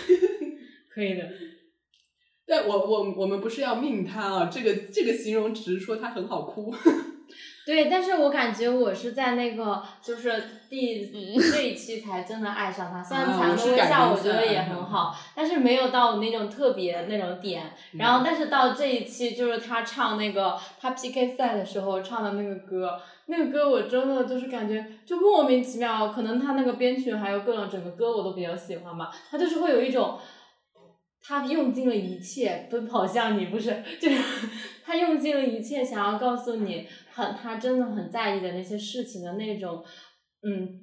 [0.92, 1.22] 可以的。
[2.46, 6.72] 但我我我们不是要命他啊，这个这个形容只是说他很好哭。
[7.66, 10.40] 对，但是我感觉我是在那个就是
[10.70, 11.04] 第
[11.36, 17.72] 这一期才真的爱上他，虽然彩虹的微笑我觉得也很好，但是没有到那种特别那种点。
[17.94, 30.16] 然后，但是到这一期就是他唱那个他 PK 赛的时候唱的那个歌，那个歌我真的就是感觉就莫名其妙，可能他那个编曲还有各种整个歌我都比较喜欢吧，他就是会有一种。
[31.26, 34.16] 他用尽了一切奔跑向你，不是，就是
[34.84, 39.82] 他用尽了一切想要告诉你，很他真的很在意的那些事情的那种，
[40.42, 40.80] 嗯，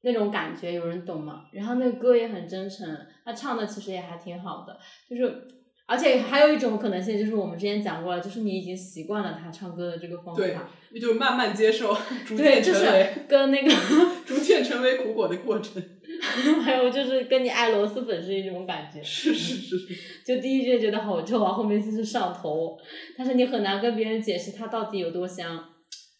[0.00, 1.42] 那种感觉，有人懂吗？
[1.52, 2.88] 然后那个歌也很真诚，
[3.24, 4.78] 他唱的其实也还挺好的，
[5.10, 5.46] 就是，
[5.86, 11.94] 而且还有一种可能性，就是我们之前讲过了，就是你已经习惯了他唱歌的这个方法，对，就是慢慢接受，
[12.24, 13.70] 逐渐成为跟那个
[14.24, 15.82] 逐渐成为苦果的过程。
[16.62, 19.94] 还有就是跟你爱螺蛳粉是一种感觉，是是是是，
[20.24, 22.78] 就第一句觉得好臭啊，后面就是上头，
[23.18, 25.68] 但是你很难跟别人解释它到底有多香。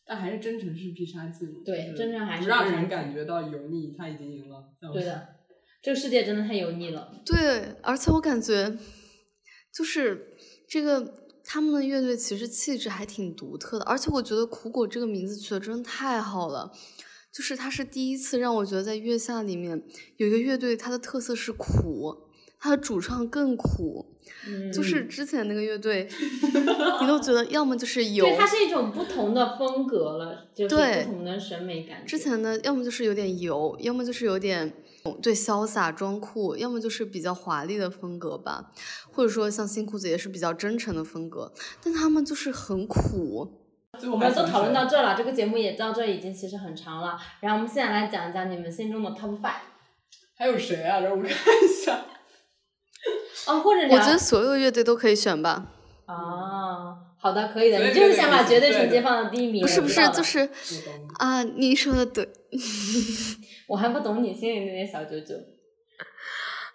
[0.04, 1.62] 但还是真诚是必杀技嘛？
[1.64, 4.64] 对，真诚还是不让人感觉到油腻，他已经赢了。
[4.92, 5.28] 对的，
[5.80, 7.12] 这个世界真的太油腻了。
[7.24, 8.76] 对，而且我感觉
[9.72, 10.34] 就是
[10.68, 11.14] 这个
[11.44, 16.72] 他们的乐队其实气质还挺独特的，而且我觉得苦果这个名字取的真的太好了。
[17.32, 19.82] 就是他是第一次让我觉得在月下里面
[20.18, 22.28] 有一个乐队，它的特色是苦，
[22.58, 24.06] 它的主唱更苦。
[24.72, 26.08] 就是之前那个乐队，
[27.00, 32.04] 你都觉得要么就是有，对，它是一种不同的风格了，就是不同的审美感。
[32.04, 34.72] 之前的要么就是有点油，要么就是有点
[35.20, 38.72] 对潇洒装酷，要么就是比较华丽的风格吧，
[39.12, 41.52] 或者说像新裤子也是比较真诚的风格，
[41.82, 43.61] 但他们就是很苦。
[44.10, 47.18] 我们都讨论到这了，这个节目也到这已经其实很长了。
[47.40, 49.52] 然后我们现在来讲一讲你们心中的 top five。
[50.36, 51.00] 还有谁啊？
[51.00, 52.04] 让我看一下。
[53.46, 55.66] 哦，或者我觉得所有乐队都可以选吧。
[56.06, 57.78] 啊，好的，可以的。
[57.78, 59.62] 你就是想把绝对纯洁放到第一名。
[59.62, 60.48] 不是不是，就是
[61.18, 62.28] 啊，你说的对。
[63.68, 65.34] 我还不懂你心里那点小九九。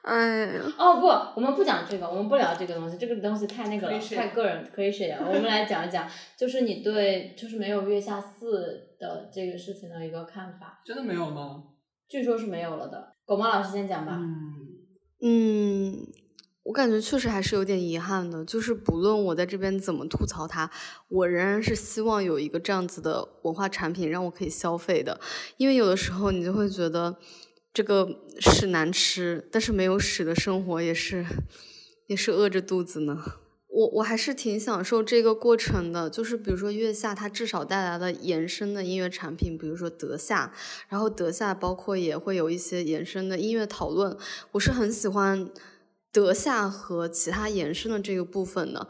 [0.07, 5.17] 哎，哦不，我们不讲这个，我们不聊这个东西，这个东西太那个了，太个人可以水了。
[5.19, 6.07] 我们来讲一讲，
[6.39, 10.81] 就是你对就是没有月下四的这个事情的一个看法。
[10.85, 11.61] 真的没有吗？
[12.07, 13.15] 据说是没有了的。
[13.25, 14.17] 狗毛老师先讲吧。
[15.21, 16.07] 嗯，
[16.63, 20.71] 我感觉确实还是有点遗憾的，就是不论我在这边怎么吐槽它，
[21.09, 25.19] 我仍然是希望有一个这样子的文化产品让我可以消费的，
[25.57, 27.17] 因为有的时候你就会觉得。
[27.77, 28.09] 这个
[28.39, 31.23] 屎难吃，但是没有屎的生活也是，
[32.07, 33.23] 也是饿着肚子呢。
[33.67, 40.51] 我我还是挺享受这个过程的，就是比如说月下，它至少带来了延伸的音乐产品，比如说德夏，
[40.89, 44.17] 然后德夏包括也会有一些延伸的音乐讨论，
[44.53, 45.47] 我是很喜欢
[46.11, 48.87] 德夏和其他延伸的这个部分的。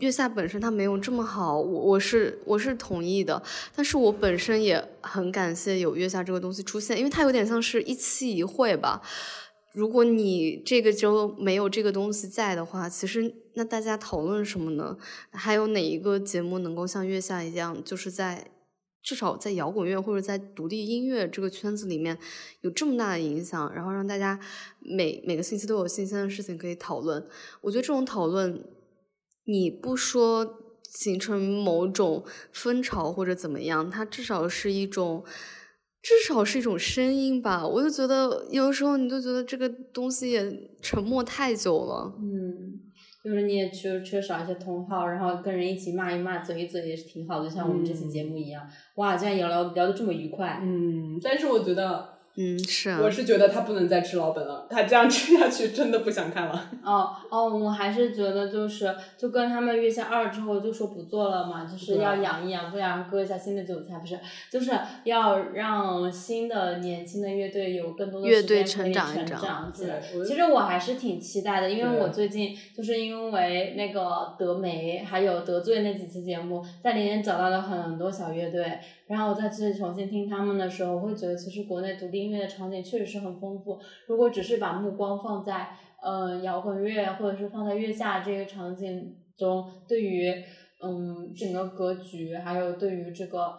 [0.00, 3.40] 月下本身它没有这么好，我我是我是同意的，
[3.76, 9.02] 但是我本身也很感谢有月下这个东西出现，因为它有点像是一期一会吧。
[9.72, 14.96] 如果你这个周没有这个东西在的话，其实那大家讨论什么呢？
[15.30, 18.50] 还有哪一个节目能够像月下一样，就是在
[19.02, 22.18] 至少在摇滚乐或者在独立音乐这个圈子里面
[22.62, 24.40] 有这么大的影响，然后让大家
[24.80, 27.24] 每每个星期都有新鲜的事情可以讨论？
[27.60, 28.64] 我觉得这种讨论。
[29.44, 35.24] 你不说形成某种风潮或者怎么样，它至少是一种，
[36.02, 37.66] 至少是一种声音吧。
[37.66, 42.14] 我就觉得有的时候，你就觉得这个东西也沉默太久了。
[42.18, 42.80] 嗯，
[43.24, 48.62] 就是你也缺缺少一些同好，然后跟人一起骂一骂、嘴一嘴也是挺好的，像我们这期节目一样。
[48.96, 50.60] 哇，竟然聊聊聊的这么愉快。
[50.62, 52.19] 嗯，但是我觉得。
[52.40, 52.98] 嗯，是啊。
[53.02, 56.70] 我是觉得他不能再吃老本了，他这样吃下去真的不想看了。
[56.82, 64.18] 哦哦，我还是觉得就是就跟他们月下二之后就说不做了嘛，就是要养一养，不然割一下新的韭菜，不是，
[64.50, 64.72] 就是
[65.04, 70.00] 要让新的年轻的乐队有更多的乐队成长成长起来。
[70.26, 78.78] 其实我还是挺期待的，因为我最近就是因为那个德媒还有得罪那几期节目，在里面找到了很多小乐队，
[79.10, 83.78] 然后我再去重新听他们的时候，我会觉得其实国内独立音乐的场景确实是很丰富。
[84.06, 85.70] 如果只是把目光放在
[86.02, 90.32] 嗯摇滚乐或者是放在月下这个场景中，对于
[90.82, 93.58] 嗯整个格局，还有对于这个。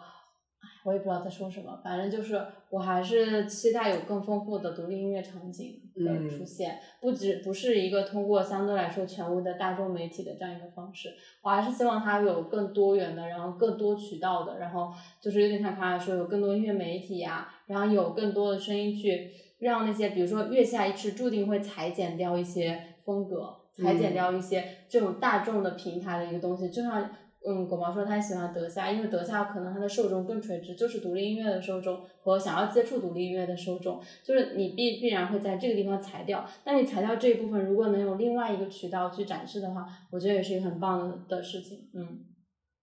[0.84, 19.30] 唉我也不知道在说什么，反正就是我还是期待有更丰富的独立音乐场景的嗯出现，不只不是一个通过相对来说权威的大众媒体的这样一个方式，我还是希望它有更多元的，然后更多渠道的，然后就是有点像刚才说有更多音乐媒体呀、然后有更多的声音去
[19.60, 27.08] 让那些比如说月下一次注定会裁剪掉一些风格，裁剪嗯掉一些这种大众的平台的一个东西，就像。
[27.46, 36.48] 嗯，狗毛说他喜欢德夏，因为德夏可能他的受众更垂直，就是独立音乐的受众和想要接触独立音乐的受众，就是你必必然会在这个地方裁掉。
[36.64, 41.90] 那你裁掉这一部分，如果能有另外一个渠道去展示的话，我觉得也是一个很棒的的事情。
[41.94, 42.24] 嗯，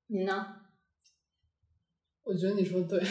[0.07, 0.55] 你呢？
[2.23, 3.01] 我觉得你说对，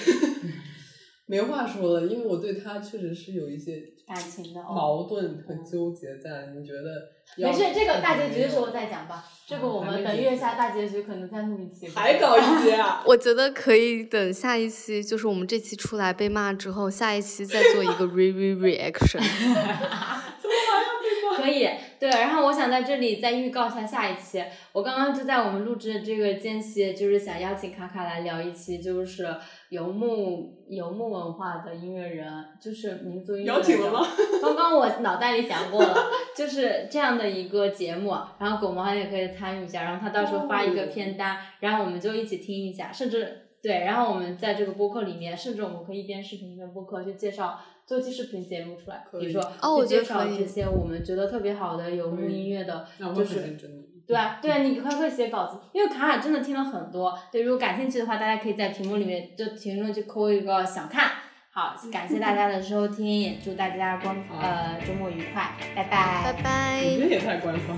[1.27, 4.73] 没话说了，因为我对他确实是有一些感情的哦。
[4.75, 6.55] 矛盾和纠结在。
[6.57, 7.13] 你觉得？
[7.37, 9.23] 没事，这个大结局的时候再讲吧。
[9.47, 11.87] 这个我们等月下大结局可能再录一期。
[11.95, 13.03] 还搞一期啊？
[13.07, 19.21] 我觉得可以等下一期，就是我们这期出来被骂之后，下一期再做一个 re re reaction。
[21.37, 21.69] 可以，
[21.99, 24.43] 对，然后我想在这里再预告一下下一期。
[24.73, 29.27] 我刚刚就在我们录制的这个间隙，就是想邀请卡卡来聊一期，就是
[29.71, 33.57] 游牧游牧文化的音乐人，就是民族音乐人。
[33.57, 34.07] 邀请了吗？
[34.41, 36.07] 刚刚我脑袋里想过了，
[36.37, 47.59] 就是这样的一个节目，然后狗毛也可以参与一下，然后他到时候发一个片单，然后我们就一起听一下，甚至对，然后我们在这个播客里面，甚至我们可以一边视频一边播客去介绍。
[47.89, 52.87] 做期视频节目出来，可以比如说哦我介绍觉得可以这些我们觉得特别好的游牧音乐的
[53.17, 53.59] 就是。
[54.07, 57.19] 对啊，对啊，你快快写稿子，因为卡卡真的听了很多。
[57.31, 61.11] 对，如果感兴趣的话，大家可以在屏幕里面就评论区扣一个想看。
[61.51, 66.23] 好，感谢大家的收听，也祝大家光呃周末愉快，拜拜。
[66.25, 66.81] 拜拜。
[66.83, 67.77] 你这也太官方。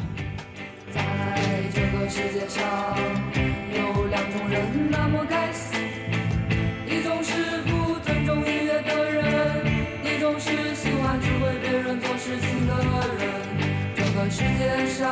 [0.93, 1.03] 在
[1.73, 2.97] 这个世界上，
[3.75, 5.75] 有两种人那么该死，
[6.87, 7.60] 一种是
[10.31, 10.47] 总是
[10.77, 12.73] 喜欢只为别人做事情的
[13.19, 13.27] 人。
[13.97, 15.11] 这个世界上